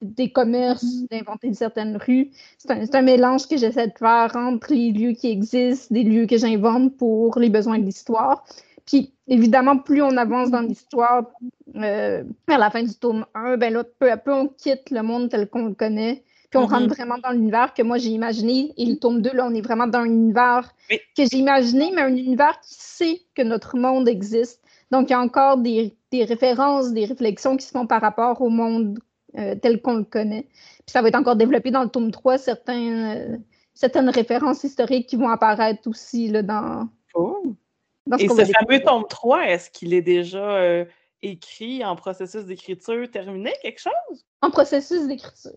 des 0.00 0.30
commerces, 0.30 0.84
mm-hmm. 0.84 1.10
d'inventer 1.10 1.52
certaines 1.52 1.96
rues. 1.96 2.30
C'est 2.58 2.94
un, 2.94 3.02
mélange 3.02 3.46
que 3.46 3.56
j'essaie 3.56 3.88
de 3.88 3.98
faire 3.98 4.32
entre 4.36 4.72
les 4.72 4.92
lieux 4.92 5.12
qui 5.12 5.30
existent, 5.30 5.94
des 5.94 6.04
lieux 6.04 6.26
que 6.26 6.38
j'invente 6.38 6.96
pour 6.96 7.38
les 7.38 7.50
besoins 7.50 7.78
de 7.78 7.84
l'histoire. 7.84 8.44
Puis, 8.90 9.14
évidemment, 9.28 9.78
plus 9.78 10.02
on 10.02 10.16
avance 10.16 10.50
dans 10.50 10.62
l'histoire, 10.62 11.30
euh, 11.76 12.24
à 12.48 12.58
la 12.58 12.70
fin 12.70 12.82
du 12.82 12.92
tome 12.92 13.24
1, 13.36 13.56
ben 13.56 13.72
là, 13.72 13.84
peu 13.84 14.10
à 14.10 14.16
peu, 14.16 14.32
on 14.32 14.48
quitte 14.48 14.90
le 14.90 15.02
monde 15.02 15.28
tel 15.28 15.48
qu'on 15.48 15.66
le 15.66 15.74
connaît. 15.74 16.24
Puis 16.50 16.58
on 16.58 16.66
rentre 16.66 16.86
mm-hmm. 16.86 16.96
vraiment 16.96 17.18
dans 17.18 17.30
l'univers 17.30 17.72
que 17.72 17.84
moi 17.84 17.98
j'ai 17.98 18.08
imaginé. 18.08 18.72
Et 18.76 18.86
le 18.86 18.96
tome 18.96 19.22
2, 19.22 19.30
là, 19.32 19.46
on 19.46 19.54
est 19.54 19.60
vraiment 19.60 19.86
dans 19.86 20.00
un 20.00 20.06
univers 20.06 20.72
que 20.88 20.96
j'ai 21.18 21.36
imaginé, 21.38 21.92
mais 21.94 22.02
un 22.02 22.16
univers 22.16 22.58
qui 22.62 22.74
sait 22.74 23.20
que 23.36 23.42
notre 23.42 23.76
monde 23.76 24.08
existe. 24.08 24.60
Donc, 24.90 25.08
il 25.08 25.12
y 25.12 25.14
a 25.14 25.20
encore 25.20 25.58
des, 25.58 25.94
des 26.10 26.24
références, 26.24 26.92
des 26.92 27.04
réflexions 27.04 27.56
qui 27.56 27.66
se 27.66 27.70
font 27.70 27.86
par 27.86 28.00
rapport 28.00 28.42
au 28.42 28.48
monde 28.48 28.98
euh, 29.38 29.54
tel 29.54 29.80
qu'on 29.80 29.98
le 29.98 30.04
connaît. 30.04 30.48
Puis 30.50 30.88
ça 30.88 31.00
va 31.00 31.06
être 31.06 31.14
encore 31.14 31.36
développé 31.36 31.70
dans 31.70 31.84
le 31.84 31.90
tome 31.90 32.10
3, 32.10 32.38
certains, 32.38 33.14
euh, 33.14 33.36
certaines 33.72 34.10
références 34.10 34.64
historiques 34.64 35.06
qui 35.06 35.14
vont 35.14 35.28
apparaître 35.28 35.88
aussi 35.88 36.26
là, 36.26 36.42
dans, 36.42 36.88
oh. 37.14 37.54
Et 38.18 38.28
ce 38.28 38.52
fameux 38.52 38.82
tome 38.82 39.04
3, 39.08 39.46
est-ce 39.48 39.70
qu'il 39.70 39.94
est 39.94 40.02
déjà 40.02 40.56
euh, 40.56 40.84
écrit 41.22 41.84
en 41.84 41.96
processus 41.96 42.44
d'écriture 42.44 43.10
terminé, 43.10 43.52
quelque 43.62 43.80
chose? 43.80 44.26
En 44.42 44.50
processus 44.50 45.06
d'écriture. 45.06 45.52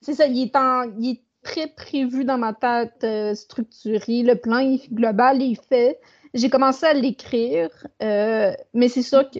c'est 0.00 0.14
ça, 0.14 0.26
il 0.26 0.42
est, 0.42 0.56
en, 0.56 0.90
il 0.98 1.10
est 1.10 1.22
très 1.42 1.68
prévu 1.68 2.24
dans 2.24 2.38
ma 2.38 2.52
tête 2.52 3.36
structuré. 3.36 4.22
Le 4.22 4.34
plan 4.34 4.76
global 4.90 5.42
est 5.42 5.60
fait. 5.68 6.00
J'ai 6.34 6.50
commencé 6.50 6.86
à 6.86 6.94
l'écrire, 6.94 7.70
mais 8.00 8.88
c'est 8.88 9.02
sûr 9.02 9.30
que 9.30 9.38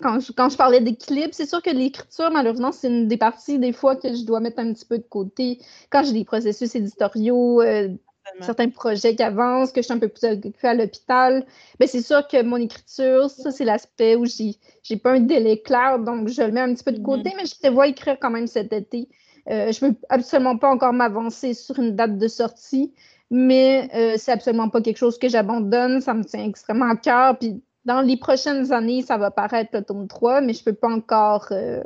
quand 0.00 0.20
je, 0.20 0.56
parlais 0.56 0.80
d'équilibre, 0.80 1.30
c'est 1.32 1.46
sûr 1.46 1.62
que 1.62 1.70
l'écriture, 1.70 2.30
malheureusement, 2.30 2.72
c'est 2.72 2.88
une 2.88 3.08
des 3.08 3.16
parties 3.16 3.58
des 3.58 3.72
fois 3.72 3.96
que 3.96 4.14
je 4.14 4.24
dois 4.24 4.40
mettre 4.40 4.58
un 4.58 4.72
petit 4.72 4.84
peu 4.84 4.98
de 4.98 5.04
côté. 5.04 5.60
Quand 5.90 6.02
j'ai 6.04 6.12
des 6.12 6.24
processus 6.24 6.74
éditoriaux, 6.74 7.62
euh, 7.62 7.88
certains 8.40 8.68
projets 8.70 9.14
qui 9.14 9.22
avancent, 9.22 9.72
que 9.72 9.80
je 9.80 9.86
suis 9.86 9.94
un 9.94 9.98
peu 9.98 10.08
plus 10.08 10.26
occupée 10.26 10.68
à 10.68 10.74
l'hôpital, 10.74 11.46
mais 11.78 11.86
c'est 11.86 12.02
sûr 12.02 12.26
que 12.26 12.42
mon 12.42 12.56
écriture, 12.56 13.30
ça, 13.30 13.50
c'est 13.50 13.64
l'aspect 13.64 14.16
où 14.16 14.24
j'ai 14.26 14.96
pas 14.96 15.12
un 15.12 15.20
délai 15.20 15.60
clair, 15.60 15.98
donc 15.98 16.28
je 16.28 16.42
le 16.42 16.52
mets 16.52 16.60
un 16.60 16.74
petit 16.74 16.84
peu 16.84 16.92
de 16.92 17.02
côté, 17.02 17.30
mm-hmm. 17.30 17.36
mais 17.36 17.46
je 17.46 17.54
te 17.60 17.68
vois 17.68 17.86
écrire 17.86 18.16
quand 18.20 18.30
même 18.30 18.46
cet 18.46 18.72
été. 18.72 19.08
Euh, 19.50 19.72
je 19.72 19.84
ne 19.84 19.90
veux 19.90 19.96
absolument 20.08 20.56
pas 20.56 20.70
encore 20.70 20.92
m'avancer 20.92 21.54
sur 21.54 21.78
une 21.78 21.94
date 21.94 22.18
de 22.18 22.28
sortie, 22.28 22.92
mais 23.30 23.88
euh, 23.94 24.14
c'est 24.16 24.32
absolument 24.32 24.68
pas 24.68 24.80
quelque 24.80 24.96
chose 24.96 25.18
que 25.18 25.28
j'abandonne. 25.28 26.00
Ça 26.00 26.14
me 26.14 26.24
tient 26.24 26.44
extrêmement 26.44 26.90
à 26.90 26.96
cœur. 26.96 27.38
Puis 27.38 27.62
dans 27.84 28.00
les 28.00 28.16
prochaines 28.16 28.72
années, 28.72 29.02
ça 29.02 29.16
va 29.16 29.30
paraître 29.30 29.70
le 29.74 29.82
tome 29.82 30.08
3, 30.08 30.40
mais 30.40 30.52
je 30.54 30.60
ne 30.60 30.64
peux 30.64 30.74
pas 30.74 30.88
encore 30.88 31.48
euh, 31.50 31.82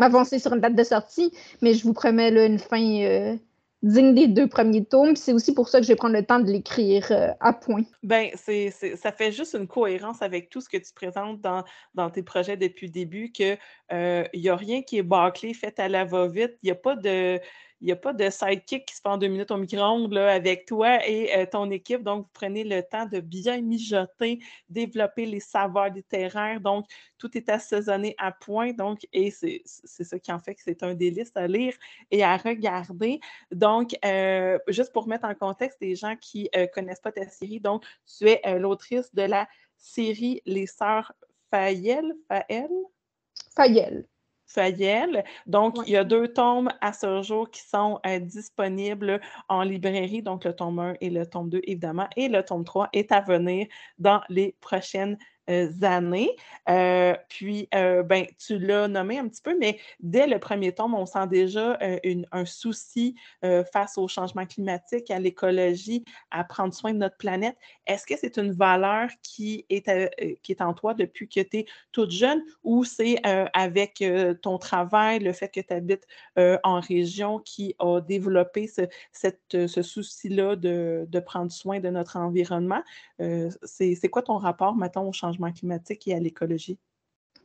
m'avancer 0.00 0.38
sur 0.38 0.52
une 0.52 0.60
date 0.60 0.74
de 0.74 0.84
sortie. 0.84 1.32
Mais 1.62 1.74
je 1.74 1.84
vous 1.84 1.92
promets 1.92 2.30
une 2.46 2.58
fin 2.58 2.82
euh, 3.02 3.36
digne 3.86 4.14
des 4.14 4.28
deux 4.28 4.48
premiers 4.48 4.84
tomes. 4.84 5.16
C'est 5.16 5.32
aussi 5.32 5.54
pour 5.54 5.68
ça 5.68 5.78
que 5.78 5.84
je 5.84 5.92
vais 5.92 5.96
prendre 5.96 6.14
le 6.14 6.24
temps 6.24 6.40
de 6.40 6.50
l'écrire 6.50 7.06
euh, 7.10 7.28
à 7.40 7.52
point. 7.52 7.84
Ben, 8.02 8.30
c'est, 8.34 8.70
ça 8.70 9.12
fait 9.12 9.32
juste 9.32 9.54
une 9.54 9.66
cohérence 9.66 10.22
avec 10.22 10.50
tout 10.50 10.60
ce 10.60 10.68
que 10.68 10.76
tu 10.76 10.92
présentes 10.94 11.40
dans, 11.40 11.64
dans 11.94 12.10
tes 12.10 12.22
projets 12.22 12.56
depuis 12.56 12.86
le 12.86 12.92
début, 12.92 13.32
qu'il 13.32 13.58
n'y 13.92 14.48
a 14.48 14.56
rien 14.56 14.82
qui 14.82 14.98
est 14.98 15.02
bâclé, 15.02 15.54
fait 15.54 15.78
à 15.78 15.88
la 15.88 16.04
va-vite. 16.04 16.56
Il 16.62 16.66
n'y 16.66 16.70
a 16.72 16.76
pas 16.76 16.96
de 16.96 17.40
il 17.80 17.86
n'y 17.86 17.92
a 17.92 17.96
pas 17.96 18.12
de 18.12 18.30
sidekick 18.30 18.86
qui 18.86 18.94
se 18.94 19.00
fait 19.00 19.08
en 19.08 19.18
deux 19.18 19.28
minutes 19.28 19.50
au 19.50 19.56
micro-ondes 19.56 20.16
avec 20.16 20.64
toi 20.66 21.06
et 21.06 21.36
euh, 21.36 21.46
ton 21.46 21.70
équipe. 21.70 22.02
Donc, 22.02 22.24
vous 22.24 22.30
prenez 22.32 22.64
le 22.64 22.82
temps 22.82 23.06
de 23.06 23.20
bien 23.20 23.60
mijoter, 23.60 24.40
développer 24.68 25.26
les 25.26 25.40
savoirs 25.40 25.90
littéraires. 25.90 26.60
Donc, 26.60 26.86
tout 27.18 27.36
est 27.36 27.48
assaisonné 27.48 28.14
à 28.18 28.32
point. 28.32 28.72
Donc, 28.72 29.06
et 29.12 29.30
c'est 29.30 29.62
ça 29.64 30.18
qui 30.18 30.32
en 30.32 30.38
fait 30.38 30.54
que 30.54 30.62
c'est 30.64 30.82
un 30.82 30.94
délice 30.94 31.32
à 31.34 31.46
lire 31.46 31.74
et 32.10 32.24
à 32.24 32.36
regarder. 32.36 33.20
Donc, 33.50 33.94
euh, 34.04 34.58
juste 34.68 34.92
pour 34.92 35.06
mettre 35.06 35.26
en 35.26 35.34
contexte 35.34 35.80
des 35.80 35.94
gens 35.94 36.16
qui 36.16 36.48
ne 36.54 36.62
euh, 36.62 36.66
connaissent 36.66 37.00
pas 37.00 37.12
ta 37.12 37.28
série, 37.28 37.60
donc, 37.60 37.84
tu 38.06 38.28
es 38.28 38.58
l'autrice 38.58 39.14
de 39.14 39.22
la 39.22 39.46
série 39.76 40.40
Les 40.46 40.66
Sœurs 40.66 41.12
Fayel. 41.50 42.14
Fayel? 42.28 42.70
Fayel. 43.54 44.06
Fayel. 44.46 45.24
Donc, 45.46 45.76
il 45.86 45.92
y 45.92 45.96
a 45.96 46.04
deux 46.04 46.28
tomes 46.28 46.70
à 46.80 46.92
ce 46.92 47.22
jour 47.22 47.50
qui 47.50 47.60
sont 47.62 48.00
euh, 48.06 48.18
disponibles 48.20 49.20
en 49.48 49.62
librairie, 49.62 50.22
donc 50.22 50.44
le 50.44 50.54
tome 50.54 50.78
1 50.78 50.94
et 51.00 51.10
le 51.10 51.26
tome 51.26 51.50
2, 51.50 51.60
évidemment, 51.64 52.08
et 52.16 52.28
le 52.28 52.42
tome 52.44 52.64
3 52.64 52.88
est 52.92 53.12
à 53.12 53.20
venir 53.20 53.66
dans 53.98 54.20
les 54.28 54.56
prochaines 54.60 55.18
années. 55.48 56.30
Euh, 56.68 57.14
puis, 57.28 57.68
euh, 57.74 58.02
ben, 58.02 58.26
tu 58.38 58.58
l'as 58.58 58.88
nommé 58.88 59.18
un 59.18 59.28
petit 59.28 59.42
peu, 59.42 59.56
mais 59.58 59.78
dès 60.00 60.26
le 60.26 60.38
premier 60.38 60.72
tome, 60.72 60.94
on 60.94 61.06
sent 61.06 61.26
déjà 61.28 61.78
un 62.32 62.44
souci 62.44 63.14
face 63.72 63.98
au 63.98 64.08
changement 64.08 64.46
climatique, 64.46 65.10
à 65.10 65.18
l'écologie, 65.18 66.04
à 66.30 66.44
prendre 66.44 66.74
soin 66.74 66.92
de 66.92 66.98
notre 66.98 67.16
planète. 67.16 67.56
Est-ce 67.86 68.06
que 68.06 68.14
c'est 68.16 68.38
une 68.38 68.52
valeur 68.52 69.08
qui 69.22 69.64
est, 69.70 70.40
qui 70.42 70.52
est 70.52 70.60
en 70.60 70.74
toi 70.74 70.94
depuis 70.94 71.28
que 71.28 71.40
tu 71.40 71.58
es 71.58 71.66
toute 71.92 72.10
jeune 72.10 72.42
ou 72.64 72.84
c'est 72.84 73.20
avec 73.52 74.04
ton 74.42 74.58
travail, 74.58 75.20
le 75.20 75.32
fait 75.32 75.48
que 75.48 75.60
tu 75.60 75.72
habites 75.72 76.06
en 76.36 76.80
région 76.80 77.38
qui 77.38 77.74
a 77.78 78.00
développé 78.00 78.68
ce, 78.68 79.82
souci-là 79.82 80.56
de, 80.56 81.06
de, 81.08 81.20
prendre 81.20 81.52
soin 81.52 81.80
de 81.80 81.88
notre 81.88 82.16
environnement? 82.16 82.82
c'est 83.62 84.08
quoi 84.10 84.22
ton 84.22 84.38
rapport, 84.38 84.74
maintenant 84.74 85.06
au 85.06 85.12
changement 85.12 85.35
climatique 85.52 86.08
et 86.08 86.14
à 86.14 86.20
l'écologie? 86.20 86.78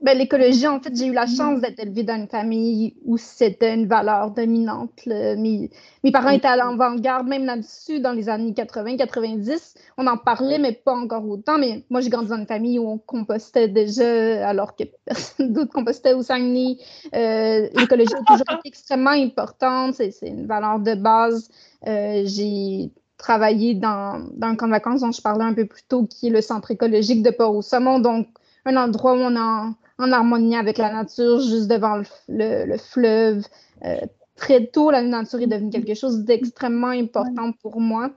Ben, 0.02 0.18
l'écologie, 0.18 0.66
en 0.66 0.80
fait, 0.80 0.96
j'ai 0.96 1.06
eu 1.06 1.14
la 1.14 1.28
chance 1.28 1.62
d'être 1.62 1.80
élevée 1.80 2.02
dans 2.02 2.16
une 2.16 2.28
famille 2.28 2.96
où 3.06 3.18
c'était 3.20 3.76
une 3.76 3.86
valeur 3.86 4.32
dominante. 4.32 5.06
Mes, 5.06 5.70
parents 6.12 6.30
étaient 6.30 6.48
à 6.48 6.56
l'avant-garde, 6.56 7.28
même 7.28 7.46
là-dessus, 7.46 8.00
dans 8.00 8.12
les 8.12 8.28
années 8.28 8.52
80-90. 8.52 9.76
On 10.00 10.08
en 10.08 10.18
parlait, 10.18 10.58
mais 10.58 10.72
pas 10.72 10.96
encore 10.96 11.30
autant. 11.30 11.60
Mais 11.60 11.86
moi, 11.92 12.02
j'ai 12.02 12.10
grandi 12.10 12.30
dans 12.30 12.38
une 12.38 12.48
famille 12.48 12.80
où 12.80 12.90
on 12.90 12.98
compostait 12.98 13.68
déjà, 13.68 14.50
alors 14.50 14.76
que 14.76 14.86
personne 15.06 15.54
d'autre 15.54 15.72
compostait 15.72 16.14
au 16.14 16.24
Saguenay. 16.24 16.78
Euh, 17.14 17.70
l'écologie 17.76 18.14
est 18.14 18.26
toujours 18.26 18.60
extrêmement 18.66 19.12
importante. 19.12 19.94
C'est 19.94 20.16
une 20.24 20.48
valeur 20.48 20.80
de 20.80 20.96
base. 20.96 21.48
Euh, 21.86 22.24
j'ai 22.26 22.90
travailler 23.22 23.76
dans, 23.76 24.20
dans 24.34 24.48
un 24.48 24.56
camp 24.56 24.66
de 24.66 24.72
vacances 24.72 25.02
dont 25.02 25.12
je 25.12 25.22
parlais 25.22 25.46
un 25.46 25.54
peu 25.54 25.66
plus 25.66 25.84
tôt, 25.84 26.06
qui 26.08 26.28
est 26.28 26.30
le 26.32 26.42
centre 26.42 26.72
écologique 26.72 27.22
de 27.22 27.30
Port-au-Saumon. 27.30 28.00
Donc, 28.00 28.28
un 28.66 28.76
endroit 28.76 29.14
où 29.14 29.18
on 29.18 29.36
est 29.36 29.74
en, 30.00 30.12
harmonie 30.12 30.56
avec 30.56 30.80
la 30.80 30.92
nature, 30.92 31.40
juste 31.40 31.68
devant 31.68 32.02
le, 32.28 32.78
fleuve. 32.78 33.46
Euh, 33.86 33.98
très 34.36 34.66
tôt, 34.66 34.90
la 34.90 35.04
nature 35.04 35.40
est 35.40 35.48
devenue 35.48 35.70
quelque 35.70 35.94
chose 35.94 36.24
d'extrêmement 36.24 36.88
important 36.88 37.52
pour 37.62 37.80
moi. 37.80 38.10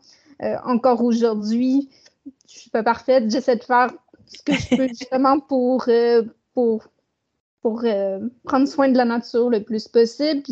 Euh, 0.43 0.57
encore 0.65 1.05
aujourd'hui, 1.05 1.91
je 2.49 2.59
suis 2.59 2.71
pas 2.71 2.83
parfaite. 2.83 3.31
J'essaie 3.31 3.57
de 3.57 3.65
faire 3.65 3.91
ce 4.27 4.43
que 4.43 4.55
je 4.55 4.77
peux 4.77 4.89
justement 4.99 5.39
pour, 5.39 5.85
euh, 5.89 6.23
pour 6.55 6.89
pour 7.65 7.81
euh, 7.85 8.19
prendre 8.45 8.69
soin 8.69 8.91
de 8.91 8.99
la 8.99 9.07
nature 9.07 9.49
le 9.49 9.63
plus 9.63 9.89
possible. 9.89 10.43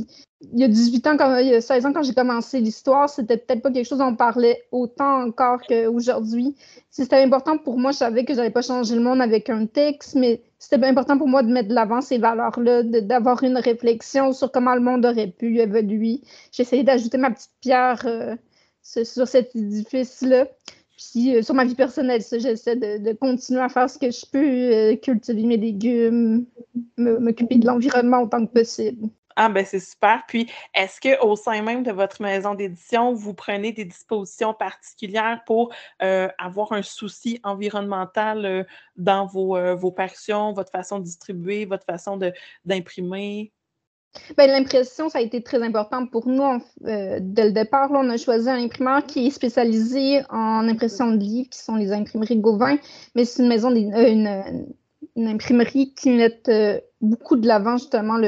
il 0.41 0.59
y 0.59 0.65
a 0.65 0.69
18 0.69 1.07
ans, 1.09 1.17
quand, 1.19 1.37
il 1.37 1.49
y 1.49 1.55
a 1.55 1.61
16 1.61 1.85
ans, 1.85 1.93
quand 1.93 2.03
j'ai 2.03 2.15
commencé 2.15 2.59
l'histoire, 2.59 3.07
c'était 3.11 3.37
peut-être 3.37 3.61
pas 3.61 3.71
quelque 3.71 3.87
chose 3.87 3.99
dont 3.99 4.07
on 4.07 4.17
parlait 4.17 4.63
autant 4.73 5.23
encore 5.27 5.61
qu'aujourd'hui. 5.61 6.57
C'était 6.91 7.23
important 7.23 7.59
pour 7.59 7.79
moi, 7.79 7.93
je 7.93 7.99
savais 7.99 8.25
que 8.25 8.33
j'allais 8.33 8.51
pas 8.51 8.63
changer 8.63 8.95
le 8.95 9.03
monde 9.03 9.21
avec 9.21 9.51
un 9.51 9.67
texte, 9.67 10.15
mais 10.15 10.41
c'était 10.59 10.83
important 10.87 11.19
pour 11.19 11.29
moi 11.29 11.43
de 11.43 11.53
mettre 11.53 11.69
de 11.69 11.75
l'avant 11.75 12.01
ces 12.01 12.17
valeurs-là, 12.17 12.83
d'avoir 12.83 13.43
une 13.43 13.59
réflexion 13.59 14.33
sur 14.33 14.51
comment 14.51 14.75
le 14.75 14.81
monde 14.81 15.05
aurait 15.05 15.27
pu 15.27 15.59
évoluer. 15.59 16.23
J'essayais 16.51 16.83
d'ajouter 16.83 17.19
ma 17.19 17.31
petite 17.31 17.51
pierre 17.61 18.01
euh, 18.07 18.37
sur 18.81 19.29
cet 19.29 19.55
édifice-là. 19.55 20.47
Puis 21.11 21.37
euh, 21.37 21.43
sur 21.43 21.55
ma 21.55 21.65
vie 21.65 21.75
personnelle, 21.75 22.23
j'essaie 22.31 22.77
de, 22.77 23.13
continuer 23.13 23.61
à 23.61 23.69
faire 23.69 23.89
ce 23.89 23.99
que 23.99 24.11
je 24.11 24.25
peux, 24.31 24.39
euh, 24.39 24.97
cultiver 24.97 25.45
mes 25.45 25.57
légumes, 25.57 26.47
m'occuper 26.97 27.57
de 27.57 27.67
l'environnement 27.67 28.23
autant 28.23 28.47
que 28.47 28.53
possible. 28.53 29.09
Ah 29.35 29.49
ben 29.49 29.65
c'est 29.65 29.81
super. 29.81 30.23
Puis 30.29 30.51
est-ce 30.75 31.01
qu'au 31.01 31.37
sein 31.37 31.63
même 31.63 31.83
de 31.83 31.91
votre 31.91 32.21
maison 32.21 32.55
d'édition, 32.55 33.15
vous 33.15 33.33
prenez 33.33 33.73
des 33.73 33.87
dispositions 33.87 34.53
particulières 34.53 35.43
pour 35.47 35.73
euh, 36.03 36.29
avoir 36.39 36.73
un 36.73 36.83
souci 36.83 37.41
environnemental 37.43 38.67
dans 38.97 39.25
vos, 39.25 39.57
vos 39.75 39.95
votre 40.55 40.71
façon 40.71 40.99
de 40.99 41.05
distribuer, 41.05 41.65
votre 41.65 41.87
façon 41.87 42.21
d'imprimer? 42.67 43.53
Ben, 44.37 44.51
L'impression, 44.51 45.09
ça 45.09 45.19
a 45.19 45.21
été 45.23 45.43
très 45.43 45.63
important 45.63 46.07
pour 46.07 46.29
nous. 46.29 46.43
Euh, 46.85 47.19
dès 47.21 47.47
le 47.47 47.53
départ, 47.53 47.91
on 47.93 48.09
a 48.11 48.17
choisi 48.17 48.49
un 48.49 48.63
imprimeur 48.63 49.05
qui 49.07 49.27
est 49.27 49.31
spécialisé 49.31 50.23
en 50.31 50.69
impression 50.69 51.13
de 51.13 51.19
livres, 51.19 51.49
qui 51.51 51.59
sont 51.59 51.77
les 51.77 51.93
imprimeries 51.93 52.39
Gauvin, 52.39 52.77
mais 53.15 53.25
c'est 53.25 53.43
une 53.43 53.49
maison, 53.49 53.71
euh, 53.71 54.09
une, 54.09 54.67
une, 55.17 55.29
imprimerie 55.29 55.95
qui 55.95 56.11
met 56.11 56.43
euh, 56.49 56.79
beaucoup 57.01 57.37
de 57.37 57.47
l'avant 57.47 57.79
justement 57.79 58.19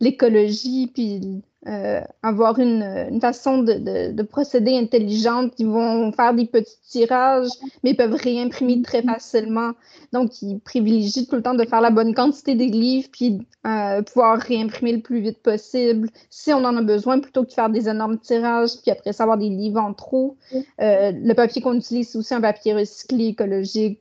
l'écologie, 0.00 0.90
puis 0.94 1.42
euh, 1.68 2.00
avoir 2.24 2.58
une, 2.58 3.20
façon 3.20 3.58
de, 3.62 4.22
procéder 4.22 4.76
intelligente. 4.76 5.52
Ils 5.58 5.68
vont 5.68 6.10
faire 6.10 6.34
des 6.34 6.46
petits 6.46 6.76
tirages, 6.88 7.50
mais 7.84 7.90
ils 7.90 7.96
peuvent 7.96 8.14
réimprimer 8.14 8.82
très 8.82 9.02
facilement. 9.02 9.70
Donc, 10.12 10.42
ils 10.42 10.58
privilégient 10.58 11.28
tout 11.28 11.36
le 11.36 11.42
temps 11.42 11.54
de 11.54 11.64
faire 11.64 11.80
la 11.80 11.90
bonne 11.90 12.14
quantité 12.14 12.56
des 12.56 12.66
livres, 12.66 13.08
puis 13.12 13.46
euh, 13.64 14.02
pouvoir 14.02 14.38
réimprimer 14.38 14.92
le 14.92 15.02
plus 15.02 15.20
vite 15.20 15.38
possible, 15.38 16.10
si 16.30 16.52
on 16.52 16.64
en 16.64 16.76
a 16.76 16.82
besoin, 16.82 17.20
plutôt 17.20 17.44
que 17.44 17.50
de 17.50 17.54
faire 17.54 17.70
des 17.70 17.88
énormes 17.88 18.18
tirages, 18.18 18.80
puis 18.82 18.90
après 18.90 19.12
ça, 19.12 19.22
avoir 19.22 19.38
des 19.38 19.50
livres 19.50 19.80
en 19.80 19.94
trop. 19.94 20.36
Euh, 20.80 21.12
le 21.12 21.34
papier 21.34 21.62
qu'on 21.62 21.74
utilise, 21.74 22.10
c'est 22.10 22.18
aussi 22.18 22.34
un 22.34 22.40
papier 22.40 22.74
recyclé, 22.74 23.26
écologique. 23.28 24.00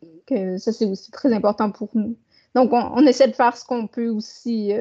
ça, 0.57 0.71
c'est 0.71 0.85
aussi 0.85 1.11
très 1.11 1.31
important 1.31 1.69
pour 1.69 1.89
nous. 1.93 2.15
Donc, 2.55 2.73
on, 2.73 2.81
on 2.95 3.05
essaie 3.05 3.27
de 3.27 3.35
faire 3.35 3.55
ce 3.55 3.65
qu'on 3.65 3.85
peut 3.85 4.09
aussi 4.09 4.71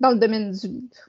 dans 0.00 0.10
le 0.10 0.18
domaine 0.18 0.50
du 0.50 0.66
livre. 0.66 1.08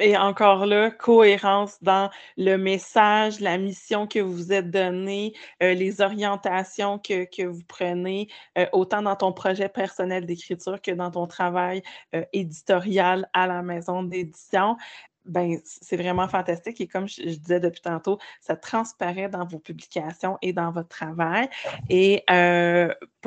Et 0.00 0.16
encore 0.16 0.66
là, 0.66 0.90
cohérence 0.90 1.82
dans 1.82 2.10
le 2.36 2.56
message, 2.56 3.40
la 3.40 3.58
mission 3.58 4.06
que 4.06 4.18
vous 4.18 4.52
êtes 4.52 4.70
donnée, 4.70 5.34
euh, 5.62 5.74
les 5.74 6.00
orientations 6.00 6.98
que, 6.98 7.24
que 7.24 7.46
vous 7.46 7.62
prenez, 7.66 8.28
euh, 8.56 8.66
autant 8.72 9.02
dans 9.02 9.16
ton 9.16 9.32
projet 9.32 9.68
personnel 9.68 10.26
d'écriture 10.26 10.80
que 10.80 10.90
dans 10.90 11.10
ton 11.10 11.26
travail 11.26 11.82
euh, 12.14 12.24
éditorial 12.32 13.28
à 13.32 13.46
la 13.46 13.62
maison 13.62 14.02
d'édition 14.02 14.76
ben, 15.24 15.58
c'est 15.64 15.98
vraiment 15.98 16.26
fantastique. 16.26 16.80
Et 16.80 16.86
comme 16.86 17.06
je, 17.06 17.20
disais 17.22 17.60
depuis 17.60 17.82
tantôt, 17.82 18.18
ça 18.40 18.56
transparaît 18.56 19.28
dans 19.28 19.44
vos 19.44 19.58
publications 19.58 20.38
et 20.40 20.54
dans 20.54 20.70
votre 20.70 20.88
travail. 20.88 21.50
Et 21.90 22.24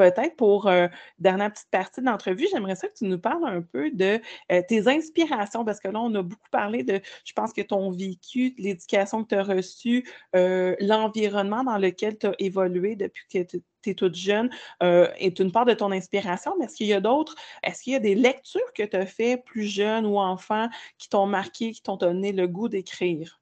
peut-être 0.09 0.35
pour 0.35 0.67
euh, 0.67 0.87
dernière 1.19 1.51
petite 1.51 1.69
partie 1.69 2.01
de 2.01 2.05
l'entrevue, 2.05 2.47
j'aimerais 2.51 2.75
ça 2.75 2.87
que 2.87 2.93
tu 2.93 3.05
nous 3.05 3.19
parles 3.19 3.45
un 3.45 3.61
peu 3.61 3.91
de 3.91 4.19
euh, 4.51 4.61
tes 4.67 4.87
inspirations, 4.87 5.63
parce 5.65 5.79
que 5.79 5.87
là, 5.89 5.99
on 5.99 6.13
a 6.15 6.21
beaucoup 6.23 6.49
parlé 6.51 6.83
de, 6.83 6.99
je 7.25 7.33
pense 7.33 7.53
que 7.53 7.61
ton 7.61 7.91
vécu, 7.91 8.53
l'éducation 8.57 9.23
que 9.23 9.29
tu 9.29 9.35
as 9.35 9.43
reçue, 9.43 10.07
l'environnement 10.33 11.63
dans 11.63 11.77
lequel 11.77 12.17
tu 12.17 12.27
as 12.27 12.35
évolué 12.39 12.95
depuis 12.95 13.23
que 13.31 13.43
tu 13.43 13.89
es 13.89 13.95
toute 13.95 14.15
jeune, 14.15 14.49
euh, 14.83 15.07
est 15.17 15.39
une 15.39 15.51
part 15.51 15.65
de 15.65 15.73
ton 15.73 15.91
inspiration, 15.91 16.55
mais 16.59 16.65
est-ce 16.65 16.75
qu'il 16.75 16.87
y 16.87 16.93
a 16.93 17.01
d'autres, 17.01 17.35
est-ce 17.63 17.83
qu'il 17.83 17.93
y 17.93 17.95
a 17.95 17.99
des 17.99 18.15
lectures 18.15 18.73
que 18.75 18.83
tu 18.83 18.95
as 18.95 19.05
fait 19.05 19.37
plus 19.37 19.65
jeune 19.65 20.05
ou 20.05 20.19
enfant 20.19 20.69
qui 20.97 21.09
t'ont 21.09 21.25
marqué, 21.25 21.71
qui 21.71 21.81
t'ont 21.81 21.97
donné 21.97 22.31
le 22.31 22.47
goût 22.47 22.69
d'écrire? 22.69 23.40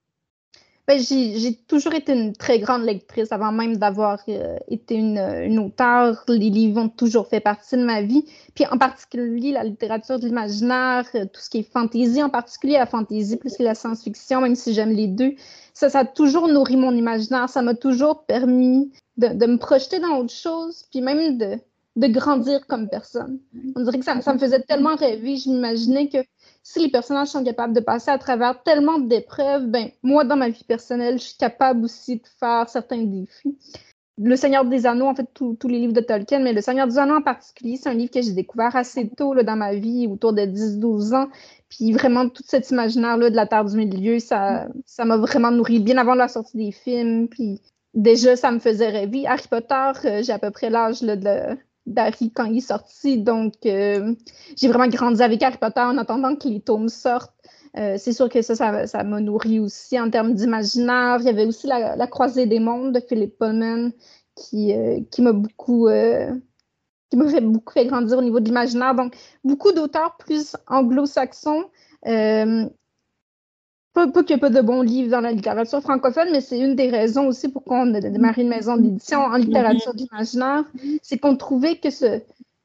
Ben, 0.89 0.99
j'ai 0.99 1.53
toujours 1.67 1.93
été 1.93 2.13
une 2.13 2.33
très 2.33 2.57
grande 2.57 2.81
lectrice 2.81 3.31
avant 3.31 3.51
même 3.51 3.77
d'avoir 3.77 4.17
euh, 4.27 4.57
été 4.69 4.95
une, 4.95 5.59
auteure. 5.59 6.23
Les 6.27 6.49
livres 6.49 6.81
ont 6.81 6.89
toujours 6.89 7.27
fait 7.27 7.39
partie 7.39 7.77
de 7.77 7.83
ma 7.83 8.01
vie. 8.01 8.25
Puis 8.55 8.65
en 8.65 8.79
particulier 8.79 9.51
la 9.51 9.63
littérature 9.63 10.17
de 10.19 10.25
l'imaginaire, 10.25 11.05
euh, 11.13 11.25
tout 11.31 11.41
ce 11.41 11.51
qui 11.51 11.59
est 11.59 11.71
fantaisie, 11.71 12.23
en 12.23 12.31
particulier 12.31 12.73
la 12.73 12.87
fantaisie 12.87 13.37
plus 13.37 13.55
que 13.55 13.61
la 13.61 13.75
science-fiction, 13.75 14.41
même 14.41 14.55
si 14.55 14.73
j'aime 14.73 14.89
les 14.89 15.05
deux. 15.05 15.35
Ça, 15.75 15.89
ça 15.89 15.99
a 15.99 16.05
toujours 16.05 16.47
nourri 16.47 16.75
mon 16.75 16.95
imaginaire. 16.95 17.49
Ça 17.49 17.61
m'a 17.61 17.75
toujours 17.75 18.25
permis 18.25 18.91
de, 19.17 19.45
me 19.45 19.57
projeter 19.57 19.99
dans 19.99 20.17
autre 20.17 20.33
chose, 20.33 20.85
puis 20.89 21.01
même 21.01 21.37
de, 21.37 21.59
de 21.97 22.07
grandir 22.07 22.65
comme 22.65 22.89
personne. 22.89 23.39
On 23.75 23.83
dirait 23.83 23.99
que 23.99 24.05
ça 24.05 24.15
me 24.15 24.39
faisait 24.39 24.61
tellement 24.61 24.95
rêver. 24.95 25.37
Je 25.37 25.51
m'imaginais 25.51 26.09
que 26.09 26.17
si 26.63 26.79
les 26.79 26.89
personnages 26.89 27.29
sont 27.29 27.43
capables 27.43 27.73
de 27.73 27.79
passer 27.79 28.11
à 28.11 28.17
travers 28.17 28.61
tellement 28.63 28.99
d'épreuves, 28.99 29.67
ben 29.67 29.89
moi, 30.03 30.23
dans 30.23 30.35
ma 30.35 30.49
vie 30.49 30.63
personnelle, 30.63 31.17
je 31.19 31.25
suis 31.25 31.37
capable 31.37 31.83
aussi 31.83 32.17
de 32.17 32.27
faire 32.39 32.69
certains 32.69 33.03
défis. 33.03 33.57
Le 34.21 34.35
Seigneur 34.35 34.65
des 34.65 34.85
Anneaux, 34.85 35.05
en 35.05 35.15
fait, 35.15 35.27
tous 35.33 35.57
les 35.67 35.79
livres 35.79 35.93
de 35.93 36.01
Tolkien, 36.01 36.39
mais 36.39 36.51
Le 36.51 36.59
Seigneur 36.59 36.87
des 36.87 36.97
Anneaux 36.97 37.15
en 37.15 37.21
particulier, 37.21 37.77
c'est 37.77 37.87
un 37.87 37.93
livre 37.93 38.11
que 38.11 38.21
j'ai 38.21 38.33
découvert 38.33 38.75
assez 38.75 39.07
tôt 39.07 39.33
là, 39.33 39.43
dans 39.43 39.55
ma 39.55 39.73
vie, 39.73 40.07
autour 40.07 40.33
de 40.33 40.41
10-12 40.41 41.15
ans. 41.15 41.29
Puis 41.69 41.93
vraiment, 41.93 42.27
tout 42.27 42.43
cet 42.45 42.69
imaginaire-là 42.69 43.29
de 43.29 43.35
la 43.35 43.45
Terre 43.47 43.63
du 43.63 43.77
Milieu, 43.77 44.19
ça 44.19 44.67
m'a 44.99 45.17
vraiment 45.17 45.51
nourri 45.51 45.79
bien 45.79 45.97
avant 45.97 46.15
la 46.15 46.27
sortie 46.27 46.57
des 46.57 46.73
films. 46.73 47.29
Puis 47.29 47.61
déjà, 47.93 48.35
ça 48.35 48.51
me 48.51 48.59
faisait 48.59 48.89
rêver. 48.89 49.25
Harry 49.25 49.47
Potter, 49.49 49.91
euh, 50.05 50.21
j'ai 50.21 50.33
à 50.33 50.39
peu 50.39 50.51
près 50.51 50.69
l'âge 50.69 51.01
d'Harry 51.85 52.31
quand 52.31 52.45
il 52.45 52.57
est 52.57 52.61
sorti. 52.61 53.17
Donc, 53.17 53.53
euh, 53.65 54.13
j'ai 54.55 54.67
vraiment 54.67 54.87
grandi 54.87 55.21
avec 55.21 55.41
Harry 55.43 55.57
Potter 55.57 55.81
en 55.81 55.97
attendant 55.97 56.35
que 56.35 56.47
les 56.47 56.61
tomes 56.61 56.89
sortent. 56.89 57.33
Euh, 57.77 57.95
c'est 57.97 58.13
sûr 58.13 58.29
que 58.29 58.41
ça, 58.41 58.87
ça, 58.87 59.03
m'a 59.03 59.19
nourri 59.21 59.59
aussi 59.59 59.99
en 59.99 60.09
termes 60.09 60.33
d'imaginaire. 60.33 61.17
Il 61.19 61.25
y 61.25 61.29
avait 61.29 61.45
aussi 61.45 61.67
la, 61.67 62.07
Croisée 62.07 62.45
des 62.45 62.59
mondes 62.59 62.93
de 62.93 62.99
Philip 62.99 63.37
Pullman 63.37 63.91
qui, 64.35 64.73
qui 65.11 65.21
m'a 65.21 65.33
beaucoup, 65.33 65.87
qui 67.09 67.17
m'a 67.17 67.29
fait 67.29 67.41
beaucoup 67.41 67.73
fait 67.73 67.85
grandir 67.85 68.17
au 68.17 68.21
niveau 68.21 68.39
de 68.39 68.45
l'imaginaire. 68.45 68.95
Donc, 68.95 69.15
beaucoup 69.43 69.71
d'auteurs 69.71 70.15
plus 70.17 70.55
anglo-saxons 70.67 71.65
pas, 74.07 74.23
qu'il 74.23 74.35
n'y 74.35 74.39
ait 74.39 74.41
pas 74.41 74.49
de 74.49 74.61
bons 74.61 74.81
livres 74.81 75.11
dans 75.11 75.21
la 75.21 75.31
littérature 75.31 75.81
francophone, 75.81 76.29
mais 76.31 76.41
c'est 76.41 76.59
une 76.59 76.75
des 76.75 76.89
raisons 76.89 77.27
aussi 77.27 77.49
pour 77.49 77.63
qu'on 77.63 77.93
a 77.93 77.99
démarré 77.99 78.41
une 78.41 78.49
maison 78.49 78.77
d'édition 78.77 79.19
en 79.19 79.35
littérature 79.35 79.93
d'imaginaire. 79.93 80.63
C'est 81.01 81.17
qu'on 81.17 81.35
trouvait 81.35 81.75
que 81.75 81.89
ce, 81.89 82.21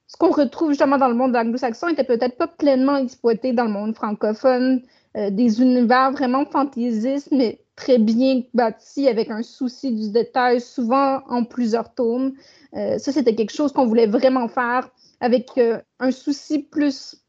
ce 0.06 0.16
qu'on 0.16 0.30
retrouve 0.30 0.70
justement 0.70 0.98
dans 0.98 1.08
le 1.08 1.14
monde 1.14 1.34
anglo-saxon 1.34 1.88
était 1.88 2.04
peut-être 2.04 2.36
pas 2.36 2.46
pleinement 2.46 2.96
exploité 2.96 3.52
dans 3.52 3.64
le 3.64 3.70
monde 3.70 3.94
francophone. 3.94 4.82
Euh, 5.16 5.30
des 5.30 5.62
univers 5.62 6.10
vraiment 6.10 6.44
fantaisistes, 6.44 7.28
mais 7.30 7.60
très 7.76 7.98
bien 7.98 8.42
bâtis, 8.52 9.06
avec 9.06 9.30
un 9.30 9.44
souci 9.44 9.92
du 9.92 10.10
détail, 10.10 10.60
souvent 10.60 11.22
en 11.28 11.44
plusieurs 11.44 11.94
tomes. 11.94 12.32
Euh, 12.74 12.98
ça, 12.98 13.12
c'était 13.12 13.36
quelque 13.36 13.52
chose 13.52 13.72
qu'on 13.72 13.86
voulait 13.86 14.08
vraiment 14.08 14.48
faire 14.48 14.88
avec 15.20 15.50
euh, 15.56 15.78
un 16.00 16.10
souci 16.10 16.58
plus 16.58 17.23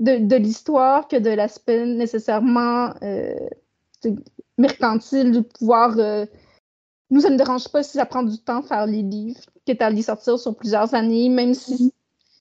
de, 0.00 0.36
l'histoire 0.36 1.08
que 1.08 1.16
de 1.16 1.30
l'aspect 1.30 1.84
nécessairement 1.86 2.94
euh, 3.02 3.34
mercantile, 4.58 5.32
de 5.32 5.40
pouvoir. 5.40 5.94
Euh, 5.98 6.26
nous, 7.10 7.20
ça 7.20 7.30
ne 7.30 7.36
dérange 7.36 7.68
pas 7.68 7.82
si 7.82 7.92
ça 7.92 8.06
prend 8.06 8.22
du 8.22 8.38
temps 8.38 8.62
faire 8.62 8.86
les 8.86 9.02
livres, 9.02 9.40
que 9.66 9.72
tu 9.72 9.94
les 9.94 10.02
sortir 10.02 10.38
sur 10.38 10.56
plusieurs 10.56 10.94
années, 10.94 11.28
même 11.28 11.54
si 11.54 11.84
mhm. 11.84 11.90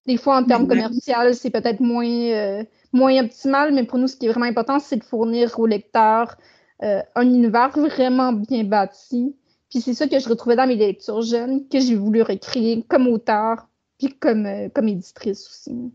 des 0.07 0.17
fois, 0.17 0.37
en 0.37 0.43
termes 0.43 0.67
commerciaux, 0.67 1.33
c'est 1.33 1.49
peut-être 1.49 1.81
moins, 1.81 2.05
euh, 2.05 2.63
moins 2.93 3.23
optimal, 3.23 3.73
mais 3.73 3.83
pour 3.83 3.99
nous, 3.99 4.07
ce 4.07 4.15
qui 4.15 4.27
est 4.27 4.29
vraiment 4.29 4.45
important, 4.45 4.79
c'est 4.79 4.97
de 4.97 5.03
fournir 5.03 5.59
aux 5.59 5.67
lecteurs 5.67 6.37
un 6.81 7.23
univers 7.23 7.77
vraiment 7.77 8.31
bien 8.31 8.63
bâti. 8.63 9.35
Puis 9.69 9.81
c'est 9.81 9.93
ça 9.93 10.07
que 10.07 10.17
je 10.17 10.29
retrouvais 10.29 10.55
dans 10.55 10.65
mes 10.65 10.77
lectures 10.77 11.21
jeunes, 11.21 11.67
que 11.67 11.77
j'ai 11.77 11.95
voulu 11.95 12.21
recréer 12.21 12.85
comme 12.87 13.07
auteur, 13.07 13.67
puis 13.97 14.13
comme, 14.17 14.47
comme 14.73 14.87
éditrice 14.87 15.45
aussi. 15.45 15.91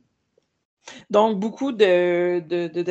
Donc, 1.11 1.39
beaucoup 1.39 1.73
de, 1.73 2.43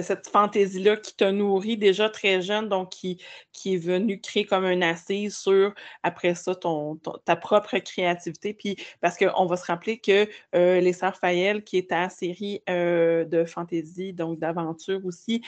cette 0.01 0.27
fantaisie-là 0.27 0.97
qui 0.97 1.15
t'a 1.15 1.31
nourri 1.31 1.77
déjà 1.77 2.09
très 2.09 2.41
jeune, 2.41 2.69
donc 2.69 2.89
qui, 2.89 3.19
est 3.65 3.77
venu 3.77 4.19
créer 4.19 4.45
comme 4.45 4.65
un 4.65 4.81
assise 4.81 5.37
sur, 5.37 5.73
après 6.03 6.35
ça, 6.35 6.55
ton, 6.55 6.97
ta 7.25 7.35
propre 7.35 7.77
créativité. 7.79 8.53
Puis, 8.53 8.77
parce 9.01 9.17
qu'on 9.17 9.45
va 9.45 9.57
se 9.57 9.65
rappeler 9.65 9.99
que 9.99 10.27
euh, 10.55 10.79
Les 10.79 10.93
Sœurs 10.93 11.17
Fayel, 11.17 11.63
qui 11.63 11.77
est 11.77 11.89
ta 11.89 12.09
série 12.09 12.61
euh, 12.69 13.25
de 13.25 13.45
fantaisie, 13.45 14.13
donc 14.13 14.39
d'aventure 14.39 15.05
aussi, 15.05 15.41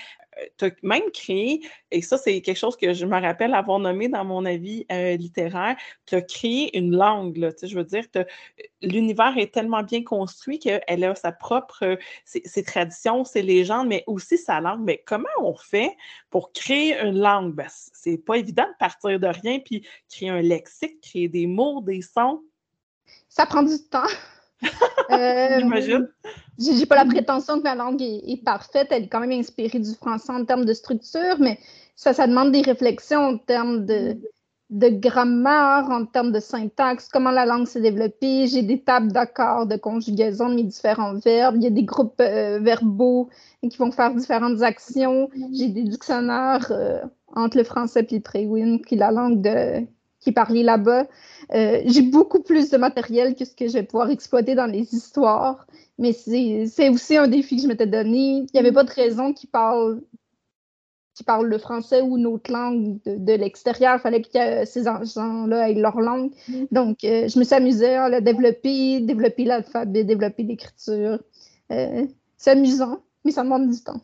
tu 0.58 0.66
as 0.66 0.72
même 0.84 1.10
créé, 1.14 1.62
et 1.92 2.02
ça, 2.02 2.18
c'est 2.18 2.42
quelque 2.42 2.58
chose 2.58 2.76
que 2.76 2.94
je 2.94 3.06
me 3.06 3.20
rappelle 3.20 3.54
avoir 3.54 3.80
nommé 3.80 4.08
dans 4.08 4.26
mon 4.26 4.46
avis 4.46 4.86
littéraire, 4.90 5.76
tu 6.06 6.16
as 6.16 6.22
créé 6.22 6.78
une 6.78 6.96
langue, 6.96 7.54
je 7.62 7.76
veux 7.76 7.84
dire, 7.84 8.04
l'univers 8.82 9.38
est 9.38 9.54
tellement 9.54 9.84
bien 9.84 10.04
construit 10.04 10.60
qu'elle 10.60 11.04
a 11.04 11.16
sa 11.16 11.32
propre 11.32 11.98
ses, 12.26 12.64
traditions, 12.64 13.24
ses 13.24 13.42
légendes, 13.42 13.88
mais 13.88 14.04
aussi 14.08 14.38
sa 14.38 14.60
langue. 14.60 14.82
Mais 14.84 15.04
comment 15.06 15.26
on 15.40 15.56
fait 15.56 15.96
pour 16.30 16.52
créer 16.52 17.00
une 17.00 17.20
langue? 17.20 17.54
Ben, 17.54 17.68
c'est 17.70 18.18
pas 18.18 18.36
évident 18.36 18.66
de 18.66 18.78
partir 18.80 19.20
de 19.20 19.28
rien 19.28 19.60
puis 19.60 19.86
créer 20.10 20.30
un 20.30 20.42
lexique, 20.42 21.02
créer 21.02 21.28
des 21.28 21.48
mots, 21.48 21.82
des 21.82 22.02
sons. 22.02 22.44
Ça 23.30 23.46
prend 23.46 23.64
du 23.64 23.78
temps. 23.90 24.08
Euh, 25.12 25.60
J'imagine. 25.60 26.08
J'ai 26.58 26.86
pas 26.86 26.96
la 26.96 27.06
prétention 27.06 27.58
que 27.58 27.64
ma 27.64 27.76
langue 27.76 28.02
est, 28.02 28.44
parfaite. 28.44 28.88
Elle 28.92 29.04
est 29.04 29.08
quand 29.08 29.20
même 29.20 29.32
inspirée 29.32 29.80
du 29.80 29.94
français 29.94 30.32
en 30.32 30.46
termes 30.46 30.66
de 30.66 30.74
structure, 30.74 31.38
mais 31.40 31.60
ça, 31.96 32.14
ça 32.14 32.28
demande 32.28 32.52
des 32.52 32.62
réflexions 32.62 33.20
en 33.20 33.38
termes 33.38 33.86
de, 33.86 34.18
de 34.70 34.90
grammaire, 34.90 35.88
en 35.90 36.06
termes 36.06 36.32
de 36.32 36.40
syntaxe, 36.40 37.10
comment 37.12 37.32
la 37.32 37.46
langue 37.46 37.68
s'est 37.68 37.82
développée. 37.82 38.48
J'ai 38.48 38.64
des 38.64 38.82
tables 38.82 39.12
d'accords, 39.12 39.68
de 39.68 39.76
conjugaison 39.76 40.50
de 40.50 40.56
mes 40.56 40.64
différents 40.64 41.16
verbes. 41.16 41.58
Il 41.58 41.64
y 41.64 41.68
a 41.68 41.72
des 41.72 41.84
groupes 41.84 42.20
euh, 42.22 42.60
verbaux 42.60 43.30
qui 43.62 43.78
vont 43.78 43.92
faire 43.92 44.14
différentes 44.14 44.62
actions. 44.62 45.30
J'ai 45.52 45.68
des 45.68 45.84
dictionnaires 45.84 46.68
euh, 46.72 47.02
entre 47.36 47.58
le 47.58 47.64
français 47.64 48.08
et 48.10 48.16
le 48.16 48.22
préwin, 48.22 48.80
qui 48.80 48.96
est 48.96 48.98
la 48.98 49.12
langue 49.12 49.42
de 49.42 49.86
qui 50.26 50.32
parlé 50.32 50.64
là-bas. 50.64 51.06
Euh, 51.54 51.82
j'ai 51.86 52.02
beaucoup 52.02 52.42
plus 52.42 52.72
de 52.72 52.78
matériel 52.78 53.36
que 53.36 53.46
ce 53.46 53.56
que 53.56 53.68
je 53.68 53.74
vais 53.74 53.84
pouvoir 53.84 54.10
exploiter 54.10 54.56
dans 54.56 54.66
les 54.66 54.94
histoires, 54.94 55.68
mais 56.00 56.12
c'est 56.12 56.90
aussi 56.90 57.16
un 57.16 57.28
défi 57.28 57.58
que 57.58 57.62
je 57.62 57.68
m'étais 57.68 57.86
donné. 57.86 58.40
Il 58.40 58.50
n'y 58.54 58.60
avait 58.60 58.72
pas 58.72 58.84
de 58.84 58.92
raison 58.92 59.32
qu'ils 59.34 59.50
parlent 59.50 60.02
qui 61.14 61.24
parlent 61.24 61.48
le 61.48 61.58
français 61.58 62.02
ou 62.02 62.18
une 62.18 62.26
autre 62.26 62.52
langue 62.52 63.00
de, 63.06 63.34
l'extérieur. 63.34 63.96
Il 63.96 64.02
fallait 64.02 64.22
que 64.22 64.66
ces 64.66 64.84
gens-là 64.84 65.70
aient 65.70 65.74
leur 65.74 66.02
langue. 66.02 66.32
Mm. 66.50 66.66
Donc, 66.72 67.06
euh, 67.06 67.30
je 67.30 67.40
me 67.40 67.46
suis 67.46 67.56
amusée 67.56 67.94
à 67.94 68.10
la 68.10 68.20
développer, 68.20 69.00
développer 69.00 69.46
l'alphabet, 69.46 70.04
développer 70.04 70.44
l'écriture. 70.44 71.20
Euh, 71.72 72.06
c'est 72.36 72.52
amusant, 72.52 73.00
mais 73.24 73.32
ça 73.32 73.44
demande 73.44 73.70
du 73.70 73.82
temps. 73.82 74.02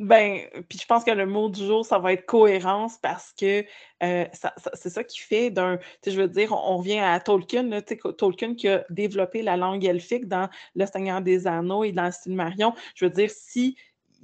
Ben, 0.00 0.40
puis 0.70 0.78
je 0.78 0.86
pense 0.86 1.04
que 1.04 1.10
le 1.10 1.26
mot 1.26 1.50
du 1.50 1.62
jour, 1.62 1.84
ça 1.84 1.98
va 1.98 2.14
être 2.14 2.24
cohérence 2.24 2.96
parce 2.96 3.34
que 3.38 3.66
euh, 4.02 4.24
c'est 4.72 4.88
ça 4.88 5.04
qui 5.04 5.20
fait 5.20 5.50
d'un. 5.50 5.76
Tu 5.76 5.84
sais, 6.04 6.10
je 6.12 6.20
veux 6.22 6.26
dire, 6.26 6.52
on, 6.52 6.78
revient 6.78 7.00
à 7.00 7.20
Tolkien, 7.20 7.64
là, 7.64 7.82
Tolkien 7.82 8.54
qui 8.54 8.68
a 8.68 8.82
développé 8.88 9.42
la 9.42 9.58
langue 9.58 9.84
elfique 9.84 10.26
dans 10.26 10.48
Le 10.74 10.86
Seigneur 10.86 11.20
des 11.20 11.46
Anneaux 11.46 11.84
et 11.84 11.92
dans 11.92 12.06
le 12.06 12.12
style 12.12 12.34
Marion. 12.34 12.72
Je 12.94 13.04
veux 13.04 13.10
dire, 13.10 13.28
si 13.30 13.76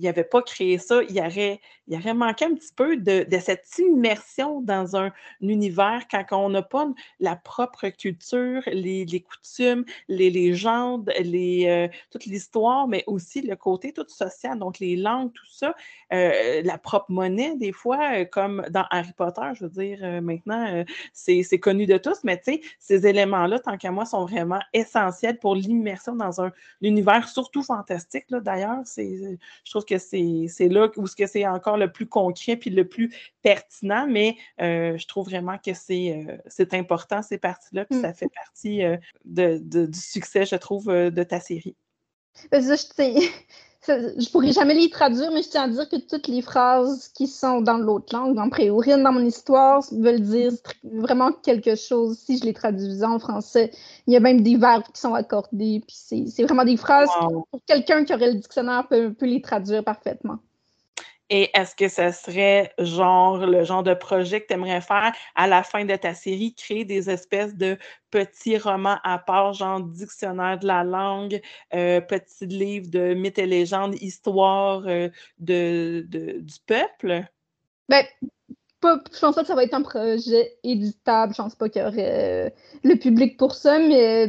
n'avait 0.05 0.25
pas 0.25 0.43
créé 0.43 0.79
ça, 0.79 1.01
il 1.09 1.19
aurait, 1.19 1.61
il 1.89 1.97
aurait 1.97 2.15
manqué 2.15 2.45
un 2.45 2.55
petit 2.55 2.73
peu 2.75 2.97
de, 2.97 3.27
cette 3.41 3.79
immersion 3.79 4.61
dans 4.61 4.97
un, 4.97 5.13
univers 5.41 6.07
quand 6.11 6.25
on 6.33 6.51
n'a 6.51 6.63
pas 6.63 6.89
la 7.21 7.37
propre 7.37 7.89
culture, 7.89 8.63
les, 8.67 9.07
coutumes, 9.21 9.85
les 10.09 10.31
légendes, 10.31 11.13
les, 11.21 11.67
euh, 11.67 11.89
toute 12.11 12.27
l'histoire, 12.27 12.89
mais 12.89 13.05
aussi 13.07 13.43
le 13.43 13.57
côté 13.57 13.93
tout 13.93 14.07
social, 14.09 14.59
donc 14.59 14.79
les 14.79 14.97
langues, 14.97 15.33
tout 15.33 15.47
ça, 15.51 15.75
euh, 16.13 16.63
la 16.63 16.79
propre 16.79 17.11
monnaie, 17.11 17.57
des 17.57 17.73
fois, 17.73 18.21
euh, 18.21 18.25
comme 18.25 18.65
dans 18.71 18.85
Harry 18.91 19.13
Potter, 19.17 19.49
je 19.55 19.65
veux 19.65 19.71
dire, 19.71 20.23
maintenant, 20.23 20.85
c'est 21.13 21.59
connu 21.59 21.87
de 21.87 21.99
tous, 21.99 22.25
mais 22.25 22.39
tu 22.39 22.55
sais, 22.55 22.61
ces 22.79 23.07
éléments-là, 23.07 23.61
tant 23.61 23.77
qu'à 23.77 23.91
moi, 23.91 24.05
sont 24.05 24.25
vraiment 24.25 24.61
essentiels 24.73 25.39
pour 25.39 25.55
l'immersion 25.55 26.17
dans 26.17 26.41
un 26.41 26.53
univers 26.83 27.29
surtout 27.29 27.63
fantastique, 27.63 28.27
d'ailleurs. 28.31 28.83
Je 28.97 29.71
trouve 29.71 29.85
que 29.87 29.99
c'est 29.99 30.69
là 30.69 30.89
où 30.97 31.07
c'est 31.07 31.47
encore 31.47 31.77
le 31.77 31.91
plus 31.91 32.07
concret 32.07 32.57
puis 32.57 32.71
le 32.71 32.87
plus 32.87 33.15
pertinent, 33.43 34.07
mais 34.09 34.37
euh, 34.61 34.99
je 34.99 35.07
trouve 35.07 35.27
vraiment 35.27 35.59
que 35.59 35.75
c'est 35.75 36.27
euh, 36.59 36.67
important, 36.73 37.23
ces 37.23 37.39
parties-là, 37.39 37.85
puis 37.85 38.01
ça 38.01 38.11
mmh. 38.11 38.15
fait 38.15 38.29
partie 38.35 38.85
euh, 38.85 38.97
de, 39.25 39.59
du 39.87 39.99
succès, 39.99 40.45
je 40.45 40.57
trouve, 40.57 40.87
de 40.87 41.23
ta 41.23 41.41
série. 41.41 41.77
Ben, 42.51 42.63
ça, 42.63 42.77
je, 42.77 42.85
je 43.89 44.31
pourrais 44.31 44.53
jamais 44.53 44.75
les 44.75 44.91
traduire, 44.91 45.31
mais 45.33 45.43
je 45.43 45.49
tiens 45.49 45.65
à 45.65 45.69
dire 45.69 45.89
que 45.89 45.97
toutes 45.97 46.29
les 46.29 46.43
phrases 46.43 47.09
qui 47.09 47.27
sont 47.27 47.61
dans 47.61 47.79
l'autre 47.79 48.15
langue, 48.15 48.35
dans 48.35 48.49
Préaurine, 48.49 49.03
dans 49.03 49.13
mon 49.13 49.25
histoire, 49.25 49.83
veulent 49.93 50.21
dire 50.21 50.53
vraiment 50.85 51.33
quelque 51.33 51.75
chose 51.75 52.19
si 52.19 52.39
je 52.39 52.45
les 52.45 52.55
traduisais 52.55 53.07
en 53.07 53.19
français. 53.19 53.71
Il 54.07 54.15
y 54.15 54.17
a 54.17 54.21
même 54.21 54.43
des 54.43 54.57
verbes 54.57 54.85
qui 54.93 55.01
sont 55.01 55.15
accordés, 55.15 55.83
puis 55.87 56.27
c'est 56.27 56.43
vraiment 56.43 56.65
des 56.65 56.77
phrases 56.77 57.09
pour 57.51 57.61
quelqu'un 57.67 58.05
qui 58.05 58.15
aurait 58.15 58.33
le 58.33 58.39
dictionnaire 58.39 58.87
peut, 58.89 59.13
peut 59.13 59.27
les 59.27 59.41
traduire 59.41 59.85
parfaitement. 59.85 60.39
Et 61.29 61.51
est-ce 61.55 61.75
que 61.75 61.89
ce 61.89 62.13
serait 62.13 62.73
genre 62.79 63.39
le 63.47 63.65
genre 63.65 63.83
de 63.83 63.95
projet 63.95 64.41
que 64.41 64.47
tu 64.47 64.55
aimerais 64.55 64.81
faire 64.81 65.13
à 65.35 65.47
la 65.49 65.65
fin 65.65 65.85
de 65.85 65.97
ta 65.97 66.15
série, 66.15 66.55
créer 66.55 66.85
des 66.85 67.11
espèces 67.11 67.57
de 67.57 67.77
petits 68.11 68.59
romans 68.59 68.99
à 69.03 69.19
part, 69.19 69.53
genre 69.53 69.81
dictionnaire 69.81 70.59
de 70.59 70.67
la 70.67 70.85
langue, 70.85 71.41
euh, 71.75 72.01
petits 72.01 72.47
livres 72.47 72.91
de 72.91 73.15
mythes 73.15 73.39
et 73.39 73.47
légendes, 73.47 73.97
histoire 74.01 74.85
euh, 74.87 75.09
de, 75.39 76.07
du 76.09 76.55
peuple? 76.65 77.25
Ben, 77.89 78.05
pas, 78.81 79.01
je 79.13 79.19
pense 79.19 79.35
pas 79.35 79.41
que 79.43 79.49
ça 79.49 79.55
va 79.57 79.65
être 79.65 79.75
un 79.75 79.83
projet 79.83 80.59
éditable. 80.63 81.33
Je 81.33 81.43
pense 81.43 81.57
pas 81.57 81.69
qu'il 81.69 81.83
y 81.83 81.85
aurait 81.85 82.47
euh, 82.47 82.51
le 82.85 82.95
public 82.97 83.37
pour 83.37 83.55
ça, 83.55 83.81
mais 83.81 84.29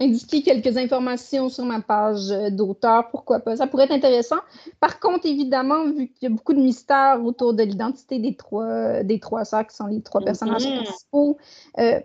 indiquer 0.00 0.42
quelques 0.42 0.76
informations 0.76 1.48
sur 1.48 1.64
ma 1.64 1.80
page 1.80 2.30
euh, 2.30 2.50
d'auteur, 2.50 3.08
pourquoi 3.10 3.40
pas. 3.40 3.56
Ça 3.56 3.66
pourrait 3.66 3.84
être 3.84 3.92
intéressant. 3.92 4.38
Par 4.80 4.98
contre, 5.00 5.26
évidemment, 5.26 5.84
vu 5.84 6.08
qu'il 6.08 6.22
y 6.22 6.26
a 6.26 6.30
beaucoup 6.30 6.54
de 6.54 6.60
mystères 6.60 7.20
autour 7.24 7.54
de 7.54 7.62
l'identité 7.62 8.18
des 8.18 8.34
trois, 8.34 9.02
des 9.02 9.20
trois 9.20 9.44
sœurs, 9.44 9.66
qui 9.66 9.76
sont 9.76 9.86
les 9.86 10.02
trois 10.02 10.20
personnages 10.22 10.66
mm-hmm. 10.66 10.84
principaux, 10.84 11.38
euh, 11.78 12.00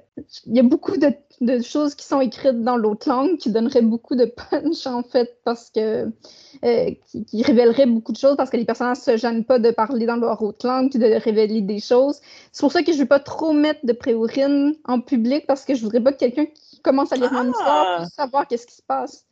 il 0.45 0.55
y 0.55 0.59
a 0.59 0.63
beaucoup 0.63 0.97
de, 0.97 1.61
choses 1.61 1.95
qui 1.95 2.05
sont 2.05 2.19
écrites 2.19 2.61
dans 2.61 2.77
l'autre 2.77 3.07
langue 3.07 3.37
qui 3.37 3.51
donneraient 3.51 3.81
beaucoup 3.81 4.15
de 4.15 4.25
punch, 4.25 4.87
en 4.87 5.03
fait, 5.03 5.37
parce 5.43 5.69
que 5.69 6.11
euh, 6.65 6.91
qui, 7.11 7.25
qui, 7.25 7.43
révéleraient 7.43 7.85
beaucoup 7.85 8.11
de 8.11 8.17
choses 8.17 8.35
parce 8.35 8.49
que 8.49 8.57
les 8.57 8.65
personnages 8.65 8.97
ne 8.97 9.03
se 9.03 9.17
gênent 9.17 9.45
pas 9.45 9.59
de 9.59 9.69
parler 9.71 10.05
dans 10.07 10.15
leur 10.15 10.41
autre 10.41 10.65
langue 10.65 10.89
puis 10.89 10.99
de 10.99 11.05
révéler 11.05 11.61
des 11.61 11.79
choses. 11.79 12.19
C'est 12.51 12.61
pour 12.61 12.71
ça 12.71 12.81
que 12.81 12.91
je 12.91 12.97
ne 12.97 13.01
veux 13.03 13.07
pas 13.07 13.19
trop 13.19 13.53
mettre 13.53 13.85
de 13.85 13.93
préaurine 13.93 14.75
en 14.85 14.99
public 14.99 15.45
parce 15.47 15.65
que 15.65 15.75
je 15.75 15.83
voudrais 15.83 16.01
pas 16.01 16.11
que 16.11 16.17
quelqu'un 16.17 16.45
qui 16.45 16.66
commence 16.81 17.11
à 17.11 17.17
lire 17.17 17.33
mon 17.33 17.51
histoire 17.51 17.87
puisse 17.93 18.13
savoir 18.13 18.47
qu'est-ce 18.47 18.67
qui 18.67 18.75
se 18.75 18.83
passe. 18.83 19.26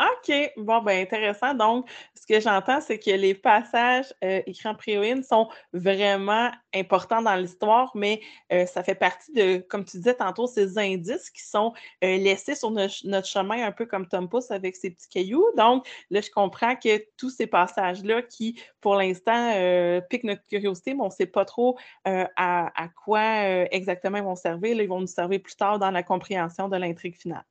OK, 0.00 0.52
bon, 0.56 0.82
ben 0.82 1.02
intéressant. 1.02 1.54
Donc, 1.54 1.88
ce 2.14 2.26
que 2.26 2.40
j'entends, 2.40 2.80
c'est 2.80 2.98
que 2.98 3.12
les 3.12 3.32
passages 3.32 4.12
euh, 4.24 4.42
écrits 4.44 4.68
en 4.68 5.22
sont 5.22 5.48
vraiment 5.72 6.50
importants 6.74 7.22
dans 7.22 7.36
l'histoire, 7.36 7.92
mais 7.94 8.20
euh, 8.52 8.66
ça 8.66 8.82
fait 8.82 8.96
partie 8.96 9.32
de, 9.32 9.58
comme 9.58 9.84
tu 9.84 9.98
disais 9.98 10.14
tantôt, 10.14 10.48
ces 10.48 10.78
indices 10.78 11.30
qui 11.30 11.42
sont 11.42 11.72
euh, 12.02 12.16
laissés 12.16 12.56
sur 12.56 12.72
notre 12.72 13.26
chemin, 13.26 13.64
un 13.64 13.70
peu 13.70 13.86
comme 13.86 14.08
Tom 14.08 14.28
Pouce 14.28 14.50
avec 14.50 14.74
ses 14.74 14.90
petits 14.90 15.08
cailloux. 15.08 15.46
Donc, 15.56 15.86
là, 16.10 16.20
je 16.20 16.30
comprends 16.30 16.74
que 16.74 17.04
tous 17.16 17.30
ces 17.30 17.46
passages-là 17.46 18.22
qui, 18.22 18.60
pour 18.80 18.96
l'instant, 18.96 19.52
piquent 20.10 20.24
notre 20.24 20.44
curiosité, 20.46 20.94
mais 20.94 21.02
on 21.02 21.06
ne 21.06 21.10
sait 21.10 21.26
pas 21.26 21.44
trop 21.44 21.78
à, 22.04 22.88
quoi 23.04 23.66
exactement 23.70 24.18
ils 24.18 24.24
vont 24.24 24.34
servir. 24.34 24.76
ils 24.80 24.88
vont 24.88 25.00
nous 25.00 25.06
servir 25.06 25.40
plus 25.40 25.56
tard 25.56 25.78
dans 25.78 25.90
la 25.90 26.02
compréhension 26.02 26.68
de 26.68 26.76
l'intrigue 26.76 27.16
finale. 27.16 27.44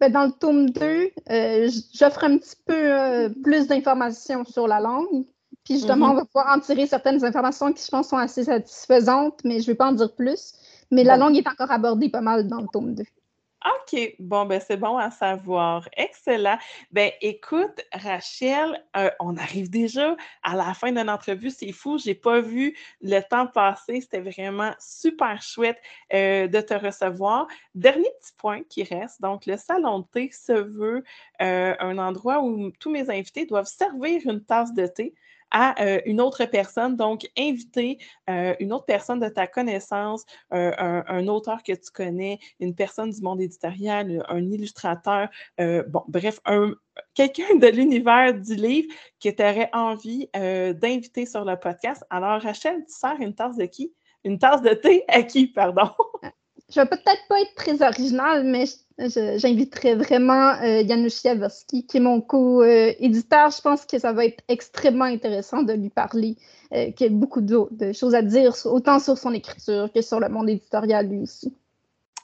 Ben, 0.00 0.12
dans 0.12 0.26
le 0.26 0.32
tome 0.32 0.70
2, 0.70 1.10
euh, 1.30 1.70
j'offre 1.94 2.24
un 2.24 2.36
petit 2.38 2.56
peu 2.66 2.74
euh, 2.74 3.28
plus 3.42 3.66
d'informations 3.66 4.44
sur 4.44 4.68
la 4.68 4.80
langue. 4.80 5.24
Puis 5.64 5.74
justement, 5.74 6.08
mm-hmm. 6.08 6.10
on 6.10 6.14
va 6.14 6.24
pouvoir 6.24 6.56
en 6.56 6.60
tirer 6.60 6.86
certaines 6.86 7.24
informations 7.24 7.72
qui, 7.72 7.84
je 7.84 7.90
pense, 7.90 8.08
sont 8.08 8.18
assez 8.18 8.44
satisfaisantes, 8.44 9.40
mais 9.44 9.60
je 9.60 9.62
ne 9.62 9.66
vais 9.68 9.74
pas 9.74 9.88
en 9.88 9.92
dire 9.92 10.14
plus. 10.14 10.52
Mais 10.90 11.02
la 11.02 11.16
langue 11.16 11.36
est 11.36 11.48
encore 11.48 11.70
abordée 11.70 12.08
pas 12.08 12.20
mal 12.20 12.46
dans 12.46 12.60
le 12.60 12.68
tome 12.72 12.94
2. 12.94 13.04
OK, 13.64 14.14
bon, 14.18 14.44
ben 14.44 14.60
c'est 14.60 14.76
bon 14.76 14.96
à 14.96 15.10
savoir. 15.10 15.88
Excellent. 15.96 16.58
Ben 16.92 17.10
écoute, 17.22 17.80
Rachel, 17.92 18.84
euh, 18.96 19.10
on 19.18 19.36
arrive 19.36 19.70
déjà 19.70 20.14
à 20.42 20.54
la 20.54 20.74
fin 20.74 20.92
de 20.92 21.00
l'entrevue. 21.00 21.50
C'est 21.50 21.72
fou, 21.72 21.98
j'ai 21.98 22.14
pas 22.14 22.40
vu 22.40 22.76
le 23.00 23.20
temps 23.20 23.46
passer. 23.46 24.02
C'était 24.02 24.20
vraiment 24.20 24.72
super 24.78 25.40
chouette 25.40 25.80
euh, 26.12 26.46
de 26.48 26.60
te 26.60 26.74
recevoir. 26.74 27.48
Dernier 27.74 28.08
petit 28.20 28.32
point 28.36 28.62
qui 28.68 28.84
reste, 28.84 29.20
donc 29.22 29.46
le 29.46 29.56
salon 29.56 30.00
de 30.00 30.06
thé 30.12 30.30
se 30.30 30.52
veut 30.52 31.02
euh, 31.40 31.74
un 31.80 31.98
endroit 31.98 32.42
où 32.42 32.70
tous 32.78 32.90
mes 32.90 33.08
invités 33.10 33.46
doivent 33.46 33.66
servir 33.66 34.20
une 34.26 34.44
tasse 34.44 34.74
de 34.74 34.86
thé 34.86 35.14
à 35.50 35.82
euh, 35.82 36.00
une 36.06 36.20
autre 36.20 36.44
personne. 36.44 36.96
Donc, 36.96 37.28
inviter 37.36 37.98
euh, 38.30 38.54
une 38.60 38.72
autre 38.72 38.86
personne 38.86 39.20
de 39.20 39.28
ta 39.28 39.46
connaissance, 39.46 40.24
euh, 40.52 40.72
un, 40.78 41.26
auteur 41.28 41.62
que 41.62 41.72
tu 41.72 41.90
connais, 41.90 42.38
une 42.60 42.74
personne 42.74 43.10
du 43.10 43.20
monde 43.20 43.40
éditorial, 43.40 44.24
un 44.28 44.50
illustrateur, 44.50 45.28
bon, 45.58 46.04
bref, 46.08 46.40
quelqu'un 47.14 47.56
de 47.56 47.66
l'univers 47.66 48.34
du 48.34 48.54
livre 48.54 48.92
que 49.22 49.28
tu 49.28 49.42
aurais 49.42 49.70
envie 49.72 50.28
d'inviter 50.34 51.26
sur 51.26 51.44
le 51.44 51.56
podcast. 51.56 52.04
Alors, 52.10 52.40
Rachel, 52.40 52.84
tu 52.86 52.94
sers 52.94 53.20
une 53.20 53.34
tasse 53.34 53.56
de 53.56 53.66
qui? 53.66 53.92
Une 54.24 54.38
tasse 54.38 54.62
de 54.62 54.74
thé 54.74 55.04
à 55.08 55.22
qui, 55.22 55.46
pardon? 55.46 55.90
Je 56.68 56.80
vais 56.80 56.86
peut-être 56.86 57.26
pas 57.28 57.40
être 57.40 57.54
très 57.54 57.80
originale, 57.80 58.44
mais 58.44 58.64
j'inviterai 58.98 59.94
vraiment 59.94 60.54
euh, 60.62 60.86
Janusz 60.86 61.22
qui 61.68 61.86
est 61.94 62.00
mon 62.00 62.20
co-éditeur. 62.20 63.50
Je 63.50 63.60
pense 63.60 63.84
que 63.86 63.98
ça 63.98 64.12
va 64.12 64.24
être 64.24 64.42
extrêmement 64.48 65.04
intéressant 65.04 65.62
de 65.62 65.72
lui 65.74 65.90
parler, 65.90 66.36
euh, 66.72 66.90
qu'il 66.90 67.06
a 67.06 67.10
beaucoup 67.10 67.40
de, 67.40 67.92
choses 67.92 68.14
à 68.16 68.22
dire, 68.22 68.54
autant 68.64 68.98
sur 68.98 69.16
son 69.16 69.32
écriture 69.32 69.92
que 69.92 70.02
sur 70.02 70.18
le 70.18 70.28
monde 70.28 70.48
éditorial 70.48 71.08
lui 71.08 71.20
aussi. 71.20 71.54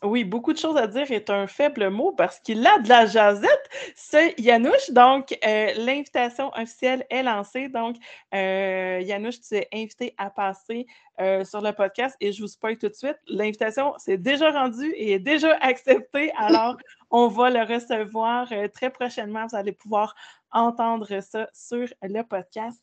Oui, 0.02 0.24
beaucoup 0.24 0.52
de 0.52 0.58
choses 0.58 0.76
à 0.76 0.88
dire 0.88 1.12
est 1.12 1.30
un 1.30 1.46
faible 1.46 1.88
mot 1.88 2.10
parce 2.10 2.40
qu'il 2.40 2.66
a 2.66 2.78
de 2.80 2.88
la 2.88 3.06
jazette, 3.06 3.70
c'est 3.94 4.34
Yanouche. 4.38 4.90
Donc, 4.90 5.38
euh, 5.46 5.72
l'invitation 5.76 6.50
officielle 6.56 7.06
est 7.08 7.22
lancée. 7.22 7.68
Donc, 7.68 7.96
euh, 8.34 9.00
Yanouche, 9.00 9.40
tu 9.40 9.54
es 9.54 9.68
invité 9.72 10.12
à 10.18 10.28
passer 10.30 10.86
euh, 11.20 11.44
sur 11.44 11.60
le 11.60 11.72
podcast 11.72 12.16
et 12.20 12.32
je 12.32 12.42
vous 12.42 12.48
spoil 12.48 12.78
tout 12.78 12.88
de 12.88 12.94
suite. 12.94 13.16
L'invitation 13.28 13.94
s'est 13.98 14.18
déjà 14.18 14.50
rendue 14.50 14.92
et 14.96 15.12
est 15.12 15.20
déjà 15.20 15.56
acceptée. 15.60 16.32
Alors, 16.36 16.76
on 17.10 17.28
va 17.28 17.50
le 17.50 17.62
recevoir 17.62 18.48
très 18.74 18.90
prochainement. 18.90 19.46
Vous 19.46 19.56
allez 19.56 19.72
pouvoir 19.72 20.16
entendre 20.50 21.20
ça 21.20 21.48
sur 21.52 21.86
le 22.02 22.22
podcast. 22.22 22.82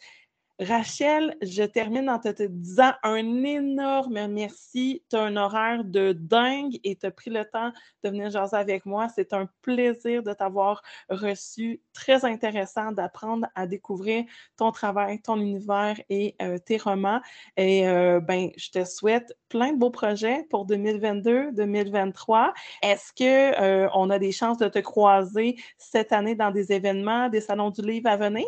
Rachel, 0.59 1.37
je 1.41 1.63
termine 1.63 2.09
en 2.09 2.19
te, 2.19 2.43
disant 2.43 2.91
un 3.03 3.43
énorme 3.45 4.27
merci. 4.27 5.01
Tu 5.09 5.15
as 5.15 5.21
un 5.21 5.37
horaire 5.37 5.85
de 5.85 6.11
dingue 6.11 6.77
et 6.83 6.97
tu 6.97 7.05
as 7.05 7.11
pris 7.11 7.31
le 7.31 7.45
temps 7.45 7.71
de 8.03 8.09
venir 8.09 8.29
jaser 8.29 8.57
avec 8.57 8.85
moi. 8.85 9.07
C'est 9.07 9.31
un 9.31 9.47
plaisir 9.61 10.21
de 10.21 10.33
t'avoir 10.33 10.81
reçu. 11.09 11.81
Très 11.93 12.25
intéressant 12.25 12.91
d'apprendre 12.91 13.47
à 13.55 13.67
découvrir 13.67 14.25
ton 14.57 14.71
travail, 14.71 15.21
ton 15.21 15.39
univers 15.39 15.95
et 16.09 16.35
euh, 16.41 16.57
tes 16.57 16.75
romans. 16.75 17.21
Et 17.55 17.87
euh, 17.87 18.19
ben, 18.19 18.49
je 18.57 18.69
te 18.69 18.83
souhaite 18.83 19.31
plein 19.47 19.71
de 19.71 19.77
beaux 19.77 19.91
projets 19.91 20.45
pour 20.49 20.65
2022, 20.65 21.53
2023. 21.53 22.53
Est-ce 22.83 23.13
qu'on 23.17 23.63
euh, 23.63 23.87
on 23.93 24.09
a 24.09 24.19
des 24.19 24.33
chances 24.33 24.57
de 24.57 24.67
te 24.67 24.79
croiser 24.79 25.55
cette 25.77 26.11
année 26.11 26.35
dans 26.35 26.51
des 26.51 26.73
événements, 26.73 27.29
des 27.29 27.39
salons 27.39 27.69
du 27.69 27.81
livre 27.81 28.09
à 28.09 28.17
venir? 28.17 28.45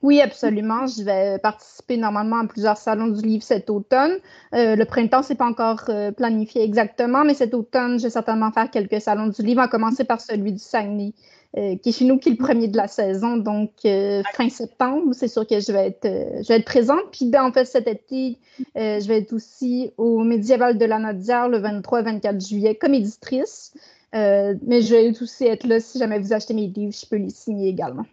Oui, 0.00 0.20
absolument. 0.20 0.86
Je 0.86 1.02
vais 1.02 1.38
participer 1.40 1.96
normalement 1.96 2.38
à 2.38 2.46
plusieurs 2.46 2.76
salons 2.76 3.08
du 3.08 3.20
livre 3.20 3.42
cet 3.42 3.68
automne. 3.68 4.12
Euh, 4.54 4.76
le 4.76 4.84
printemps, 4.84 5.24
c'est 5.24 5.34
pas 5.34 5.46
encore 5.46 5.84
euh, 5.88 6.12
planifié 6.12 6.62
exactement, 6.62 7.24
mais 7.24 7.34
cet 7.34 7.52
automne, 7.52 7.98
je 7.98 8.04
vais 8.04 8.10
certainement 8.10 8.52
faire 8.52 8.70
quelques 8.70 9.00
salons 9.00 9.26
du 9.26 9.42
livre, 9.42 9.60
à 9.60 9.66
commencer 9.66 10.04
par 10.04 10.20
celui 10.20 10.52
du 10.52 10.60
Saguenay, 10.60 11.14
euh, 11.56 11.74
qui 11.78 11.88
est 11.88 11.92
chez 11.92 12.04
nous, 12.04 12.18
qui 12.18 12.28
est 12.28 12.32
le 12.32 12.38
premier 12.38 12.68
de 12.68 12.76
la 12.76 12.86
saison. 12.86 13.38
Donc, 13.38 13.72
fin 13.82 14.48
septembre, 14.48 15.12
c'est 15.14 15.26
sûr 15.26 15.44
que 15.44 15.58
je 15.58 15.72
vais 15.72 15.98
être, 16.00 16.64
présente. 16.64 17.10
Puis, 17.10 17.26
ben, 17.26 17.42
en 17.42 17.52
fait, 17.52 17.64
cet 17.64 17.88
été, 17.88 18.38
je 18.76 19.06
vais 19.08 19.18
être 19.18 19.32
aussi 19.32 19.90
au 19.96 20.22
Médiéval 20.22 20.78
de 20.78 20.84
la 20.84 21.00
Nodière 21.00 21.48
le 21.48 21.58
23 21.58 22.02
24 22.02 22.46
juillet 22.46 22.76
comme 22.76 22.94
éditrice. 22.94 23.72
mais 24.12 24.80
je 24.80 24.94
vais 24.94 25.20
aussi 25.20 25.46
être 25.46 25.66
là 25.66 25.80
si 25.80 25.98
jamais 25.98 26.20
vous 26.20 26.32
achetez 26.32 26.54
mes 26.54 26.68
livres, 26.68 26.94
je 26.94 27.04
peux 27.04 27.16
les 27.16 27.30
signer 27.30 27.68
également. 27.68 28.04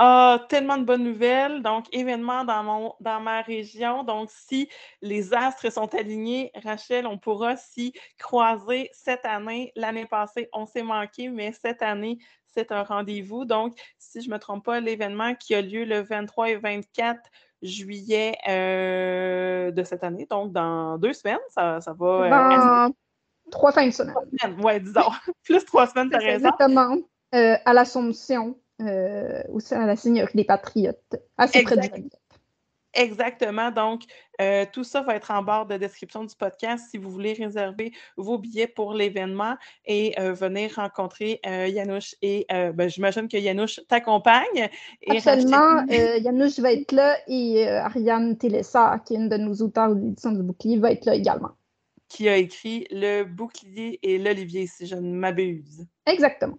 Ah, 0.00 0.46
tellement 0.48 0.78
de 0.78 0.84
bonnes 0.84 1.02
nouvelles. 1.02 1.60
Donc, 1.60 1.86
événement 1.90 2.44
dans, 2.44 2.62
mon, 2.62 2.94
dans 3.00 3.18
ma 3.18 3.42
région. 3.42 4.04
Donc, 4.04 4.30
si 4.30 4.68
les 5.02 5.34
astres 5.34 5.72
sont 5.72 5.92
alignés, 5.92 6.52
Rachel, 6.62 7.04
on 7.04 7.18
pourra 7.18 7.56
s'y 7.56 7.92
croiser 8.16 8.90
cette 8.92 9.24
année. 9.24 9.72
L'année 9.74 10.06
passée, 10.06 10.48
on 10.52 10.66
s'est 10.66 10.84
manqué, 10.84 11.28
mais 11.30 11.50
cette 11.50 11.82
année, 11.82 12.18
c'est 12.46 12.70
un 12.70 12.84
rendez-vous. 12.84 13.44
Donc, 13.44 13.76
si 13.98 14.20
je 14.20 14.28
ne 14.28 14.34
me 14.34 14.38
trompe 14.38 14.66
pas, 14.66 14.78
l'événement 14.78 15.34
qui 15.34 15.56
a 15.56 15.62
lieu 15.62 15.84
le 15.84 16.02
23 16.02 16.50
et 16.50 16.56
24 16.58 17.18
juillet 17.62 18.38
euh, 18.48 19.72
de 19.72 19.82
cette 19.82 20.04
année, 20.04 20.28
donc 20.30 20.52
dans 20.52 20.96
deux 20.96 21.12
semaines, 21.12 21.38
ça, 21.48 21.80
ça 21.80 21.92
va. 21.92 22.86
Euh, 22.86 22.92
trois 23.50 23.72
fins 23.72 23.88
de 23.88 23.90
semaine. 23.90 24.14
Oui, 24.62 24.80
disons. 24.80 25.10
Plus 25.42 25.64
trois 25.64 25.88
semaines, 25.88 26.08
tu 26.08 26.16
raison. 26.18 26.36
Exactement. 26.36 26.98
Euh, 27.34 27.56
à 27.64 27.72
l'Assomption 27.72 28.56
euh, 28.80 29.42
aussi 29.52 29.74
à 29.74 29.86
la 29.86 29.96
Seigneurie 29.96 30.36
des 30.36 30.44
Patriotes, 30.44 31.16
assez 31.36 31.62
près 31.62 31.76
du 31.76 32.08
Exactement. 32.94 33.70
Donc, 33.70 34.02
euh, 34.40 34.64
tout 34.72 34.82
ça 34.82 35.02
va 35.02 35.14
être 35.16 35.30
en 35.30 35.42
barre 35.42 35.66
de 35.66 35.76
description 35.76 36.24
du 36.24 36.34
podcast 36.34 36.86
si 36.90 36.96
vous 36.96 37.10
voulez 37.10 37.32
réserver 37.32 37.92
vos 38.16 38.38
billets 38.38 38.66
pour 38.66 38.94
l'événement 38.94 39.56
et 39.84 40.18
euh, 40.18 40.32
venir 40.32 40.74
rencontrer 40.76 41.40
Yanouche. 41.44 42.14
Et 42.22 42.46
ben, 42.48 42.88
j'imagine 42.88 43.28
que 43.28 43.36
Yanouche 43.36 43.80
t'accompagne. 43.88 44.70
Absolument. 45.06 45.84
Yanouche 45.88 46.58
va 46.60 46.72
être 46.72 46.92
là 46.92 47.18
et 47.28 47.68
Ariane 47.68 48.38
Télessa, 48.38 49.00
qui 49.04 49.14
est 49.14 49.18
une 49.18 49.28
de 49.28 49.36
nos 49.36 49.54
auteurs 49.54 49.94
d'édition 49.94 50.32
du 50.32 50.42
bouclier, 50.42 50.78
va 50.78 50.92
être 50.92 51.04
là 51.04 51.14
également. 51.14 51.50
Qui 52.08 52.28
a 52.28 52.36
écrit 52.36 52.86
Le 52.90 53.24
bouclier 53.24 53.98
et 54.02 54.18
l'olivier, 54.18 54.66
si 54.66 54.86
je 54.86 54.96
ne 54.96 55.14
m'abuse. 55.14 55.86
Exactement 56.06 56.58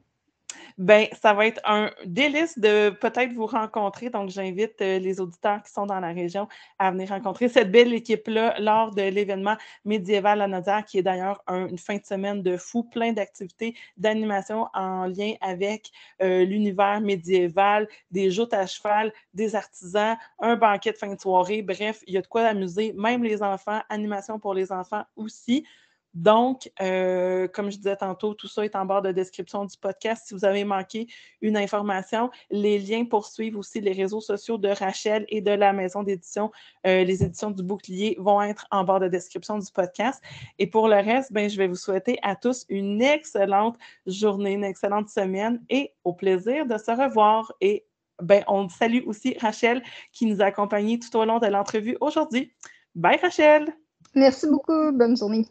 ben 0.78 1.08
ça 1.22 1.34
va 1.34 1.46
être 1.46 1.62
un 1.66 1.92
délice 2.06 2.58
de 2.58 2.90
peut-être 2.90 3.34
vous 3.34 3.46
rencontrer. 3.46 4.10
Donc, 4.10 4.30
j'invite 4.30 4.82
euh, 4.82 4.98
les 5.00 5.20
auditeurs 5.20 5.62
qui 5.62 5.72
sont 5.72 5.86
dans 5.86 6.00
la 6.00 6.14
région 6.14 6.48
à 6.80 6.92
venir 6.92 7.10
rencontrer 7.10 7.50
cette 7.50 7.72
belle 7.72 7.94
équipe-là 7.94 8.60
lors 8.60 8.96
de 8.96 9.02
l'événement 9.02 9.58
médiéval 9.86 10.42
à 10.42 10.48
Nadia, 10.48 10.82
qui 10.82 10.98
est 10.98 11.04
d'ailleurs 11.04 11.44
une 11.48 11.78
fin 11.78 11.98
de 11.98 12.06
semaine 12.06 12.42
de 12.42 12.58
fou, 12.58 12.84
plein 12.84 13.12
d'activités, 13.12 13.76
d'animation 13.98 14.68
en 14.74 15.06
lien 15.06 15.34
avec 15.42 15.92
euh, 16.22 16.46
l'univers 16.46 17.02
médiéval, 17.02 17.88
des 18.12 18.32
joutes 18.32 18.54
à 18.54 18.66
cheval, 18.66 19.12
des 19.34 19.56
artisans, 19.56 20.18
un 20.40 20.56
banquet 20.56 20.92
de 20.92 20.98
fin 20.98 21.14
de 21.14 21.20
soirée. 21.20 21.62
Bref, 21.62 22.02
il 22.08 22.14
y 22.14 22.18
a 22.18 22.22
de 22.22 22.28
quoi 22.28 22.44
amuser, 22.44 22.94
même 22.94 23.24
les 23.24 23.44
enfants, 23.44 23.82
animation 23.90 24.40
pour 24.40 24.54
les 24.54 24.72
enfants 24.72 25.04
aussi. 25.16 25.66
Donc, 26.14 26.72
euh, 26.82 27.48
comme 27.48 27.72
je 27.72 27.78
disais 27.78 27.96
tantôt, 27.96 28.34
tout 28.34 28.48
ça 28.48 28.66
est 28.66 28.76
en 28.76 28.86
barre 28.86 29.02
de 29.02 29.12
description 29.12 29.66
du 29.66 29.78
podcast. 29.78 30.24
Si 30.28 30.34
vous 30.34 30.44
avez 30.44 30.64
manqué 30.64 31.08
une 31.42 31.56
information, 31.56 32.32
les 32.50 32.80
liens 32.80 33.06
pour 33.06 33.28
suivre 33.28 33.60
aussi 33.60 33.80
les 33.80 33.92
réseaux 33.92 34.22
sociaux 34.22 34.58
de 34.58 34.70
Rachel 34.70 35.26
et 35.30 35.42
de 35.42 35.52
la 35.52 35.72
maison 35.72 36.02
d'édition, 36.02 36.52
euh, 36.88 37.04
les 37.04 37.24
éditions 37.24 37.52
du 37.52 37.64
bouclier, 37.64 38.16
vont 38.20 38.42
être 38.42 38.66
en 38.72 38.84
barre 38.84 39.02
de 39.02 39.08
description 39.08 39.60
du 39.60 39.72
podcast. 39.72 40.22
Et 40.58 40.68
pour 40.68 40.88
le 40.88 40.96
reste, 40.96 41.32
ben, 41.32 41.50
je 41.50 41.58
vais 41.58 41.68
vous 41.68 41.76
souhaiter 41.76 42.18
à 42.24 42.36
tous 42.36 42.66
une 42.70 43.02
excellente 43.02 43.78
journée, 44.08 44.54
une 44.54 44.64
excellente 44.64 45.10
semaine 45.10 45.64
et 45.70 45.94
au 46.04 46.14
plaisir 46.14 46.66
de 46.66 46.78
se 46.78 46.92
revoir. 46.92 47.54
Et 47.62 47.86
ben, 48.22 48.44
on 48.48 48.68
salue 48.68 49.06
aussi 49.06 49.38
Rachel 49.40 49.84
qui 50.12 50.26
nous 50.26 50.42
a 50.42 50.46
accompagnés 50.46 51.00
tout 51.00 51.16
au 51.16 51.26
long 51.26 51.40
de 51.40 51.48
l'entrevue 51.48 51.98
aujourd'hui. 52.02 52.52
Bye 52.96 53.20
Rachel! 53.22 53.74
Merci 54.16 54.48
beaucoup. 54.48 54.92
Bonne 54.92 55.16
journée. 55.16 55.46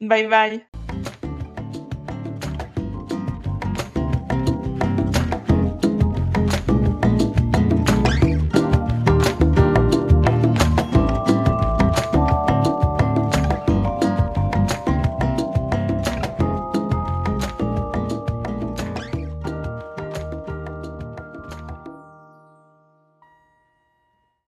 Bye 0.00 0.26
bye. 0.28 0.66